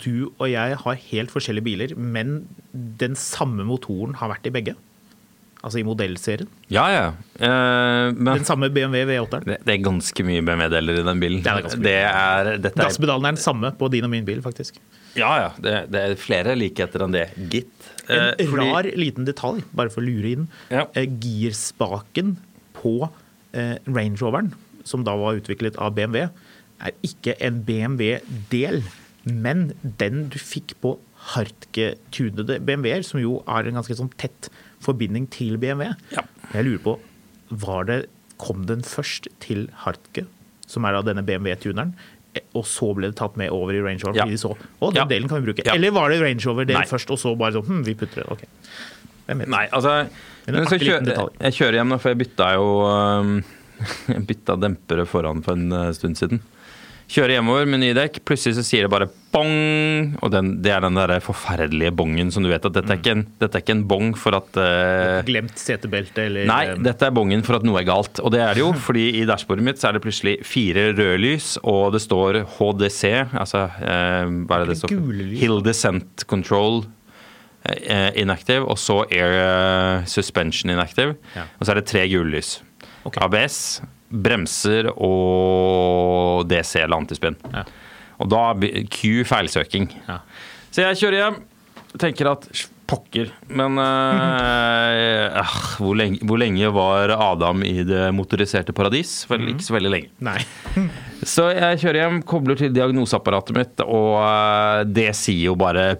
du 0.00 0.30
og 0.38 0.46
jeg 0.48 0.76
har 0.80 1.00
helt 1.10 1.32
forskjellige 1.32 1.66
biler, 1.66 1.96
men 2.00 2.40
den 2.72 3.14
samme 3.18 3.66
motoren 3.68 4.16
har 4.18 4.32
vært 4.32 4.48
i 4.48 4.54
begge? 4.54 4.78
Altså 5.58 5.80
i 5.80 5.82
modellserien. 5.82 6.46
Ja, 6.70 6.84
ja. 6.94 7.06
Eh, 7.42 8.12
men 8.14 8.38
Den 8.38 8.44
samme 8.46 8.68
BMW 8.70 9.02
V8-eren. 9.08 9.44
det, 9.48 9.56
det 9.66 9.72
er 9.74 9.80
ganske 9.82 10.22
mye 10.24 10.44
BMW-deler 10.46 11.00
i 11.00 11.06
den 11.08 11.18
bilen. 11.22 11.40
Det 11.42 11.50
er 11.50 11.64
ganske 11.66 11.80
mye. 11.82 11.94
Er, 12.06 12.50
er, 12.54 12.68
Gasspedalen 12.78 13.26
er 13.26 13.34
den 13.34 13.42
samme 13.42 13.72
på 13.80 13.88
din 13.90 14.06
og 14.06 14.12
min 14.12 14.24
bil, 14.28 14.38
faktisk. 14.44 14.78
ja, 15.18 15.32
ja. 15.42 15.48
Det, 15.58 15.72
det 15.90 16.02
er 16.04 16.14
flere 16.20 16.54
likheter 16.54 17.02
enn 17.08 17.16
det, 17.16 17.24
gitt. 17.50 17.72
En 18.08 18.30
Eh, 18.38 18.46
fordi- 18.46 18.68
rar 18.70 18.86
liten 18.96 19.26
detalj, 19.26 19.64
bare 19.74 19.90
for 19.90 20.00
å 20.00 20.06
lure 20.06 20.30
inn. 20.36 20.46
Ja. 20.70 20.86
Eh, 20.94 21.10
Girspaken 21.20 22.36
på 22.78 22.94
eh, 23.52 23.74
Range 23.90 24.16
Roveren, 24.22 24.52
som 24.86 25.02
da 25.04 25.16
var 25.18 25.36
utviklet 25.42 25.76
av 25.82 25.92
BMW, 25.98 26.28
er 26.86 26.94
ikke 27.02 27.34
en 27.42 27.64
BMW-del, 27.66 28.84
men 29.26 29.72
den 29.82 30.28
du 30.30 30.38
fikk 30.38 30.76
på 30.80 30.94
Hartke-tunede 31.34 32.60
BMW-er, 32.64 33.02
som 33.04 33.20
jo 33.20 33.40
har 33.48 33.66
en 33.68 33.78
ganske 33.80 33.96
sånn 33.98 34.10
tett 34.20 34.48
forbinding 34.84 35.26
til 35.34 35.56
BMW. 35.58 35.92
Ja. 36.14 36.22
Jeg 36.54 36.64
lurer 36.68 36.82
på, 36.84 36.98
var 37.50 37.84
det 37.88 38.06
kom 38.38 38.66
den 38.68 38.82
først 38.86 39.26
til 39.42 39.66
Hartke, 39.84 40.26
som 40.66 40.84
er 40.86 40.92
da 40.98 41.02
denne 41.02 41.24
BMW-tuneren. 41.26 41.94
eh, 42.34 42.40
Og 42.54 42.64
så 42.64 42.94
ble 42.94 43.08
det 43.10 43.16
tatt 43.16 43.36
med 43.36 43.50
over 43.50 43.72
i 43.74 43.80
Range 43.82 44.00
Rover. 44.04 44.16
Ja. 44.16 44.24
fordi 44.24 44.36
de 44.36 44.42
så, 44.42 44.52
å, 44.80 44.92
den 44.92 45.00
Ja. 45.02 45.04
delen 45.06 45.28
kan 45.28 45.42
vi 45.42 45.50
bruke. 45.52 45.64
Ja. 45.66 45.74
Eller 45.74 45.90
var 45.90 46.08
det 46.10 46.20
Range 46.22 46.44
Rover-delen 46.44 46.86
først, 46.86 47.10
og 47.10 47.18
så 47.18 47.36
bare 47.36 47.52
sånn 47.56 47.66
hm, 47.66 47.82
vi 47.84 47.94
putter 47.94 48.22
det. 48.22 48.28
Ok. 48.30 48.44
Hvem 49.26 49.38
vet? 49.42 49.48
Nei, 49.48 49.66
altså 49.72 50.08
Men 50.46 50.54
en 50.62 50.66
så 50.66 50.78
kjø- 50.78 51.30
Jeg 51.40 51.52
kjører 51.52 51.72
hjem, 51.80 51.88
nå, 51.88 51.98
for 52.00 52.08
jeg 52.14 52.18
bytta 52.22 52.52
jo 52.54 52.68
Jeg 54.08 54.26
bytta 54.26 54.56
dempere 54.60 55.04
foran 55.06 55.42
for 55.44 55.52
en 55.58 55.72
uh, 55.72 55.92
stund 55.92 56.16
siden. 56.18 56.40
Kjører 57.08 57.38
hjemover 57.38 57.64
med 57.64 57.80
nye 57.80 57.94
dekk, 57.96 58.18
plutselig 58.28 58.58
så 58.58 58.62
sier 58.66 58.84
det 58.84 58.90
bare 58.92 59.06
bong! 59.32 60.10
Og 60.20 60.28
den, 60.32 60.50
det 60.60 60.74
er 60.74 60.82
den 60.84 60.98
der 60.98 61.14
forferdelige 61.24 61.92
bongen 61.96 62.28
som 62.34 62.44
du 62.44 62.50
vet 62.50 62.66
at 62.68 62.74
dette 62.74 62.92
er 62.92 63.00
ikke 63.00 63.14
en, 63.16 63.22
er 63.40 63.56
ikke 63.62 63.76
en 63.78 63.84
bong 63.88 64.10
for 64.20 64.36
at 64.36 64.58
uh, 64.60 65.22
Glemt 65.24 65.56
setebelte 65.56 66.26
eller 66.28 66.44
Nei, 66.50 66.60
eh, 66.74 66.82
dette 66.84 67.08
er 67.08 67.16
bongen 67.16 67.44
for 67.46 67.56
at 67.56 67.64
noe 67.64 67.80
er 67.80 67.88
galt. 67.88 68.20
Og 68.20 68.34
det 68.36 68.42
er 68.44 68.52
det 68.58 68.64
jo, 68.64 68.74
fordi 68.90 69.06
i 69.22 69.24
dashbordet 69.28 69.64
mitt 69.64 69.80
så 69.80 69.88
er 69.88 69.96
det 69.96 70.04
plutselig 70.04 70.36
fire 70.44 70.90
røde 70.92 71.16
lys, 71.24 71.54
og 71.64 71.96
det 71.96 72.04
står 72.04 72.42
HDC, 72.58 73.02
altså 73.40 73.64
uh, 73.72 74.38
hva 74.44 74.60
er 74.60 74.66
det 74.66 74.74
det 74.74 74.80
står? 74.82 74.96
Hill 75.40 75.60
Descent 75.64 76.28
Control 76.28 76.82
inactive, 78.16 78.64
og 78.64 78.78
så 78.80 79.02
Air 79.12 80.06
Suspension 80.08 80.70
inactive. 80.72 81.18
Ja. 81.34 81.48
Og 81.58 81.66
så 81.66 81.74
er 81.74 81.80
det 81.80 81.88
tre 81.90 82.04
gule 82.08 82.30
lys. 82.38 82.54
Okay. 83.04 83.20
ABS, 83.24 83.58
bremser 84.08 84.90
og 84.94 86.48
DC 86.50 86.78
eller 86.82 86.98
antispinn. 86.98 87.36
Ja. 87.52 87.66
Og 88.18 88.30
da 88.32 88.42
Q 88.90 89.22
feilsøking. 89.28 89.90
Ja. 90.08 90.20
Så 90.70 90.84
jeg 90.86 91.00
kjører 91.02 91.22
hjem. 91.22 91.38
Tenker 91.98 92.32
at 92.32 92.48
pokker. 92.88 93.32
Men 93.52 93.78
øh, 93.78 95.36
øh, 95.36 95.56
hvor, 95.80 95.96
lenge, 95.98 96.20
hvor 96.24 96.40
lenge 96.40 96.70
var 96.72 97.12
Adam 97.16 97.62
i 97.66 97.82
det 97.86 98.08
motoriserte 98.16 98.72
paradis? 98.76 99.26
Vel, 99.28 99.50
ikke 99.52 99.66
så 99.66 99.76
veldig 99.76 99.92
lenge. 99.92 100.38
Så 101.28 101.48
jeg 101.50 101.80
kjører 101.82 102.00
hjem, 102.04 102.20
kobler 102.22 102.56
til 102.60 102.70
diagnoseapparatet 102.72 103.56
mitt, 103.56 103.82
og 103.84 104.20
øh, 104.22 104.84
det 104.86 105.10
sier 105.18 105.50
jo 105.50 105.56
bare 105.58 105.96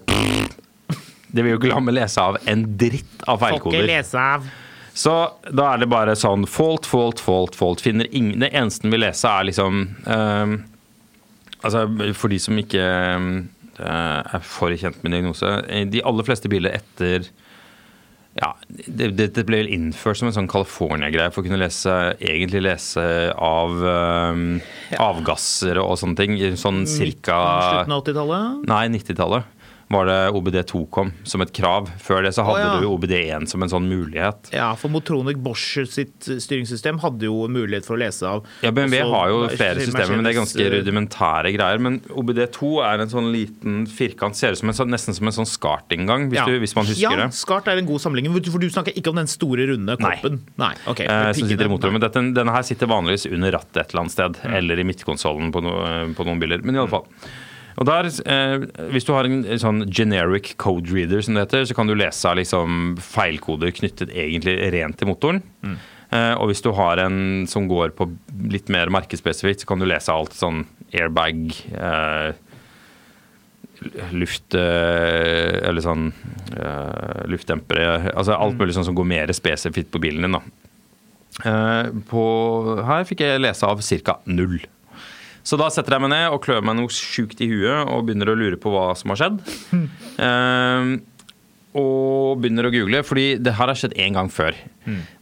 Det 1.29 1.43
vil 1.43 1.51
jo 1.51 1.59
ikke 1.59 1.69
la 1.69 1.81
meg 1.83 1.97
lese 1.99 2.23
av 2.23 2.39
en 2.49 2.63
dritt 2.79 3.27
av 3.29 3.43
Får 3.43 3.59
ikke 3.59 3.83
lese 3.85 4.17
av. 4.17 4.47
Så 4.99 5.13
da 5.55 5.69
er 5.71 5.79
det 5.79 5.87
bare 5.91 6.17
sånn 6.19 6.43
fault, 6.49 6.87
fault, 6.89 7.21
fault, 7.23 7.55
fault. 7.55 7.83
Finner 7.83 8.09
ingen, 8.11 8.41
det 8.43 8.51
eneste 8.51 8.83
den 8.83 8.95
vil 8.95 9.05
lese, 9.05 9.31
er 9.31 9.47
liksom 9.51 9.85
ehm, 10.09 10.59
Altså, 11.59 11.81
for 12.15 12.31
de 12.31 12.37
som 12.39 12.55
ikke 12.55 12.79
eh, 12.79 13.79
er 13.83 14.43
for 14.47 14.71
kjent 14.79 15.01
med 15.03 15.11
diagnose 15.11 15.49
eh, 15.67 15.81
De 15.91 15.99
aller 16.07 16.23
fleste 16.23 16.47
biler 16.51 16.77
etter 16.77 17.27
ja, 18.39 18.53
det, 18.69 19.09
det, 19.17 19.43
ble 19.43 19.57
vel 19.59 19.71
innført 19.73 20.15
som 20.15 20.29
en 20.29 20.35
sånn 20.35 20.47
California-greie 20.47 21.33
for 21.33 21.41
å 21.41 21.47
kunne 21.47 21.57
lese, 21.59 21.91
egentlig 22.23 22.61
lese 22.63 23.03
av 23.35 23.73
ehm, 23.89 24.43
avgasser 24.95 25.81
og 25.81 25.97
sånne 25.99 26.15
ting. 26.15 26.37
Sånn 26.55 26.85
cirka 26.87 27.35
Slutten 27.65 27.95
av 27.97 28.03
80-tallet? 28.05 28.61
Nei, 28.69 28.83
90-tallet 28.93 29.58
var 29.89 30.05
det 30.05 30.17
OBD2 30.37 30.83
kom 30.93 31.11
som 31.25 31.41
et 31.41 31.49
krav. 31.55 31.87
Før 31.97 32.21
det 32.21 32.31
så 32.37 32.43
hadde 32.45 32.61
oh, 32.61 32.73
ja. 32.75 32.81
du 32.83 32.87
OBD1 32.93 33.47
som 33.49 33.63
en 33.65 33.71
sånn 33.71 33.87
mulighet. 33.89 34.51
Ja, 34.53 34.67
for 34.77 34.93
Motronic 34.93 35.39
Bosch 35.41 35.79
sitt 35.89 36.27
styringssystem 36.29 36.99
hadde 37.01 37.25
jo 37.25 37.47
mulighet 37.49 37.87
for 37.87 37.97
å 37.97 38.01
lese 38.03 38.27
av. 38.29 38.45
Ja, 38.61 38.69
BMW 38.75 38.99
Også 39.01 39.15
har 39.15 39.31
jo 39.33 39.39
flere 39.55 39.81
systemer, 39.81 40.13
men 40.13 40.27
det 40.27 40.33
er 40.35 40.37
ganske 40.37 40.67
rudimentære 40.75 41.53
greier. 41.55 41.81
Men 41.81 41.97
OBD2 42.13 42.69
er 42.85 43.01
en 43.05 43.09
sånn 43.15 43.31
liten 43.33 43.79
firkant, 43.89 44.37
ser 44.37 44.53
ut 44.53 44.61
som 44.61 44.69
en, 44.69 44.77
sånn- 44.77 44.93
nesten 44.93 45.17
som 45.17 45.31
en 45.31 45.37
sånn 45.39 45.49
SCART-inngang, 45.49 46.29
hvis, 46.29 46.37
Ja. 46.43 46.61
hvis 46.61 46.75
man 46.77 46.85
husker 46.85 47.07
ja, 47.09 47.15
det. 47.25 47.29
Skart 47.33 47.67
er 47.73 47.81
en 47.81 47.89
god 47.89 48.05
sammenligning, 48.05 48.37
for 48.51 48.61
du 48.61 48.69
snakker 48.69 48.93
ikke 48.93 49.09
om 49.09 49.15
den 49.23 49.27
store, 49.27 49.65
runde 49.73 49.97
Nei. 49.97 50.15
koppen. 50.21 50.39
Nei. 50.61 50.73
ok. 50.85 51.01
Eh, 51.01 51.33
som 51.33 51.49
sitter 51.49 51.65
i 51.65 51.73
motoren, 51.73 51.97
men 51.97 52.01
dette, 52.05 52.21
Denne 52.37 52.53
her 52.53 52.61
sitter 52.61 52.85
vanligvis 52.85 53.25
under 53.33 53.51
rattet 53.57 53.77
et 53.81 53.89
eller 53.93 54.05
annet 54.05 54.11
sted, 54.13 54.37
Mm. 54.45 54.53
eller 54.53 54.79
i 54.79 54.83
midtkonsollen 54.83 55.51
på, 55.51 55.63
no, 55.63 55.71
på 56.13 56.25
noen 56.25 56.39
biler. 56.39 56.61
Men 56.63 56.75
i 56.75 56.77
alle 56.77 56.89
fall. 56.93 57.07
Og 57.79 57.87
der, 57.87 58.09
eh, 58.27 58.65
Hvis 58.91 59.05
du 59.07 59.13
har 59.13 59.25
en 59.25 59.43
sånn 59.43 59.85
generic 59.87 60.57
code 60.57 60.91
reader, 60.91 61.21
som 61.21 61.33
det 61.33 61.47
heter, 61.47 61.63
så 61.65 61.75
kan 61.75 61.87
du 61.87 61.95
lese 61.95 62.27
av 62.27 62.35
liksom 62.35 62.97
feilkoder 62.99 63.71
knyttet 63.71 64.11
egentlig 64.11 64.57
rent 64.73 64.97
til 64.99 65.07
motoren. 65.07 65.41
Mm. 65.63 65.77
Eh, 66.11 66.33
og 66.35 66.49
hvis 66.49 66.61
du 66.65 66.71
har 66.73 66.97
en 66.97 67.45
som 67.47 67.67
går 67.69 67.93
på 67.95 68.09
litt 68.49 68.67
mer 68.67 68.89
markedsspesifikt, 68.89 69.61
så 69.61 69.69
kan 69.69 69.79
du 69.79 69.85
lese 69.85 70.11
alt 70.11 70.33
sånn 70.33 70.65
airbag 70.91 71.53
eh, 71.77 72.33
Luft 74.11 74.55
eh, 74.57 75.59
Eller 75.63 75.79
sånn 75.79 76.09
eh, 76.51 77.21
luftdempere. 77.31 78.11
Altså 78.11 78.35
alt 78.35 78.57
mulig 78.59 78.75
sånn 78.75 78.89
som 78.89 78.97
går 78.97 79.07
mer 79.07 79.31
spesifikt 79.31 79.93
på 79.93 80.01
bilen 80.03 80.25
din. 80.25 80.35
da. 80.35 80.41
Eh, 81.47 81.91
på, 82.09 82.23
her 82.83 83.07
fikk 83.07 83.23
jeg 83.23 83.39
lese 83.39 83.69
av 83.69 83.79
ca. 83.79 84.17
null. 84.25 84.59
Så 85.43 85.59
da 85.59 85.69
setter 85.73 85.95
jeg 85.95 86.05
meg 86.05 86.13
ned 86.13 86.33
og 86.33 86.41
klør 86.45 86.65
meg 86.65 86.77
noe 86.79 86.93
sjukt 86.93 87.41
i 87.43 87.49
huet 87.51 87.89
og 87.89 88.05
begynner 88.07 88.31
å 88.31 88.37
lure 88.37 88.59
på 88.59 88.73
hva 88.73 88.91
som 88.99 89.13
har 89.13 89.23
skjedd. 89.23 89.39
Uh, 90.19 90.99
og 91.77 92.39
begynner 92.41 92.65
å 92.65 92.71
google, 92.73 93.01
fordi 93.05 93.35
det 93.37 93.53
her 93.57 93.69
har 93.69 93.77
skjedd 93.77 93.93
én 94.01 94.15
gang 94.17 94.29
før. 94.33 94.55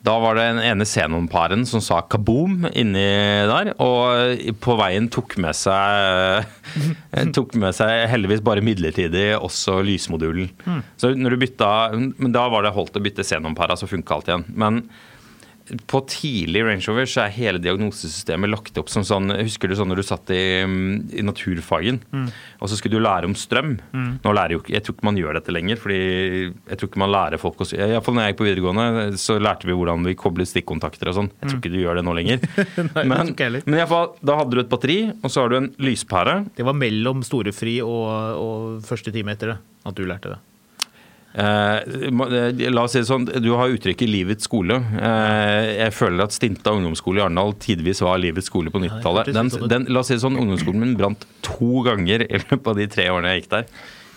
Da 0.05 0.13
var 0.23 0.37
det 0.37 0.45
en 0.47 0.61
ene 0.63 0.85
Xenon-paren 0.87 1.65
som 1.67 1.81
sa 1.83 1.99
kaboom 2.07 2.69
inni 2.71 3.03
der, 3.49 3.73
og 3.83 4.45
på 4.63 4.77
veien 4.79 5.09
tok 5.11 5.35
med 5.43 5.57
seg 5.57 6.47
Tok 7.35 7.57
med 7.59 7.75
seg 7.75 8.05
heldigvis 8.11 8.43
bare 8.45 8.63
midlertidig 8.63 9.25
også 9.35 9.81
lysmodulen. 9.83 10.47
Så 10.99 11.11
når 11.17 11.35
du 11.35 11.43
bytta 11.43 11.69
Men 11.97 12.31
da 12.35 12.45
var 12.51 12.63
det 12.63 12.75
holdt 12.75 12.95
å 12.95 13.03
bytte 13.03 13.27
Xenon-para, 13.27 13.75
så 13.75 13.89
funka 13.89 14.15
alt 14.15 14.31
igjen. 14.31 14.47
Men 14.55 14.85
på 15.89 16.01
tidlig 16.09 16.63
Range 16.65 16.83
Rover 16.87 17.09
så 17.09 17.23
er 17.25 17.33
hele 17.35 17.61
diagnosesystemet 17.63 18.51
lagt 18.51 18.77
opp 18.79 18.91
som 18.91 19.05
sånn 19.07 19.33
Husker 19.37 19.69
du 19.69 19.75
sånn 19.77 19.89
når 19.91 20.01
du 20.01 20.05
satt 20.07 20.31
i, 20.33 20.41
mm, 20.63 21.13
i 21.19 21.25
naturfagen, 21.25 21.99
og 22.61 22.69
så 22.69 22.77
skulle 22.79 22.97
du 22.97 23.03
lære 23.03 23.27
om 23.29 23.35
strøm? 23.37 23.75
Nå 24.23 24.33
lærer 24.35 24.55
jo 24.55 24.61
ikke 24.61 24.75
Jeg 24.75 24.85
tror 24.85 24.97
ikke 24.97 25.07
man 25.09 25.19
gjør 25.19 25.39
dette 25.39 25.55
lenger, 25.55 25.81
fordi 25.81 25.99
jeg 25.99 26.79
tror 26.79 26.91
ikke 26.91 27.03
man 27.03 27.13
lærer 27.13 27.41
folk 27.41 27.63
å 27.63 27.69
Iallfall 27.77 28.17
når 28.17 28.27
jeg 28.27 28.33
gikk 28.33 28.41
på 28.41 28.47
videregående, 28.47 29.21
så 29.21 29.37
lærte 29.41 29.69
vi 29.69 29.75
hvordan 29.77 30.07
vi 30.07 30.15
koblet 30.17 30.49
stikkontakter 30.49 31.11
og 31.11 31.17
sånn. 31.19 31.31
Jeg 31.41 31.51
tror 31.51 31.61
ikke 31.61 31.73
du 31.73 31.79
gjør 31.81 31.99
det 31.99 32.05
nå 32.07 32.15
lenger. 32.17 32.43
det 32.77 33.05
men 33.07 33.33
men 33.37 33.77
i 33.77 33.81
alle 33.81 33.89
fall, 33.89 34.11
da 34.25 34.37
hadde 34.39 34.55
du 34.55 34.61
et 34.63 34.71
batteri, 34.71 34.99
og 35.21 35.31
så 35.31 35.43
har 35.43 35.51
du 35.51 35.57
en 35.59 35.71
lyspære. 35.83 36.37
Det 36.57 36.65
var 36.67 36.77
mellom 36.77 37.23
storefri 37.25 37.79
og, 37.85 38.05
og 38.41 38.85
første 38.87 39.13
time 39.15 39.35
etter 39.35 39.55
det 39.55 39.57
at 39.87 39.97
du 39.97 40.05
lærte 40.07 40.35
det. 40.35 40.39
Eh, 41.37 41.77
eh, 41.77 42.71
la 42.73 42.81
oss 42.81 42.95
si 42.95 43.01
det 43.03 43.05
sånn, 43.05 43.27
Du 43.43 43.51
har 43.53 43.69
uttrykket 43.69 44.09
'livets 44.09 44.47
skole'. 44.47 44.79
Eh, 44.97 45.85
jeg 45.85 45.93
føler 45.93 46.23
at 46.23 46.33
Stinta 46.33 46.73
ungdomsskole 46.73 47.21
i 47.21 47.25
Arendal 47.25 47.53
tidvis 47.53 48.01
var 48.01 48.17
livets 48.17 48.49
skole 48.49 48.73
på 48.73 48.81
90-tallet. 48.81 49.29
Den, 49.33 49.45
ut 49.45 49.53
som 49.53 49.61
det. 49.61 49.69
den, 49.69 49.85
la 49.93 50.01
oss 50.01 50.09
si 50.09 50.15
det 50.15 50.23
sånn, 50.25 50.37
Ungdomsskolen 50.37 50.81
min 50.81 50.97
brant 50.97 51.27
to 51.45 51.83
ganger 51.85 52.25
i 52.25 52.41
løpet 52.41 52.67
av 52.67 52.75
de 52.75 52.87
tre 52.87 53.05
årene 53.13 53.35
jeg 53.35 53.43
gikk 53.43 53.51
der. 53.53 53.65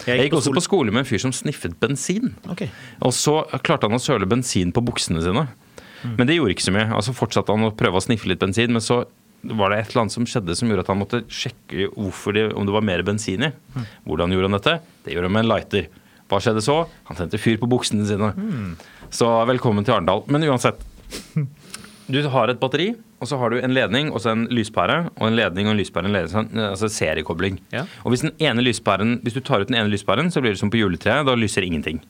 Jeg 0.06 0.30
gikk 0.30 0.38
også 0.38 0.54
på 0.56 0.64
skole 0.64 0.90
med 0.90 1.04
en 1.04 1.10
fyr 1.10 1.20
som 1.20 1.32
sniffet 1.32 1.76
bensin. 1.78 2.34
Okay. 2.48 2.70
Og 3.04 3.12
så 3.12 3.44
klarte 3.60 3.84
han 3.84 3.92
å 3.92 4.00
søle 4.00 4.24
bensin 4.24 4.72
på 4.72 4.80
buksene 4.80 5.20
sine. 5.20 5.48
Men 6.16 6.26
det 6.26 6.38
gjorde 6.38 6.56
ikke 6.56 6.70
så 6.70 6.72
mye. 6.72 6.88
Altså 6.88 7.12
fortsatte 7.12 7.52
han 7.52 7.68
å 7.68 7.74
prøve 7.76 8.00
å 8.00 8.00
sniffe 8.00 8.30
litt 8.30 8.40
bensin, 8.40 8.72
men 8.72 8.80
så 8.80 9.04
var 9.42 9.70
det 9.70 9.80
et 9.80 9.90
eller 9.92 10.06
annet 10.06 10.16
som 10.16 10.24
skjedde 10.24 10.56
som 10.56 10.68
gjorde 10.68 10.86
at 10.86 10.88
han 10.88 11.00
måtte 11.00 11.20
sjekke 11.28 11.90
det, 12.32 12.44
om 12.56 12.64
det 12.64 12.72
var 12.72 12.84
mer 12.84 13.04
bensin 13.04 13.44
i. 13.44 13.52
Hvordan 14.08 14.32
gjorde 14.32 14.48
han 14.48 14.56
dette? 14.56 14.80
Det 15.04 15.12
gjorde 15.12 15.28
han 15.28 15.36
med 15.36 15.44
en 15.44 15.52
lighter. 15.52 15.88
Hva 16.30 16.38
skjedde 16.42 16.62
så? 16.62 16.84
Han 17.10 17.18
tente 17.18 17.40
fyr 17.42 17.58
på 17.58 17.68
buksene 17.70 18.06
sine. 18.06 18.32
Så 19.10 19.28
velkommen 19.50 19.86
til 19.86 19.96
Arendal. 19.96 20.22
Men 20.30 20.46
uansett. 20.46 20.78
Du 22.10 22.18
har 22.26 22.50
et 22.50 22.58
batteri, 22.58 22.88
og 23.22 23.28
så 23.30 23.36
har 23.38 23.52
du 23.52 23.60
en 23.60 23.70
ledning 23.74 24.08
og 24.10 24.18
så 24.22 24.32
en 24.32 24.48
lyspære. 24.50 24.96
Og 25.20 25.28
en 25.28 25.36
ledning 25.38 25.68
og 25.68 25.74
en 25.76 25.78
lyspære, 25.78 26.08
en 26.08 26.14
ledning, 26.16 26.60
altså 26.70 26.88
seriekobling. 26.90 27.60
Ja. 27.74 27.84
Og 28.02 28.14
hvis, 28.14 28.24
den 28.26 28.34
ene 28.42 28.64
lyspæren, 28.66 29.18
hvis 29.22 29.36
du 29.36 29.40
tar 29.46 29.62
ut 29.62 29.70
den 29.70 29.78
ene 29.78 29.90
lyspæren, 29.92 30.30
så 30.30 30.42
blir 30.42 30.54
det 30.54 30.62
som 30.62 30.72
på 30.72 30.80
juletreet. 30.80 31.26
Da 31.28 31.36
lyser 31.38 31.66
ingenting. 31.66 32.00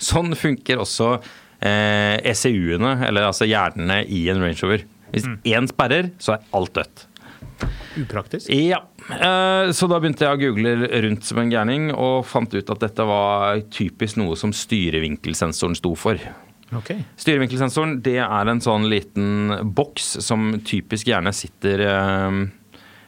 Sånn 0.00 0.32
funker 0.38 0.80
også 0.80 1.14
eh, 1.18 2.16
ECU-ene, 2.32 2.94
eller 3.08 3.28
altså 3.28 3.48
hjernene 3.48 4.02
i 4.08 4.24
en 4.32 4.40
Range 4.44 4.60
Rover. 4.64 4.86
Hvis 5.12 5.28
én 5.28 5.68
sperrer, 5.68 6.12
så 6.22 6.38
er 6.38 6.46
alt 6.56 6.72
dødt. 6.78 7.06
Upraktisk. 8.00 8.48
Ja, 8.50 8.82
eh, 9.10 9.72
Så 9.72 9.88
da 9.90 9.98
begynte 10.00 10.24
jeg 10.26 10.36
å 10.36 10.40
google 10.40 11.02
rundt 11.04 11.24
som 11.28 11.42
en 11.42 11.52
gærning, 11.52 11.90
og 11.94 12.24
fant 12.26 12.54
ut 12.54 12.70
at 12.70 12.80
dette 12.80 13.06
var 13.08 13.60
typisk 13.72 14.16
noe 14.20 14.38
som 14.38 14.52
styrevinkelsensoren 14.52 15.76
sto 15.78 15.94
for. 15.98 16.20
Ok. 16.72 16.94
Styrevinkelsensoren 17.20 17.98
det 18.04 18.18
er 18.24 18.48
en 18.48 18.62
sånn 18.64 18.88
liten 18.88 19.52
boks 19.76 20.16
som 20.24 20.54
typisk 20.64 21.10
gjerne 21.10 21.34
sitter 21.36 21.84
eh, 21.84 22.40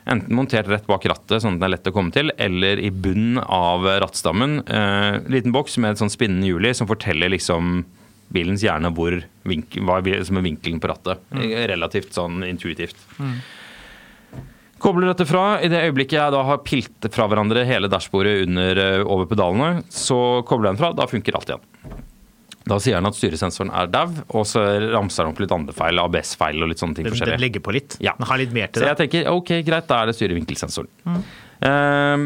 enten 0.05 0.37
montert 0.37 0.69
rett 0.69 0.87
bak 0.89 1.07
rattet, 1.09 1.41
sånn 1.41 1.57
at 1.57 1.63
den 1.63 1.69
er 1.71 1.75
lett 1.79 1.89
å 1.89 1.95
komme 1.97 2.13
til, 2.13 2.33
eller 2.37 2.81
i 2.83 2.91
bunnen 2.93 3.41
av 3.41 3.87
rattstammen. 4.05 4.61
Eh, 4.69 5.21
liten 5.33 5.55
boks 5.55 5.79
med 5.81 5.95
et 5.95 6.03
sånn 6.03 6.13
spinnende 6.13 6.51
hjul 6.51 6.69
i 6.69 6.75
som 6.77 6.91
forteller 6.91 7.33
liksom 7.33 7.85
bilens 8.35 8.65
hjerne 8.65 8.91
hvor 8.95 9.21
hva 9.45 9.99
som 10.27 10.41
er 10.41 10.45
vinkelen 10.45 10.81
på 10.83 10.91
rattet. 10.91 11.21
Relativt 11.71 12.17
sånn 12.17 12.43
intuitivt. 12.47 12.99
Kobler 14.83 15.13
dette 15.13 15.27
fra. 15.29 15.45
I 15.63 15.71
det 15.73 15.83
øyeblikket 15.87 16.19
jeg 16.19 16.35
da 16.35 16.43
har 16.49 16.63
pilt 16.67 17.09
fra 17.15 17.29
hverandre 17.31 17.63
hele 17.69 17.89
dashbordet 17.93 18.43
under, 18.47 18.81
eh, 18.83 19.05
over 19.05 19.29
pedalene, 19.31 19.85
så 19.93 20.43
kobler 20.49 20.71
jeg 20.71 20.77
den 20.77 20.83
fra. 20.83 20.93
Da 20.99 21.07
funker 21.11 21.39
alt 21.39 21.53
igjen. 21.53 22.03
Da 22.65 22.79
sier 22.81 22.97
han 22.97 23.07
at 23.07 23.17
styresensoren 23.17 23.71
er 23.77 23.91
dau, 23.93 24.09
og 24.33 24.47
så 24.49 24.63
ramser 24.95 25.27
han 25.27 25.35
opp 25.35 25.41
litt 25.43 25.53
andre 25.53 25.75
feil, 25.77 26.01
ABS-feil 26.01 26.65
og 26.65 26.71
litt 26.71 26.81
sånne 26.81 26.97
ting 26.97 27.09
Den, 27.11 27.19
den 27.21 27.43
legger 27.43 27.61
på 27.61 27.75
litt. 27.77 27.99
Ja. 28.01 28.15
Den 28.17 28.27
har 28.31 28.41
litt 28.41 28.55
mer 28.57 28.71
Så 28.73 28.79
til 28.81 28.89
jeg 28.89 29.01
tenker 29.03 29.29
ok, 29.35 29.53
greit, 29.67 29.87
da 29.91 30.01
er 30.01 30.09
det 30.09 30.17
styrevinkelsensoren. 30.17 30.89
Eh, 31.61 32.25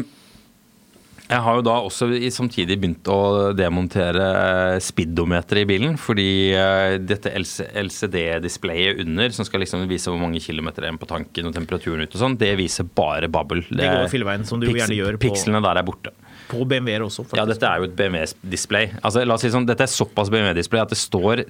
jeg 1.29 1.41
har 1.45 1.55
jo 1.59 1.61
da 1.65 1.75
også 1.85 2.07
i- 2.17 2.31
samtidig 2.33 2.79
begynt 2.81 3.05
å 3.13 3.53
demontere 3.53 4.79
speedometeret 4.81 5.61
i 5.61 5.67
bilen. 5.69 5.97
Fordi 6.01 6.25
eh, 6.57 6.97
dette 6.97 7.29
LCD-displayet 7.37 9.01
under, 9.03 9.29
som 9.35 9.45
skal 9.47 9.61
liksom 9.63 9.85
vise 9.89 10.09
hvor 10.09 10.19
mange 10.21 10.41
kilometer 10.41 10.81
det 10.85 10.89
er 10.93 10.97
på 11.01 11.09
tanken 11.09 11.49
og 11.49 11.53
temperaturen 11.55 12.01
ute 12.05 12.17
og 12.17 12.23
sånn, 12.23 12.37
det 12.41 12.55
viser 12.59 12.87
bare 12.97 13.29
babbel. 13.31 13.61
Det 13.69 13.85
går 13.85 14.09
filleveien, 14.11 14.45
som 14.47 14.59
du 14.61 14.67
gjerne 14.71 14.97
gjør 14.97 15.19
på- 15.19 15.29
Pikslene 15.29 15.61
der 15.65 15.77
er 15.83 15.87
borte. 15.87 16.11
På 16.49 16.63
BMW-er 16.65 17.03
også, 17.05 17.21
faktisk. 17.27 17.37
Ja, 17.37 17.45
dette 17.45 17.67
er 17.69 17.77
jo 17.77 17.83
et 17.85 17.95
BMW-display. 17.95 18.87
Altså, 19.05 19.21
la 19.23 19.35
oss 19.35 19.41
si 19.45 19.51
sånn, 19.53 19.67
Dette 19.69 19.85
er 19.85 19.91
såpass 19.93 20.31
BMW-display 20.33 20.81
at 20.81 20.89
det 20.89 20.97
står 20.97 21.43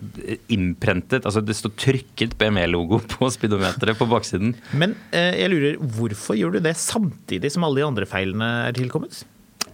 innprentet, 0.52 1.24
altså 1.24 1.40
det 1.46 1.56
står 1.56 1.72
trykket 1.80 2.36
BMW-logo 2.38 3.00
på 3.16 3.30
speedometeret 3.32 3.96
på 4.00 4.10
baksiden. 4.12 4.56
Men 4.76 4.98
eh, 5.16 5.38
jeg 5.40 5.54
lurer, 5.54 5.78
hvorfor 5.80 6.36
gjør 6.36 6.58
du 6.58 6.60
det 6.68 6.76
samtidig 6.76 7.52
som 7.56 7.64
alle 7.64 7.80
de 7.80 7.88
andre 7.88 8.06
feilene 8.10 8.50
er 8.68 8.76
tilkommet? 8.76 9.24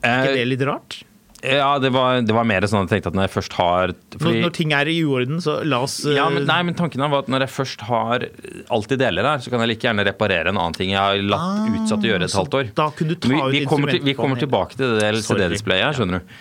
Er 0.05 0.23
ikke 0.23 0.31
Eh, 0.31 0.39
det 0.39 0.47
litt 0.53 0.65
rart? 0.69 1.01
Ja, 1.45 1.75
det 1.77 1.91
var, 1.93 2.21
det 2.25 2.33
var 2.33 2.45
mer 2.47 2.63
sånn 2.65 2.87
at 2.87 2.89
jeg 2.89 3.03
tenkte 3.03 3.11
at 3.11 3.17
når 3.19 3.25
jeg 3.27 3.33
først 3.35 3.53
har 3.59 3.91
Når, 3.93 4.17
fordi, 4.17 4.39
når 4.41 4.53
ting 4.55 4.71
er 4.73 4.89
i 4.89 4.95
uorden, 5.05 5.37
så 5.43 5.59
la 5.67 5.81
oss 5.85 5.99
uh... 6.07 6.13
ja, 6.15 6.23
men, 6.33 6.47
Nei, 6.49 6.57
men 6.65 6.73
tanken 6.79 7.03
var 7.05 7.21
at 7.21 7.27
når 7.29 7.45
jeg 7.45 7.53
først 7.53 7.83
har 7.85 8.25
alt 8.73 8.95
i 8.95 8.97
deler 8.97 9.27
her, 9.29 9.43
så 9.43 9.53
kan 9.53 9.61
jeg 9.61 9.69
like 9.75 9.85
gjerne 9.85 10.05
reparere 10.07 10.49
en 10.49 10.57
annen 10.57 10.73
ting 10.73 10.89
jeg 10.95 10.97
har 10.97 11.21
latt 11.21 11.67
utsatt 11.83 12.01
å 12.01 12.09
gjøre 12.09 12.25
et 12.25 12.33
Ah, 12.33 12.39
halvt 12.41 12.57
år. 12.61 12.71
da 12.79 12.87
kunne 12.97 13.13
du 13.13 13.19
ta 13.21 13.29
vi, 13.29 13.37
ut 13.43 13.53
vi, 13.59 13.61
kommer 13.69 13.93
til, 13.93 14.01
vi 14.07 14.15
kommer 14.17 14.41
tilbake 14.41 14.79
til 14.79 14.95
det 14.97 15.11
Sorry. 15.21 15.43
LCD-displayet 15.43 15.85
her, 15.85 15.99
skjønner 15.99 16.23
du. 16.23 16.33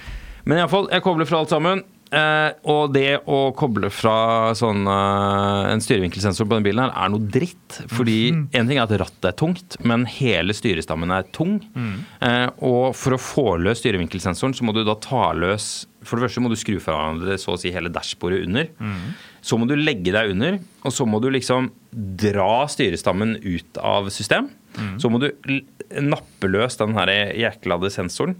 Men 0.49 0.63
iallfall, 0.63 0.89
jeg 0.93 1.05
kobler 1.05 1.29
fra 1.29 1.43
alt 1.43 1.53
sammen. 1.53 1.85
Eh, 2.15 2.51
og 2.71 2.93
det 2.95 3.25
å 3.27 3.39
koble 3.59 3.89
fra 3.91 4.53
sånn, 4.55 4.85
eh, 4.87 5.73
en 5.73 5.81
styrevinkelsensor 5.83 6.47
på 6.47 6.55
den 6.59 6.67
bilen 6.67 6.85
her 6.85 6.93
er 7.05 7.11
noe 7.11 7.27
dritt. 7.27 7.81
Fordi 7.91 8.31
Mhm. 8.33 8.49
en 8.55 8.69
ting 8.69 8.79
er 8.79 8.83
at 8.85 8.91
rattet 9.01 9.25
er 9.33 9.33
tungt, 9.33 9.77
men 9.85 10.05
hele 10.07 10.53
styrestammen 10.55 11.11
er 11.11 11.25
tung. 11.33 11.61
Mm. 11.75 12.05
Eh, 12.23 12.51
og 12.63 12.95
for 12.95 13.13
å 13.17 13.19
få 13.19 13.47
løs 13.59 13.81
styrevinkelsensoren, 13.83 14.55
så 14.55 14.63
må 14.63 14.73
du 14.75 14.85
da 14.85 14.95
ta 14.95 15.33
løs 15.33 15.87
For 16.05 16.19
det 16.21 16.29
første 16.29 16.43
må 16.43 16.51
du 16.51 16.55
skru 16.55 16.79
fra 16.83 16.93
hverandre 16.99 17.33
så 17.41 17.55
å 17.55 17.59
si 17.59 17.71
hele 17.73 17.89
dashbordet 17.89 18.45
under. 18.45 18.67
Mm. 18.79 19.15
Så 19.41 19.57
må 19.59 19.67
du 19.67 19.75
legge 19.75 20.13
deg 20.13 20.33
under, 20.33 20.59
og 20.85 20.93
så 20.93 21.07
må 21.09 21.19
du 21.19 21.31
liksom 21.31 21.71
dra 21.95 22.67
styrestammen 22.69 23.39
ut 23.43 23.79
av 23.79 24.11
system. 24.11 24.51
Mhm. 24.77 24.99
Så 25.01 25.11
må 25.11 25.19
du 25.19 25.33
nappe 26.03 26.43
løs 26.47 26.77
den 26.77 26.93
her 26.93 27.07
jæklade 27.33 27.89
sensoren. 27.91 28.37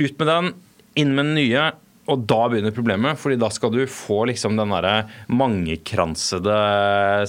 Ut 0.00 0.18
med 0.18 0.26
den, 0.26 0.54
inn 0.96 1.14
med 1.14 1.26
den 1.26 1.34
nye. 1.36 1.72
Og 2.10 2.24
da 2.30 2.40
begynner 2.50 2.74
problemet, 2.74 3.18
fordi 3.20 3.38
da 3.40 3.50
skal 3.54 3.70
du 3.74 3.84
få 3.90 4.24
liksom 4.30 4.56
den 4.58 4.72
derre 4.74 4.96
mangekransede 5.30 6.56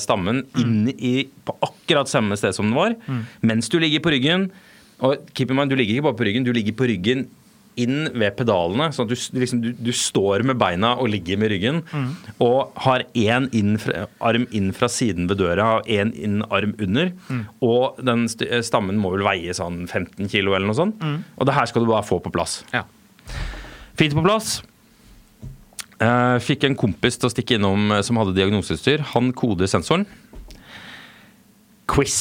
stammen 0.01 0.43
inn 0.59 0.89
i 0.97 1.27
på 1.45 1.55
akkurat 1.65 2.09
samme 2.09 2.37
sted 2.39 2.55
som 2.57 2.71
den 2.71 2.79
var, 2.79 2.95
mens 3.45 3.69
du 3.69 3.77
ligger 3.81 4.01
på 4.03 4.13
ryggen. 4.15 4.49
Og 5.01 5.21
keep 5.33 5.51
in 5.53 5.57
mind, 5.57 5.71
du 5.73 5.77
ligger 5.77 5.97
ikke 5.97 6.09
bare 6.09 6.19
på 6.19 6.27
ryggen, 6.27 6.43
du 6.45 6.53
ligger 6.53 6.75
på 6.77 6.89
ryggen 6.89 7.27
inn 7.79 8.09
ved 8.19 8.35
pedalene. 8.35 8.89
Sånn 8.93 9.07
at 9.07 9.13
du, 9.13 9.39
liksom, 9.39 9.61
du, 9.63 9.69
du 9.79 9.91
står 9.95 10.43
med 10.45 10.57
beina 10.59 10.91
og 10.99 11.07
ligger 11.13 11.39
med 11.39 11.53
ryggen. 11.53 11.79
Og 12.43 12.73
har 12.83 13.05
én 13.17 13.47
arm 14.19 14.47
inn 14.51 14.71
fra 14.75 14.89
siden 14.91 15.29
ved 15.31 15.39
døra 15.41 15.69
og 15.79 15.87
én 15.89 16.11
inn 16.19 16.41
arm 16.49 16.73
under. 16.83 17.13
Og 17.63 18.01
den 18.03 18.27
stammen 18.27 18.99
må 19.01 19.13
vel 19.15 19.23
veie 19.25 19.55
sånn 19.57 19.85
15 19.87 20.27
kilo 20.33 20.53
eller 20.57 20.67
noe 20.69 20.77
sånt. 20.81 21.01
Og 21.37 21.47
det 21.49 21.55
her 21.57 21.69
skal 21.71 21.85
du 21.85 21.89
bare 21.93 22.05
få 22.05 22.19
på 22.25 22.33
plass. 22.35 22.59
Ja. 22.75 22.83
Fint 23.99 24.13
på 24.17 24.25
plass. 24.25 24.59
Eh, 26.01 26.37
fikk 26.41 26.65
en 26.65 26.77
kompis 26.79 27.19
til 27.21 27.29
å 27.29 27.33
stikke 27.33 27.59
innom 27.59 27.91
eh, 27.93 28.01
som 28.05 28.17
hadde 28.21 28.33
diagnoseutstyr. 28.37 29.03
Han 29.13 29.31
koder 29.37 29.69
sensoren. 29.69 30.07
Quiz 31.91 32.17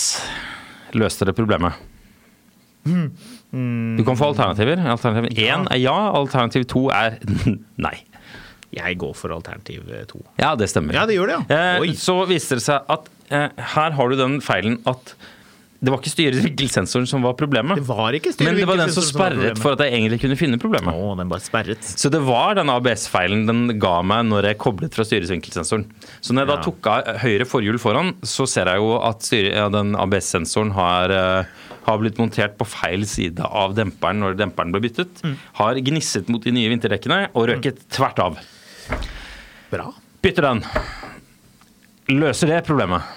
løste 0.97 1.29
det 1.29 1.37
problemet. 1.39 1.79
Du 2.85 4.03
kan 4.07 4.17
få 4.19 4.31
alternativer. 4.33 4.81
Alternativ 4.93 5.33
én 5.39 5.67
er 5.71 5.83
ja, 5.83 5.97
alternativ 6.17 6.67
to 6.71 6.89
er 6.95 7.19
nei. 7.87 7.97
Jeg 8.71 9.01
går 9.03 9.15
for 9.19 9.35
alternativ 9.35 9.89
eh, 9.91 10.05
to. 10.11 10.21
Ja, 10.39 10.55
det 10.59 10.71
stemmer. 10.71 10.95
Ja, 10.95 11.07
det 11.09 11.17
gjør 11.17 11.33
det, 11.33 11.41
ja. 11.51 11.61
Eh, 11.83 11.95
så 11.99 12.21
viste 12.31 12.61
det 12.61 12.65
seg 12.67 12.87
at 12.93 13.09
eh, 13.35 13.49
her 13.75 13.97
har 13.97 14.13
du 14.13 14.19
den 14.21 14.39
feilen 14.45 14.79
at 14.91 15.17
det 15.81 15.89
var 15.89 16.03
ikke 16.03 16.11
styrevinkelsensoren 16.13 17.07
som 17.09 17.23
var 17.25 17.33
problemet. 17.41 17.79
Det 17.81 17.87
var 17.89 18.13
ikke 18.13 18.35
Men 18.45 18.59
det 18.59 18.67
var 18.69 18.77
den 18.83 18.91
som 18.93 19.05
sperret 19.05 19.55
som 19.55 19.63
for 19.63 19.73
at 19.79 19.87
jeg 19.87 19.97
egentlig 19.97 20.19
kunne 20.21 20.37
finne 20.37 20.59
problemet. 20.61 20.93
Å, 20.93 21.15
den 21.17 21.31
bare 21.31 21.41
sperret. 21.41 21.87
Så 22.03 22.11
det 22.13 22.21
var 22.27 22.59
den 22.59 22.69
ABS-feilen 22.69 23.47
den 23.49 23.63
ga 23.81 23.95
meg 24.05 24.27
når 24.29 24.51
jeg 24.51 24.59
koblet 24.61 24.93
fra 24.93 25.07
styresvinkelsensoren. 25.09 25.87
Så 26.21 26.37
når 26.37 26.45
jeg 26.45 26.51
da 26.51 26.57
tok 26.67 26.89
av 26.93 27.09
høyre 27.23 27.47
forhjul 27.49 27.81
foran, 27.81 28.13
så 28.21 28.45
ser 28.51 28.69
jeg 28.69 28.83
jo 28.83 28.91
at 28.99 29.25
styre, 29.25 29.55
ja, 29.57 29.71
den 29.73 29.95
ABS-sensoren 29.97 30.75
har, 30.77 31.15
uh, 31.17 31.71
har 31.87 32.03
blitt 32.03 32.21
montert 32.21 32.59
på 32.61 32.67
feil 32.69 33.07
side 33.09 33.49
av 33.49 33.73
demperen 33.79 34.21
når 34.21 34.37
demperen 34.37 34.75
ble 34.77 34.83
byttet. 34.85 35.23
Mm. 35.25 35.39
Har 35.63 35.81
gnisset 35.87 36.29
mot 36.29 36.45
de 36.45 36.53
nye 36.59 36.75
vinterdekkene 36.75 37.23
og 37.33 37.49
røket 37.55 37.81
tvert 37.89 38.21
av. 38.21 38.37
Bra. 39.73 39.89
Bytter 40.21 40.51
den. 40.51 40.63
Løser 42.21 42.53
det 42.53 42.61
problemet? 42.69 43.17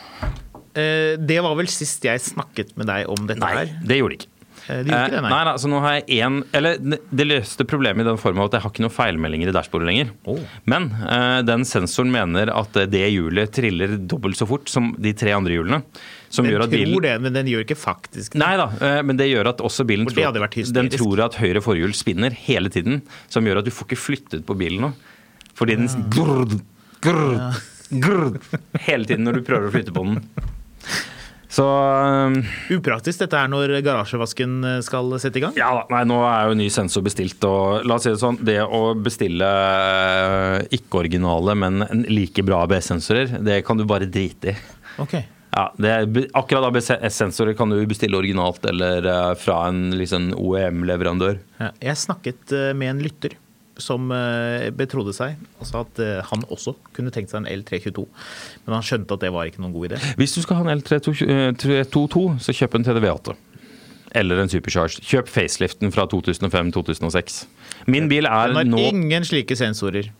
Eh, 0.73 1.15
det 1.21 1.39
var 1.45 1.57
vel 1.59 1.69
sist 1.71 2.05
jeg 2.05 2.21
snakket 2.23 2.75
med 2.79 2.89
deg 2.89 3.09
om 3.11 3.27
dette 3.29 3.43
Nei, 3.43 3.53
her. 3.59 3.75
det 3.85 3.99
gjorde 3.99 4.17
de 4.17 4.23
ikke. 4.23 4.29
De 4.63 4.75
det 4.87 4.93
gjorde 4.93 4.99
ikke 5.03 5.11
det, 5.11 5.21
nei. 5.25 5.29
nei. 5.33 5.43
nei, 5.43 5.53
så 5.59 5.69
nå 5.69 5.79
har 5.83 5.95
jeg 5.97 6.19
en, 6.23 6.37
Eller 6.55 6.77
det- 6.79 7.27
løste 7.27 7.65
problemet 7.67 8.05
i 8.05 8.07
den 8.07 8.19
form 8.21 8.39
at 8.39 8.55
jeg 8.55 8.63
har 8.63 8.71
ikke 8.71 8.83
noen 8.85 8.95
feilmeldinger 8.95 9.51
i 9.51 9.55
dashbordet 9.55 9.89
lenger. 9.89 10.13
Oh. 10.25 10.39
Men 10.65 10.87
eh, 11.03 11.41
den 11.43 11.65
sensoren 11.67 12.13
mener 12.13 12.51
at 12.53 12.75
eh, 12.79 12.87
det 12.87 13.03
hjulet 13.11 13.51
triller 13.51 13.97
dobbelt 13.97 14.39
så 14.39 14.47
fort 14.47 14.71
som 14.71 14.93
de 14.97 15.13
tre 15.13 15.35
andre 15.35 15.57
hjulene. 15.57 15.81
Som 16.29 16.47
Den 16.47 16.53
gjør 16.55 16.63
at 16.65 16.71
tror 16.71 16.79
bilen 16.79 17.03
det, 17.03 17.13
men 17.25 17.35
den 17.35 17.51
gjør 17.51 17.65
ikke 17.67 17.77
faktisk 17.77 18.33
det. 18.33 18.41
Nei 18.41 18.55
da, 18.57 18.69
eh, 18.79 19.01
men 19.03 19.19
det 19.19 19.27
gjør 19.29 19.51
at 19.51 19.61
også 19.61 19.85
bilen 19.89 20.07
tror, 20.07 20.73
den 20.79 20.89
tror 20.95 21.25
at 21.27 21.37
høyre 21.41 21.61
forhjul 21.61 21.93
spinner 21.97 22.31
hele 22.47 22.71
tiden. 22.73 23.03
Som 23.27 23.45
gjør 23.45 23.61
at 23.61 23.67
du 23.67 23.73
får 23.75 23.91
ikke 23.91 23.99
flyttet 23.99 24.47
på 24.47 24.57
bilen 24.57 24.87
nå. 24.87 24.93
Fordi 25.53 25.75
den 25.77 25.91
grrr, 26.09 26.55
grrr, 27.03 27.61
grrr, 27.91 28.39
hele 28.87 29.05
tiden 29.05 29.27
når 29.27 29.41
du 29.41 29.45
prøver 29.45 29.69
å 29.69 29.75
flytte 29.75 29.93
på 29.93 30.07
den. 30.07 30.23
Så 31.53 31.65
um, 31.69 32.39
Upraktisk 32.73 33.21
dette 33.21 33.37
er 33.37 33.49
når 33.51 33.75
garasjevasken 33.85 34.55
eh, 34.65 34.79
skal 34.85 35.11
sette 35.21 35.37
i 35.37 35.43
gang. 35.43 35.53
Ja 35.59 35.69
da, 35.77 35.83
nei, 35.91 36.01
nå 36.09 36.17
er 36.25 36.49
jo 36.49 36.55
ny 36.57 36.69
sensor 36.73 37.05
bestilt, 37.05 37.37
og 37.45 37.85
la 37.85 37.99
oss 37.99 38.07
si 38.07 38.13
det 38.13 38.21
sånn, 38.21 38.39
det 38.41 38.57
å 38.65 38.95
bestille 38.97 39.49
eh, 39.49 40.79
ikke-originale, 40.79 41.53
men 41.61 41.85
like 42.09 42.45
bra 42.47 42.63
ABS-sensorer, 42.65 43.37
det 43.45 43.61
kan 43.67 43.77
du 43.77 43.85
bare 43.89 44.09
drite 44.09 44.55
i. 44.55 44.57
Okay. 45.03 45.27
Ja, 45.53 45.67
det 45.77 45.93
er, 45.93 46.09
akkurat 46.33 46.71
ABS-sensorer 46.71 47.53
kan 47.57 47.69
du 47.69 47.77
bestille 47.85 48.17
originalt 48.17 48.65
eller 48.73 49.05
eh, 49.05 49.29
fra 49.37 49.67
en 49.69 49.91
liksom, 49.99 50.31
OEM-leverandør. 50.33 51.37
Ja, 51.61 51.69
Jeg 51.91 52.01
snakket 52.01 52.57
med 52.73 52.95
en 52.95 53.05
lytter 53.05 53.37
som 53.81 54.11
eh, 54.13 54.69
betrodde 54.75 55.13
seg 55.15 55.39
og 55.59 55.67
sa 55.69 55.83
at 55.85 56.01
eh, 56.03 56.19
han 56.29 56.45
også 56.53 56.75
kunne 56.95 57.13
tenkt 57.13 57.33
seg 57.33 57.43
en 57.43 57.49
L322, 57.49 58.05
men 58.65 58.77
han 58.77 58.85
skjønte 58.85 59.17
at 59.17 59.25
det 59.25 59.33
var 59.33 59.49
ikke 59.49 59.63
noen 59.63 59.75
god 59.75 59.91
idé. 59.91 60.01
Hvis 60.19 60.35
du 60.37 60.43
skal 60.43 60.61
ha 60.61 60.67
en 60.67 60.77
L322, 60.77 62.23
så 62.43 62.57
kjøp 62.59 62.79
en 62.79 62.87
TDV8. 62.87 63.37
Eller 64.13 64.43
en 64.43 64.51
Supercharge. 64.51 65.01
Kjøp 65.01 65.29
faceliften 65.31 65.93
fra 65.93 66.05
2005-2006. 66.11 67.39
Min 67.89 68.11
bil 68.11 68.29
er 68.29 68.53
nå 68.53 68.61
Den 68.61 68.75
har 68.77 68.91
ingen 68.93 69.25
slike 69.25 69.57
sensorer. 69.57 70.11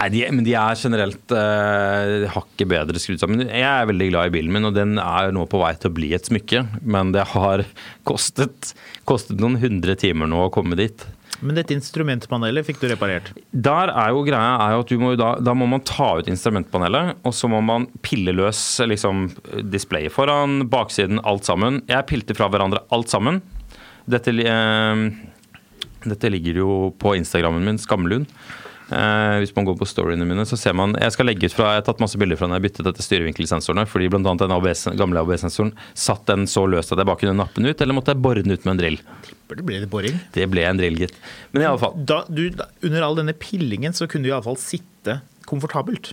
Nei, 0.00 0.08
de, 0.14 0.20
men 0.32 0.44
de 0.46 0.54
er 0.56 0.78
generelt 0.80 1.32
uh, 1.36 2.24
hakket 2.32 2.68
bedre 2.70 3.00
skrudd 3.02 3.20
sammen. 3.20 3.42
Jeg 3.44 3.66
er 3.68 3.88
veldig 3.90 4.06
glad 4.08 4.30
i 4.30 4.32
bilen 4.38 4.54
min, 4.54 4.68
og 4.70 4.76
den 4.76 4.96
er 5.00 5.28
nå 5.36 5.44
på 5.50 5.60
vei 5.60 5.74
til 5.76 5.92
å 5.92 5.96
bli 5.96 6.14
et 6.16 6.28
smykke. 6.28 6.62
Men 6.80 7.12
det 7.12 7.26
har 7.34 7.66
kostet, 8.08 8.72
kostet 9.08 9.42
noen 9.42 9.58
hundre 9.60 9.96
timer 10.00 10.30
nå 10.30 10.46
å 10.46 10.52
komme 10.54 10.78
dit. 10.80 11.04
Men 11.40 11.56
dette 11.56 11.72
instrumentpanelet 11.72 12.66
fikk 12.68 12.82
du 12.82 12.86
reparert. 12.90 13.30
Der 13.50 13.92
er 13.92 14.12
jo 14.12 14.24
greia 14.26 14.58
er 14.60 14.76
at 14.76 14.92
må 15.00 15.14
da, 15.18 15.32
da 15.40 15.54
må 15.56 15.68
man 15.70 15.84
ta 15.88 16.12
ut 16.20 16.28
instrumentpanelet, 16.28 17.22
og 17.24 17.36
så 17.36 17.48
må 17.48 17.62
man 17.64 17.88
pille 18.04 18.34
løs 18.36 18.60
liksom, 18.84 19.30
displayet 19.72 20.12
foran, 20.12 20.66
baksiden, 20.72 21.22
alt 21.24 21.48
sammen. 21.48 21.80
Jeg 21.88 22.08
pilte 22.10 22.36
fra 22.36 22.50
hverandre 22.52 22.84
alt 22.92 23.12
sammen. 23.12 23.40
Dette, 24.10 24.34
eh, 24.36 25.04
dette 26.04 26.32
ligger 26.32 26.60
jo 26.60 26.72
på 27.00 27.16
Instagrammen 27.16 27.64
min, 27.64 27.80
Skamlund. 27.80 28.28
Eh, 28.90 29.36
hvis 29.38 29.52
man 29.54 29.66
går 29.68 29.76
på 29.78 29.86
storyene 29.86 30.26
mine, 30.26 30.42
så 30.48 30.56
ser 30.58 30.74
man 30.74 30.96
Jeg 30.98 31.14
skal 31.14 31.28
legge 31.28 31.46
ut 31.46 31.54
fra 31.54 31.68
Jeg 31.76 31.82
har 31.82 31.84
tatt 31.86 32.00
masse 32.02 32.18
bilder 32.18 32.38
fra 32.38 32.48
når 32.50 32.58
jeg 32.58 32.64
byttet 32.64 32.88
dette 32.88 33.04
styrevinkelsensorene. 33.06 33.84
Fordi 33.86 34.08
annet 34.10 34.42
den 34.42 34.54
ABS, 34.56 34.86
gamle 34.98 35.22
ABS-sensoren 35.22 35.74
satt 35.94 36.24
den 36.30 36.48
så 36.50 36.64
løst 36.66 36.90
at 36.90 36.98
jeg 36.98 37.08
bare 37.08 37.20
kunne 37.22 37.38
nappe 37.38 37.60
den 37.60 37.70
ut, 37.70 37.80
eller 37.80 37.96
måtte 37.96 38.14
jeg 38.14 38.22
bore 38.24 38.42
den 38.42 38.54
ut 38.54 38.66
med 38.66 38.74
en 38.74 38.80
drill. 38.82 38.98
Det 39.50 39.66
ble 39.66 39.82
det 39.82 39.90
boring. 39.90 40.18
Det 40.34 40.46
ble 40.50 40.66
en 40.66 40.80
drill, 40.80 40.98
gitt. 41.04 41.14
Men 41.52 41.62
i 41.62 41.68
alle 41.70 41.82
fall. 41.82 41.94
Da, 42.06 42.24
du, 42.28 42.48
da, 42.54 42.66
under 42.86 43.06
all 43.06 43.18
denne 43.18 43.34
pillingen 43.38 43.94
så 43.96 44.10
kunne 44.10 44.26
du 44.26 44.32
iallfall 44.32 44.58
sitte 44.60 45.20
komfortabelt. 45.46 46.12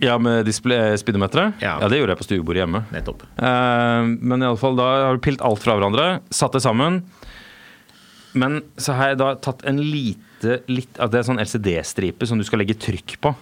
Ja, 0.00 0.14
med 0.20 0.48
speedometeret? 0.48 1.60
Ja. 1.60 1.76
Ja. 1.82 1.88
det 1.92 1.98
gjorde 2.00 2.14
jeg 2.14 2.20
på 2.22 2.28
stuebordet 2.28 2.62
hjemme. 2.62 2.84
Nettopp. 2.92 3.24
Eh, 3.36 4.12
men 4.16 4.40
i 4.40 4.48
alle 4.48 4.60
fall, 4.60 4.78
da 4.78 4.88
har 5.10 5.16
du 5.16 5.24
pilt 5.24 5.44
alt 5.44 5.60
fra 5.60 5.76
hverandre, 5.76 6.06
satt 6.32 6.56
det 6.56 6.64
sammen. 6.64 7.02
Men 8.32 8.62
så 8.80 8.96
har 8.96 9.12
jeg 9.12 9.20
da 9.20 9.34
tatt 9.44 9.64
en 9.68 9.80
liten 9.80 10.26
lite 10.40 10.72
litt, 10.72 10.98
at 10.98 11.12
Det 11.12 11.20
er 11.20 11.28
sånn 11.28 11.42
LCD-stripe 11.42 12.26
som 12.26 12.38
du 12.38 12.44
skal 12.44 12.62
legge 12.62 12.78
trykk 12.78 13.18
på. 13.20 13.34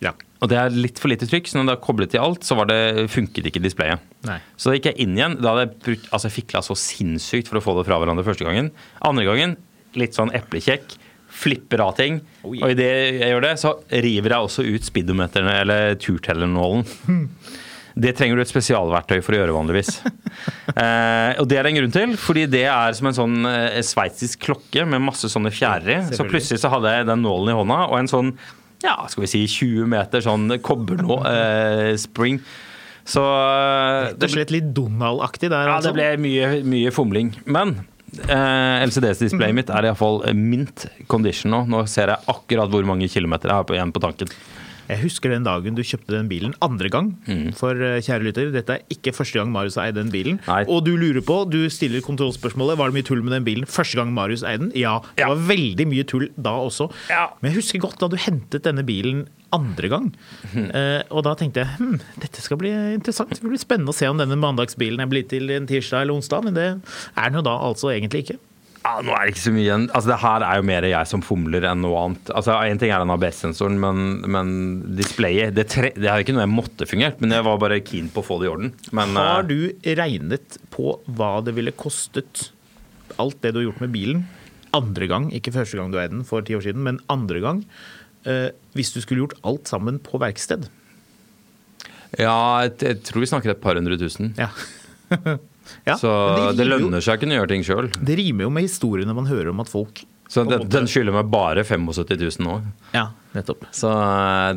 Ja. 0.00 0.12
Og 0.44 0.50
det 0.52 0.58
er 0.60 0.74
litt 0.74 0.98
for 1.00 1.08
lite 1.08 1.28
trykk, 1.28 1.48
så 1.48 1.58
når 1.58 1.70
det 1.70 1.74
er 1.76 1.84
koblet 1.86 2.12
til 2.12 2.20
alt, 2.20 2.44
så 2.44 2.56
var 2.58 2.68
det, 2.68 3.06
funket 3.12 3.48
ikke 3.48 3.62
displayet. 3.64 4.02
Nei. 4.28 4.38
Så 4.56 4.68
da 4.68 4.76
gikk 4.76 4.90
jeg 4.90 5.06
inn 5.06 5.16
igjen. 5.16 5.38
Da 5.40 5.54
hadde 5.54 5.64
jeg 5.64 5.80
brukt, 5.86 6.10
altså 6.12 6.28
jeg 6.28 6.36
fikla 6.42 6.62
så 6.64 6.76
sinnssykt 6.76 7.48
for 7.48 7.60
å 7.60 7.64
få 7.64 7.78
det 7.78 7.86
fra 7.88 7.98
hverandre 8.02 8.26
første 8.26 8.44
gangen. 8.44 8.70
Andre 9.00 9.24
gangen 9.28 9.56
litt 9.96 10.16
sånn 10.16 10.32
eplekjekk. 10.36 10.98
Flipper 11.36 11.82
av 11.84 11.96
ting. 11.98 12.20
Oi. 12.46 12.60
Og 12.60 12.70
idet 12.72 12.90
jeg 13.18 13.32
gjør 13.32 13.44
det, 13.44 13.54
så 13.60 13.72
river 13.90 14.34
jeg 14.34 14.48
også 14.48 14.64
ut 14.68 14.86
speedometerne, 14.86 15.56
eller 15.64 15.96
turtellernålen. 16.00 16.86
Det 17.96 18.12
trenger 18.18 18.36
du 18.36 18.42
et 18.44 18.50
spesialverktøy 18.50 19.22
for 19.24 19.32
å 19.32 19.38
gjøre 19.40 19.56
vanligvis. 19.56 19.94
eh, 20.82 21.32
og 21.40 21.48
det 21.48 21.56
er 21.56 21.64
det 21.64 21.72
en 21.72 21.78
grunn 21.80 21.94
til, 21.94 22.12
fordi 22.20 22.44
det 22.52 22.66
er 22.68 22.96
som 22.98 23.08
en 23.08 23.16
sånn 23.16 23.48
eh, 23.48 23.80
sveitsisk 23.86 24.44
klokke 24.44 24.84
med 24.84 25.04
masse 25.06 25.30
sånne 25.32 25.52
fjærer 25.54 25.92
i. 25.94 25.98
Så 26.18 26.28
plutselig 26.28 26.60
så 26.60 26.72
hadde 26.74 26.92
jeg 26.92 27.08
den 27.08 27.24
nålen 27.24 27.54
i 27.54 27.56
hånda, 27.56 27.82
og 27.88 27.98
en 28.02 28.12
sånn 28.12 28.32
ja, 28.84 29.06
skal 29.08 29.24
vi 29.24 29.30
si 29.30 29.42
20 29.48 29.88
meter 29.90 30.24
sånn 30.24 30.58
kobbernå 30.64 31.20
eh, 31.30 31.92
spring. 32.00 32.40
Så 33.06 33.22
eh, 33.22 34.10
Rett 34.10 34.24
og 34.26 34.32
slett 34.34 34.54
litt 34.54 34.72
Donald-aktig 34.76 35.50
der, 35.52 35.70
ja, 35.70 35.76
altså. 35.78 35.92
det 35.92 35.96
ble 35.96 36.08
mye, 36.26 36.50
mye 36.66 36.92
fomling. 36.94 37.32
Men 37.48 37.78
eh, 38.26 38.84
LCD-displayet 38.86 39.56
mitt 39.56 39.72
er 39.72 39.88
iallfall 39.88 40.22
mint 40.36 40.88
condition 41.10 41.54
nå. 41.54 41.64
Nå 41.70 41.84
ser 41.90 42.12
jeg 42.12 42.32
akkurat 42.32 42.72
hvor 42.72 42.86
mange 42.88 43.08
kilometer 43.12 43.52
jeg 43.52 43.62
har 43.62 43.78
igjen 43.78 43.94
på 43.94 44.02
tanken. 44.04 44.32
Jeg 44.88 45.00
husker 45.02 45.32
den 45.32 45.46
dagen 45.46 45.74
du 45.78 45.82
kjøpte 45.86 46.12
den 46.14 46.28
bilen 46.30 46.54
andre 46.64 46.90
gang. 46.92 47.12
Mm. 47.26 47.48
For 47.58 47.74
eh, 47.78 47.98
kjære 48.04 48.26
lytter, 48.28 48.50
dette 48.54 48.76
er 48.78 48.84
ikke 48.92 49.14
første 49.16 49.40
gang 49.40 49.50
Marius 49.54 49.78
eier 49.82 49.94
den 49.96 50.10
bilen. 50.14 50.40
Nei. 50.46 50.62
Og 50.70 50.84
du 50.86 50.92
lurer 50.96 51.22
på, 51.26 51.40
du 51.50 51.64
stiller 51.72 52.04
kontrollspørsmålet, 52.06 52.78
var 52.78 52.90
det 52.92 52.98
mye 53.00 53.06
tull 53.08 53.22
med 53.26 53.34
den 53.36 53.46
bilen 53.46 53.66
første 53.70 53.98
gang 53.98 54.12
Marius 54.16 54.44
eide 54.46 54.66
den? 54.66 54.72
Ja, 54.78 54.98
det 55.16 55.24
Ja. 55.26 55.28
var 55.32 55.42
veldig 55.48 55.86
mye 55.90 56.04
tull 56.06 56.28
da 56.36 56.54
også. 56.66 56.90
Ja. 57.10 57.26
Men 57.42 57.52
jeg 57.52 57.60
husker 57.62 57.82
godt 57.82 57.98
da 58.02 58.08
du 58.12 58.16
hentet 58.20 58.62
denne 58.66 58.84
bilen 58.86 59.26
andre 59.54 59.88
gang. 59.88 60.08
Mm. 60.52 60.70
Uh, 60.74 61.02
og 61.14 61.22
da 61.24 61.34
tenkte 61.38 61.62
jeg 61.62 61.78
hm, 61.78 62.00
dette 62.20 62.42
skal 62.42 62.58
bli 62.60 62.72
interessant. 62.96 63.30
Det 63.30 63.42
blir 63.46 63.60
spennende 63.62 63.94
å 63.94 63.96
se 63.96 64.08
om 64.10 64.18
denne 64.18 64.36
mandagsbilen 64.38 65.00
er 65.00 65.06
blitt 65.10 65.30
til 65.30 65.48
en 65.54 65.68
tirsdag 65.70 66.02
eller 66.02 66.18
onsdag, 66.18 66.44
men 66.48 66.54
det 66.58 66.66
er 66.74 67.30
den 67.30 67.38
jo 67.40 67.44
da 67.46 67.54
altså 67.68 67.92
egentlig 67.94 68.24
ikke. 68.26 68.38
Ja, 68.86 69.00
nå 69.02 69.10
er 69.16 69.26
det 69.26 69.32
ikke 69.32 69.42
så 69.42 69.50
mye 69.50 69.64
igjen. 69.64 69.84
Altså, 69.90 70.10
det 70.12 70.18
her 70.22 70.44
er 70.46 70.58
jo 70.60 70.66
mer 70.68 70.84
jeg 70.86 71.10
som 71.10 71.22
fomler 71.24 71.64
enn 71.66 71.80
noe 71.82 71.98
annet. 72.04 72.30
Altså, 72.38 72.54
En 72.62 72.78
ting 72.78 72.92
er 72.94 73.02
den 73.02 73.10
ABS-sensoren, 73.16 73.80
men, 73.82 74.04
men 74.30 74.52
displayet 74.98 75.56
det, 75.56 75.64
tre, 75.72 75.90
det 75.96 76.06
er 76.06 76.22
ikke 76.22 76.36
noe 76.36 76.44
jeg 76.44 76.52
måtte 76.52 76.86
fungert, 76.86 77.18
men 77.22 77.34
jeg 77.34 77.46
var 77.48 77.58
bare 77.62 77.80
keen 77.82 78.12
på 78.14 78.22
å 78.22 78.26
få 78.28 78.38
det 78.38 78.46
i 78.46 78.52
orden. 78.52 78.70
Men 78.94 79.18
Har 79.18 79.42
eh, 79.42 79.50
du 79.50 79.90
regnet 79.98 80.60
på 80.70 80.94
hva 81.18 81.32
det 81.42 81.56
ville 81.56 81.74
kostet 81.74 82.52
alt 83.18 83.40
det 83.42 83.54
du 83.56 83.58
har 83.58 83.66
gjort 83.72 83.82
med 83.82 83.94
bilen, 83.96 84.22
andre 84.76 85.08
gang, 85.10 85.28
ikke 85.34 85.54
første 85.54 85.78
gang 85.78 85.90
du 85.90 85.98
eide 85.98 86.12
den 86.12 86.26
for 86.28 86.44
ti 86.46 86.54
år 86.54 86.62
siden, 86.68 86.84
men 86.86 87.00
andre 87.10 87.42
gang, 87.42 87.64
eh, 88.28 88.52
hvis 88.78 88.92
du 88.94 89.00
skulle 89.02 89.24
gjort 89.24 89.38
alt 89.46 89.72
sammen 89.72 89.98
på 90.04 90.22
verksted? 90.22 90.68
ja, 92.16 92.38
jeg, 92.64 92.76
jeg 92.84 93.02
tror 93.08 93.24
vi 93.24 93.28
snakker 93.28 93.52
et 93.52 93.60
par 93.60 93.76
hundre 93.80 93.98
tusen. 93.98 94.30
Ja. 94.38 94.52
ja 95.86 95.96
så 96.00 96.10
det, 96.34 96.58
det, 96.60 96.68
lønner 96.70 97.04
seg 97.04 97.18
å 97.18 97.22
kunne 97.22 97.38
gjøre 97.38 97.52
ting 97.54 97.64
sjøl. 97.66 97.90
Det 97.96 98.18
rimer 98.18 98.46
jo 98.46 98.52
med 98.52 98.68
historiene 98.68 99.16
man 99.16 99.30
hører 99.30 99.52
om 99.52 99.64
at 99.64 99.70
folk 99.72 100.04
Så 100.32 100.44
den, 100.48 100.66
den 100.72 100.90
skylder 100.90 101.14
meg 101.14 101.30
bare 101.32 101.64
75 101.66 102.12
000 102.18 102.46
nå. 102.46 102.58
Ja, 102.96 103.08
nettopp. 103.36 103.68
Så 103.76 103.90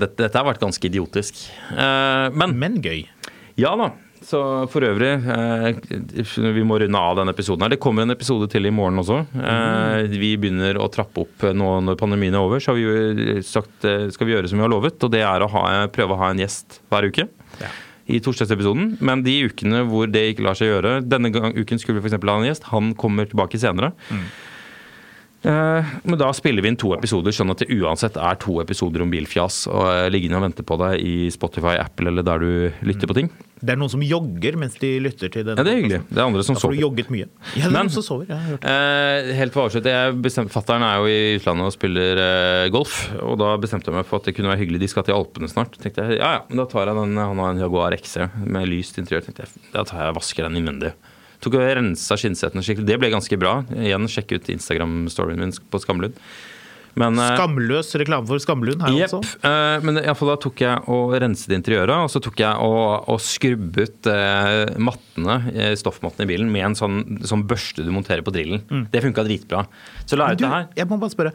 det, 0.01 0.13
dette, 0.17 0.35
har 0.35 0.47
vært 0.47 0.63
ganske 0.63 0.89
idiotisk. 0.89 1.45
Eh, 1.71 2.27
men 2.33 2.57
Men 2.59 2.79
gøy. 2.83 3.03
Ja 3.59 3.75
da. 3.79 3.91
Så 4.25 4.39
for 4.71 4.83
øvrig, 4.83 5.13
eh, 5.15 5.77
vi 6.53 6.63
må 6.67 6.79
runde 6.79 6.99
av 6.99 7.15
denne 7.17 7.31
episoden. 7.31 7.63
her. 7.63 7.69
Det 7.69 7.79
kommer 7.79 8.03
en 8.03 8.11
episode 8.11 8.49
til 8.51 8.65
i 8.65 8.71
morgen 8.71 8.99
også. 8.99 9.19
Eh, 9.33 10.07
vi 10.11 10.35
begynner 10.37 10.75
å 10.75 10.89
trappe 10.91 11.23
opp 11.23 11.45
nå 11.55 11.79
når 11.81 11.95
pandemien 11.97 12.35
er 12.35 12.43
over. 12.43 12.59
Så 12.59 12.71
har 12.71 12.75
vi 12.75 12.83
jo 12.83 13.41
sagt 13.41 13.85
eh, 13.85 14.09
skal 14.09 14.27
vi 14.27 14.33
gjøre 14.33 14.49
som 14.49 14.59
vi 14.59 14.65
har 14.65 14.73
lovet, 14.73 15.01
og 15.03 15.11
det 15.11 15.23
er 15.23 15.41
å 15.41 15.49
ha, 15.49 15.87
prøve 15.87 16.15
å 16.15 16.19
ha 16.19 16.31
en 16.31 16.43
gjest 16.43 16.81
hver 16.91 17.07
uke. 17.07 17.29
Ja. 17.61 17.71
I 18.09 18.19
torsdagsepisoden. 18.25 18.95
Men 19.05 19.23
de 19.25 19.35
ukene 19.49 19.83
hvor 19.89 20.09
det 20.09 20.25
ikke 20.31 20.45
lar 20.45 20.57
seg 20.57 20.71
gjøre 20.71 20.99
Denne 21.05 21.29
uken 21.31 21.81
skulle 21.81 21.99
vi 21.99 22.07
f.eks. 22.09 22.17
ha 22.17 22.37
en 22.37 22.47
gjest. 22.47 22.69
Han 22.73 22.93
kommer 22.99 23.29
tilbake 23.29 23.59
senere. 23.61 23.93
Eh, 24.09 24.29
men 25.43 26.17
da 26.19 26.31
spiller 26.35 26.61
vi 26.65 26.67
inn 26.73 26.75
to 26.79 26.91
episoder, 26.95 27.31
sånn 27.31 27.51
at 27.53 27.61
det 27.63 27.69
uansett 27.79 28.17
er 28.19 28.35
to 28.41 28.57
episoder 28.59 29.03
om 29.05 29.11
bilfjas 29.13 29.61
og 29.71 29.85
eh, 29.87 30.07
liggende 30.11 30.35
og 30.39 30.43
venter 30.49 30.65
på 30.67 30.75
deg 30.81 30.99
i 30.99 31.13
Spotify, 31.31 31.77
Apple 31.79 32.11
eller 32.11 32.25
der 32.27 32.43
du 32.43 32.49
lytter 32.89 33.07
på 33.07 33.15
ting. 33.15 33.29
Det 33.59 33.73
er 33.73 33.79
noen 33.79 33.91
som 33.91 33.99
jogger 34.03 34.55
mens 34.55 34.77
de 34.79 34.89
lytter 35.03 35.31
til 35.31 35.43
den. 35.47 35.57
Ja, 35.59 35.63
det 35.67 35.71
er 35.73 35.79
hyggelig. 35.81 35.97
Det 36.07 36.19
er 36.19 36.25
andre 36.29 36.43
som 36.47 36.55
Da 36.55 36.61
får 36.63 36.71
du 36.71 36.75
sover. 36.77 36.83
jogget 36.85 37.09
mye. 37.11 37.25
Ja, 37.59 37.65
det 37.67 37.69
er 37.69 37.75
Men- 37.75 37.89
som 37.95 38.03
sover. 38.07 38.25
Jeg 38.29 38.37
har 38.39 38.53
hørt. 38.53 38.67
Eh, 38.71 39.33
helt 39.35 39.53
for 39.55 39.67
avslutt, 39.67 39.89
jeg 39.91 40.49
Fatteren 40.53 40.83
er 40.87 40.95
jo 41.01 41.09
i 41.11 41.35
utlandet 41.39 41.67
og 41.67 41.73
spiller 41.75 42.21
eh, 42.23 42.69
golf. 42.71 42.95
Og 43.19 43.35
da 43.39 43.53
bestemte 43.59 43.91
jeg 43.91 43.95
meg 43.99 44.07
for 44.07 44.19
at 44.21 44.29
det 44.29 44.35
kunne 44.37 44.51
være 44.53 44.63
hyggelig. 44.63 44.79
De 44.79 44.87
skal 44.91 45.03
til 45.07 45.15
Alpene 45.15 45.51
snart. 45.51 45.75
tenkte 45.79 46.07
jeg, 46.07 46.19
ja 46.21 46.31
ja, 46.37 46.41
men 46.47 46.57
Da 46.63 46.65
tar 46.71 46.87
jeg 46.87 46.95
den, 47.01 47.17
han 47.19 47.37
har 47.43 47.51
en 47.51 47.59
Jaguar 47.59 47.95
XC 47.99 48.29
med 48.47 48.67
lyst 48.71 48.95
interiør. 48.99 49.27
tenkte 49.27 49.43
jeg, 49.47 49.63
Da 49.75 49.83
tar 49.83 50.03
jeg 50.05 50.13
og 50.15 50.19
vasker 50.21 50.47
den 50.47 50.59
innvendig. 50.63 50.93
Tok 51.39 51.55
og 51.55 51.65
rensa 51.79 52.17
skinnsetene 52.19 52.63
skikkelig. 52.65 52.87
Det 52.89 52.99
ble 52.99 53.11
ganske 53.13 53.37
bra. 53.39 53.61
Igjen, 53.79 54.07
sjekk 54.11 54.33
ut 54.37 54.49
Instagram-storyen 54.55 55.39
min 55.39 55.53
på 55.71 55.79
Skamlund. 55.79 56.17
Men, 56.99 57.15
eh, 57.21 57.35
Skamløs 57.37 57.93
reklame 58.01 58.27
for 58.27 58.41
Skamlund 58.41 58.81
her, 58.81 58.91
Jepp. 58.97 59.13
altså. 59.13 59.37
eh, 59.45 59.79
men 59.85 59.99
i 60.01 60.07
alle 60.09 60.15
fall 60.19 60.31
da 60.33 60.35
tok 60.41 60.59
jeg 60.65 60.81
og 60.89 61.13
renset 61.21 61.53
interiøret, 61.55 61.93
og 61.95 62.09
så 62.11 62.19
tok 62.25 62.41
jeg 62.41 62.65
og, 62.65 63.05
og 63.13 63.21
skrubbet 63.23 64.09
eh, 64.09 64.73
mattene, 64.81 65.37
stoffmattene 65.79 66.25
i 66.27 66.31
bilen 66.33 66.51
med 66.51 66.65
en 66.65 66.75
sånn, 66.75 66.97
sånn 67.23 67.45
børste 67.47 67.85
du 67.85 67.91
monterer 67.95 68.25
på 68.25 68.33
drillen. 68.35 68.65
Det 68.91 69.03
funka 69.05 69.23
dritbra. 69.23 69.63
Så 70.09 70.17
la 70.19 70.27
Mm. 70.29 70.33
Jeg 70.33 70.35
ut 70.35 70.43
det 70.43 70.51
her. 70.51 70.67
jeg 70.81 70.87
må 70.89 70.99
bare 70.99 71.13
spørre. 71.13 71.33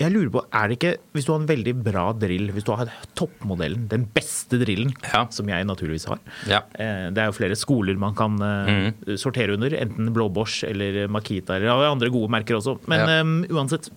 Jeg 0.00 0.10
lurer 0.14 0.30
på, 0.34 0.40
er 0.56 0.68
det 0.70 0.76
ikke, 0.78 0.92
Hvis 1.14 1.26
du 1.26 1.32
har 1.32 1.40
en 1.42 1.46
veldig 1.50 1.74
bra 1.84 2.04
drill, 2.18 2.48
hvis 2.54 2.64
du 2.66 2.72
har 2.74 2.88
toppmodellen, 3.18 3.86
den 3.90 4.06
beste 4.14 4.58
drillen, 4.62 4.94
Ja. 5.12 5.26
som 5.30 5.46
jeg 5.48 5.64
naturligvis 5.66 6.06
har 6.08 6.18
Ja. 6.48 6.60
eh, 6.74 7.10
Det 7.10 7.18
er 7.18 7.26
jo 7.26 7.32
flere 7.32 7.54
skoler 7.56 7.96
man 7.98 8.14
kan 8.14 8.36
Mm. 8.38 8.94
sortere 9.18 9.52
under, 9.54 9.70
enten 9.70 10.12
Blå 10.12 10.28
Bosch 10.32 10.64
eller 10.64 11.08
Makita 11.08 11.56
eller 11.56 11.90
andre 11.90 12.08
gode 12.10 12.28
merker 12.30 12.56
også. 12.56 12.80
Men 12.88 13.08
Ja. 13.08 13.20
um, 13.20 13.44
uansett, 13.50 13.90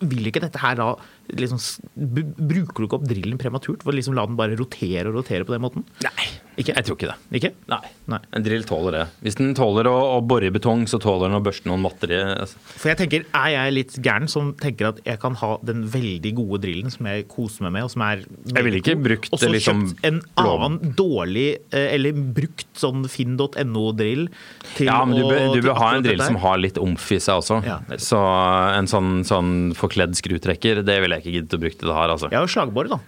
vil 0.00 0.26
ikke 0.30 0.40
dette 0.40 0.58
her 0.58 0.74
da 0.76 0.94
liksom, 1.30 1.58
Bruker 1.96 2.74
du 2.76 2.86
ikke 2.86 2.94
opp 2.94 3.04
drillen 3.08 3.38
prematurt? 3.38 3.82
For 3.82 3.92
å 3.92 3.94
liksom 3.94 4.14
la 4.14 4.26
den 4.26 4.36
bare 4.36 4.56
rotere 4.56 5.06
og 5.06 5.14
rotere 5.24 5.44
på 5.44 5.52
den 5.52 5.60
måten? 5.62 5.84
Nei, 6.02 6.28
Ikke? 6.58 6.74
jeg 6.74 6.84
tror 6.88 6.96
ikke 6.98 7.08
det. 7.12 7.16
Ikke? 7.38 7.50
Nei. 7.70 7.80
Nei. 8.10 8.18
En 8.34 8.42
drill 8.42 8.64
tåler 8.66 8.94
det. 8.96 9.02
Hvis 9.22 9.36
den 9.38 9.52
tåler 9.54 9.86
å, 9.86 9.94
å 10.16 10.18
bore 10.26 10.48
i 10.48 10.52
betong, 10.54 10.86
så 10.90 10.98
tåler 11.02 11.28
den 11.28 11.38
å 11.38 11.42
børste 11.44 11.70
noen 11.70 11.84
matter 11.84 12.10
i. 12.10 12.18
Altså. 12.34 12.58
For 12.74 12.90
jeg 12.90 12.98
tenker, 13.02 13.26
Er 13.38 13.52
jeg 13.54 13.74
litt 13.76 13.94
gæren 14.02 14.26
som 14.30 14.50
tenker 14.58 14.90
at 14.90 14.98
jeg 15.06 15.20
kan 15.22 15.36
ha 15.38 15.52
den 15.62 15.84
veldig 15.92 16.32
gode 16.38 16.60
drillen 16.64 16.90
som 16.90 17.06
jeg 17.06 17.28
koser 17.30 17.68
meg 17.68 17.76
med? 17.76 17.86
og 17.86 17.92
som 17.94 18.02
er 18.08 18.24
Jeg 18.50 18.66
ville 18.66 18.80
ikke 18.82 18.96
brukt 18.98 19.30
Og 19.32 19.38
så 19.42 19.52
liksom 19.52 19.84
kjøpt 19.86 20.08
en 20.10 20.20
blå- 20.34 20.56
annen 20.58 20.94
dårlig, 20.98 21.46
eh, 21.70 21.94
eller 21.94 22.12
brukt 22.12 22.66
sånn 22.78 23.06
finn.no-drill 23.08 24.26
til 24.76 24.86
Ja, 24.90 25.04
men 25.04 25.18
du 25.20 25.24
bør, 25.28 25.54
du 25.54 25.62
bør 25.68 25.78
ha 25.78 25.92
en 25.96 26.02
drill 26.06 26.22
som 26.26 26.40
har 26.42 26.58
litt 26.58 26.78
omf 26.82 27.06
i 27.14 27.20
seg 27.22 27.38
også. 27.42 27.60
Ja, 27.66 27.78
så 28.02 28.18
en 28.78 28.90
sånn, 28.90 29.22
sånn 29.28 29.54
forkledd 29.78 30.16
skrutrekker, 30.18 30.82
det 30.86 30.98
ville 31.02 31.18
jeg 31.18 31.24
ikke 31.26 31.36
giddet 31.38 31.56
å 31.58 31.62
bruke 31.62 31.78
til 31.78 31.88
det 31.92 31.96
her, 31.98 32.12
altså. 32.16 32.30
Jeg 32.32 32.38
har 32.40 32.46
jo 32.48 32.52
slagbor, 32.54 32.90
da. 32.90 32.98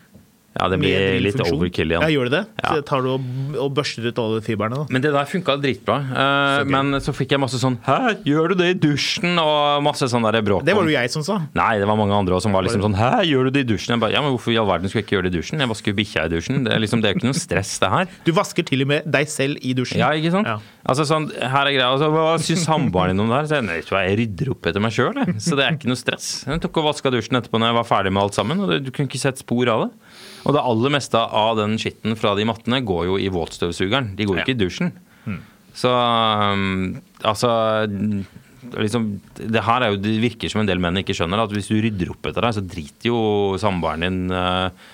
Ja, 0.58 0.66
det 0.68 0.80
blir 0.82 1.20
litt 1.22 1.36
funksjon. 1.38 1.56
overkill 1.60 1.92
igjen. 1.92 2.02
Ja, 2.02 2.08
gjør 2.10 2.26
det 2.26 2.32
det? 2.34 2.40
Ja. 2.64 2.70
Så 2.74 2.82
tar 2.88 3.04
du 3.04 3.10
og, 3.12 3.26
og 3.62 3.68
børster 3.76 4.02
ut 4.10 4.18
alle 4.18 4.40
fibrene, 4.42 4.80
da? 4.80 4.86
Men 4.90 5.04
det 5.04 5.12
der 5.14 5.28
funka 5.30 5.54
dritbra. 5.62 5.98
Eh, 6.10 6.54
Så 6.64 6.64
men 6.74 6.98
så 7.04 7.14
fikk 7.14 7.30
jeg 7.36 7.40
masse 7.40 7.60
sånn 7.62 7.76
Hæ, 7.86 8.16
gjør 8.26 8.50
du 8.50 8.54
det 8.58 8.68
i 8.72 8.78
dusjen? 8.82 9.38
Og 9.38 9.84
masse 9.86 10.08
sånn 10.10 10.26
der 10.26 10.40
bråk. 10.42 10.64
Det 10.66 10.74
var 10.74 10.82
det 10.88 10.92
jo 10.92 10.98
jeg 10.98 11.12
som 11.14 11.22
sa. 11.22 11.36
Nei, 11.54 11.78
det 11.78 11.86
var 11.86 11.96
mange 12.00 12.16
andre 12.18 12.34
også 12.34 12.48
som 12.48 12.56
var 12.58 12.66
liksom 12.66 12.82
sånn 12.82 12.98
Hæ, 12.98 13.10
gjør 13.30 13.46
du 13.46 13.50
det 13.54 13.62
i 13.62 13.68
dusjen? 13.70 13.94
Jeg 13.94 14.02
bare, 14.02 14.12
ja, 14.16 14.24
men 14.26 14.34
hvorfor 14.34 14.50
i 14.52 14.58
all 14.58 14.66
verden 14.68 14.90
skulle 14.90 15.04
jeg 15.04 15.08
ikke 15.08 15.16
gjøre 15.20 15.30
det 15.30 15.32
i 15.34 15.38
dusjen? 15.38 15.62
Jeg 15.62 15.70
vasker 15.70 15.94
jo 15.94 15.98
bikkja 16.02 16.26
i 16.26 16.32
dusjen. 16.34 16.64
Det 16.66 16.74
er 16.74 16.82
liksom, 16.82 17.00
det 17.04 17.08
er 17.08 17.14
jo 17.14 17.20
ikke 17.22 17.30
noe 17.30 17.40
stress, 17.40 17.72
det 17.84 17.92
her. 17.94 18.10
Du 18.26 18.32
vasker 18.36 18.66
til 18.66 18.82
og 18.84 18.90
med 18.90 19.06
deg 19.06 19.30
selv 19.30 19.62
i 19.62 19.72
dusjen. 19.78 20.02
Ja, 20.02 20.10
ikke 20.18 20.34
sant? 20.34 20.50
Ja. 20.50 20.58
Altså 20.90 21.04
sånn, 21.06 21.30
her 21.36 21.68
er 21.68 21.74
greia, 21.76 21.88
altså, 21.94 22.10
Hva 22.10 22.34
syns 22.42 22.62
samboeren 22.66 23.14
din 23.14 23.22
om 23.22 23.30
det 23.30 23.38
her? 23.38 23.46
Så 23.50 23.58
jeg, 23.60 23.66
nei, 23.70 23.78
jeg 24.10 24.18
rydder 24.24 24.50
opp 24.56 24.66
etter 24.70 24.82
meg 24.82 24.94
sjøl, 24.96 25.14
så 25.38 25.54
det 25.58 25.66
er 25.68 25.76
ikke 25.78 25.90
noe 25.92 26.00
stress. 26.00 26.30
Jeg 26.48 26.62
tok 26.64 26.80
og 26.82 26.88
vaska 26.90 27.12
dusjen 27.14 27.38
etterpå 27.38 27.60
når 27.60 27.70
jeg 27.70 27.78
var 27.78 27.86
ferdig 27.94 28.12
med 28.16 28.22
alt 28.24 28.34
sammen, 28.38 28.64
og 28.64 28.72
du 28.82 28.90
kunne 28.90 29.06
ikke 29.10 29.20
sett 29.22 29.38
spor 29.44 29.68
av 29.70 29.84
det. 29.86 29.90
Og 30.46 30.56
det 30.56 30.62
aller 30.72 30.92
meste 30.94 31.20
av 31.20 31.58
den 31.58 31.76
skitten 31.80 32.16
fra 32.18 32.34
de 32.38 32.46
mattene 32.48 32.80
går 32.86 33.06
jo 33.10 33.18
i 33.20 33.28
våtstøvsugeren. 33.32 34.14
De 34.16 34.26
går 34.28 34.40
jo 34.40 34.44
ikke 34.44 34.56
i 34.56 34.62
dusjen. 34.62 34.92
Så 35.76 35.90
um, 35.90 36.96
altså 37.22 37.50
liksom, 38.76 39.10
det 39.38 39.62
her 39.64 39.84
er 39.84 39.94
jo, 39.94 40.00
det 40.02 40.16
virker 40.22 40.52
som 40.52 40.62
en 40.62 40.68
del 40.68 40.80
menn 40.82 41.00
ikke 41.00 41.16
skjønner 41.16 41.44
at 41.44 41.52
hvis 41.54 41.70
du 41.70 41.78
rydder 41.80 42.12
opp 42.14 42.30
etter 42.30 42.44
deg, 42.44 42.56
så 42.56 42.64
driter 42.64 43.10
jo 43.10 43.20
samboeren 43.60 44.04
din, 44.04 44.18
eh, 44.34 44.90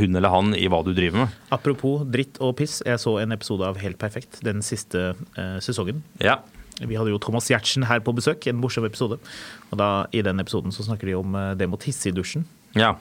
hun 0.00 0.16
eller 0.18 0.32
han, 0.32 0.54
i 0.56 0.68
hva 0.70 0.82
du 0.86 0.92
driver 0.96 1.24
med. 1.24 1.36
Apropos 1.54 2.06
dritt 2.10 2.40
og 2.42 2.56
piss. 2.58 2.80
Jeg 2.86 3.02
så 3.02 3.18
en 3.22 3.36
episode 3.36 3.66
av 3.66 3.78
Helt 3.82 4.00
perfekt 4.00 4.40
den 4.46 4.64
siste 4.66 5.12
eh, 5.38 5.58
sesongen. 5.62 6.02
Ja. 6.22 6.40
Vi 6.80 6.96
hadde 6.96 7.12
jo 7.12 7.20
Thomas 7.20 7.50
Giertsen 7.50 7.84
her 7.90 8.00
på 8.00 8.14
besøk, 8.16 8.46
en 8.48 8.60
morsom 8.60 8.86
episode. 8.88 9.20
Og 9.68 9.78
da, 9.80 9.90
I 10.16 10.24
den 10.24 10.40
episoden 10.40 10.72
så 10.72 10.86
snakker 10.86 11.10
de 11.10 11.18
om 11.18 11.36
eh, 11.36 11.52
det 11.60 11.68
mot 11.70 11.84
hisse 11.86 12.10
i 12.10 12.16
dusjen. 12.16 12.48
ja. 12.78 12.96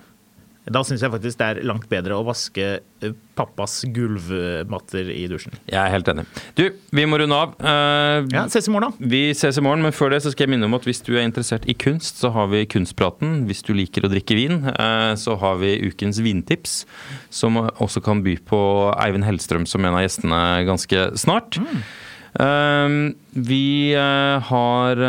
Da 0.70 0.84
syns 0.86 1.01
jeg 1.03 1.11
faktisk 1.13 1.39
det 1.39 1.47
er 1.47 1.59
langt 1.67 1.88
bedre 1.91 2.17
å 2.17 2.26
vaske 2.28 2.65
eh, 2.80 3.13
pappas 3.39 3.80
gulvmatter 3.95 5.09
i 5.13 5.24
dusjen. 5.32 5.55
Jeg 5.70 5.80
er 5.80 5.93
helt 5.93 6.09
enig. 6.11 6.26
Du, 6.57 6.65
vi 6.95 7.05
må 7.09 7.20
runde 7.22 7.38
av. 7.38 7.55
Uh, 7.61 8.28
Ja, 8.34 8.45
Ses 8.51 8.67
i 8.70 8.74
morgen, 8.74 8.93
da. 8.93 9.09
Vi 9.11 9.22
ses 9.38 9.57
i 9.57 9.63
morgen, 9.65 9.84
men 9.86 9.95
før 9.95 10.13
det 10.13 10.22
så 10.26 10.34
skal 10.34 10.45
jeg 10.47 10.53
minne 10.55 10.67
om 10.70 10.76
at 10.78 10.86
hvis 10.88 11.01
du 11.05 11.13
er 11.15 11.26
interessert 11.26 11.65
i 11.70 11.76
kunst, 11.78 12.20
så 12.22 12.34
har 12.36 12.51
vi 12.51 12.65
Kunstpraten. 12.70 13.45
Hvis 13.49 13.63
du 13.65 13.74
liker 13.78 14.05
å 14.05 14.11
drikke 14.11 14.38
vin, 14.38 14.61
uh, 14.67 15.13
så 15.20 15.38
har 15.39 15.57
vi 15.63 15.78
ukens 15.89 16.20
vintips, 16.24 16.84
som 17.34 17.57
også 17.59 18.03
kan 18.05 18.24
by 18.26 18.38
på 18.49 18.59
Eivind 18.99 19.28
Hellstrøm 19.28 19.65
som 19.70 19.86
en 19.88 19.97
av 19.97 20.05
gjestene 20.05 20.43
ganske 20.67 21.09
snart. 21.20 21.59
Eh, 22.39 22.89
vi 23.34 23.93
eh, 23.97 24.49
har 24.51 25.01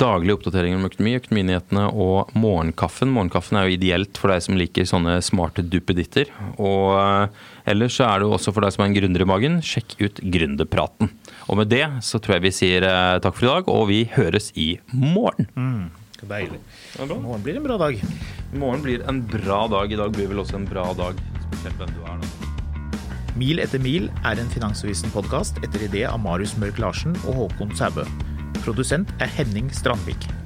daglige 0.00 0.36
oppdateringer 0.36 0.78
om 0.78 0.86
økonomi, 0.88 1.16
økonominyhetene 1.20 1.84
og 1.92 2.32
morgenkaffen. 2.38 3.12
Morgenkaffen 3.12 3.58
er 3.58 3.66
jo 3.66 3.76
ideelt 3.76 4.20
for 4.20 4.32
deg 4.32 4.44
som 4.44 4.58
liker 4.58 4.88
sånne 4.88 5.18
smarte 5.24 5.64
duppeditter. 5.66 6.30
Og 6.56 6.96
eh, 7.00 7.44
ellers 7.72 7.98
så 7.98 8.08
er 8.08 8.20
det 8.22 8.28
jo 8.28 8.36
også 8.38 8.54
for 8.56 8.66
deg 8.66 8.74
som 8.74 8.84
er 8.84 8.90
en 8.90 8.96
gründer 8.96 9.26
i 9.26 9.28
magen, 9.28 9.60
sjekk 9.64 9.96
ut 10.00 10.22
Gründerpraten. 10.22 11.12
Og 11.46 11.60
med 11.60 11.70
det 11.72 11.84
så 12.06 12.20
tror 12.22 12.38
jeg 12.38 12.46
vi 12.48 12.56
sier 12.62 12.88
eh, 12.88 13.20
takk 13.24 13.38
for 13.38 13.48
i 13.48 13.52
dag, 13.52 13.70
og 13.72 13.86
vi 13.92 14.02
høres 14.16 14.52
i 14.56 14.72
morgen. 14.92 15.50
Deilig. 16.26 16.60
Det 16.96 17.04
er. 17.04 17.16
Morgen 17.20 17.44
blir 17.44 17.58
en 17.60 17.66
bra 17.66 17.76
dag. 17.80 17.98
I 18.00 18.60
morgen 18.60 18.84
blir 18.84 19.04
en 19.06 19.20
bra 19.28 19.66
dag. 19.70 19.92
I 19.92 20.00
dag 20.00 20.14
blir 20.16 20.30
vel 20.32 20.40
også 20.42 20.58
en 20.58 20.68
bra 20.68 20.88
dag. 20.96 21.20
Spesielt 21.50 21.82
hvem 21.82 21.92
du 21.92 22.04
er, 22.06 22.20
nå. 22.22 22.54
Mil 23.36 23.60
etter 23.60 23.82
mil 23.84 24.08
er 24.24 24.40
en 24.40 24.48
Finansavisen-podkast 24.48 25.60
etter 25.60 25.84
idé 25.84 26.06
av 26.08 26.22
Marius 26.24 26.54
Mørk 26.56 26.80
Larsen 26.80 27.12
og 27.26 27.42
Håkon 27.42 27.76
Sæbø. 27.76 28.06
Produsent 28.66 29.08
er 29.22 29.30
Henning 29.30 29.70
Strandvik. 29.70 30.45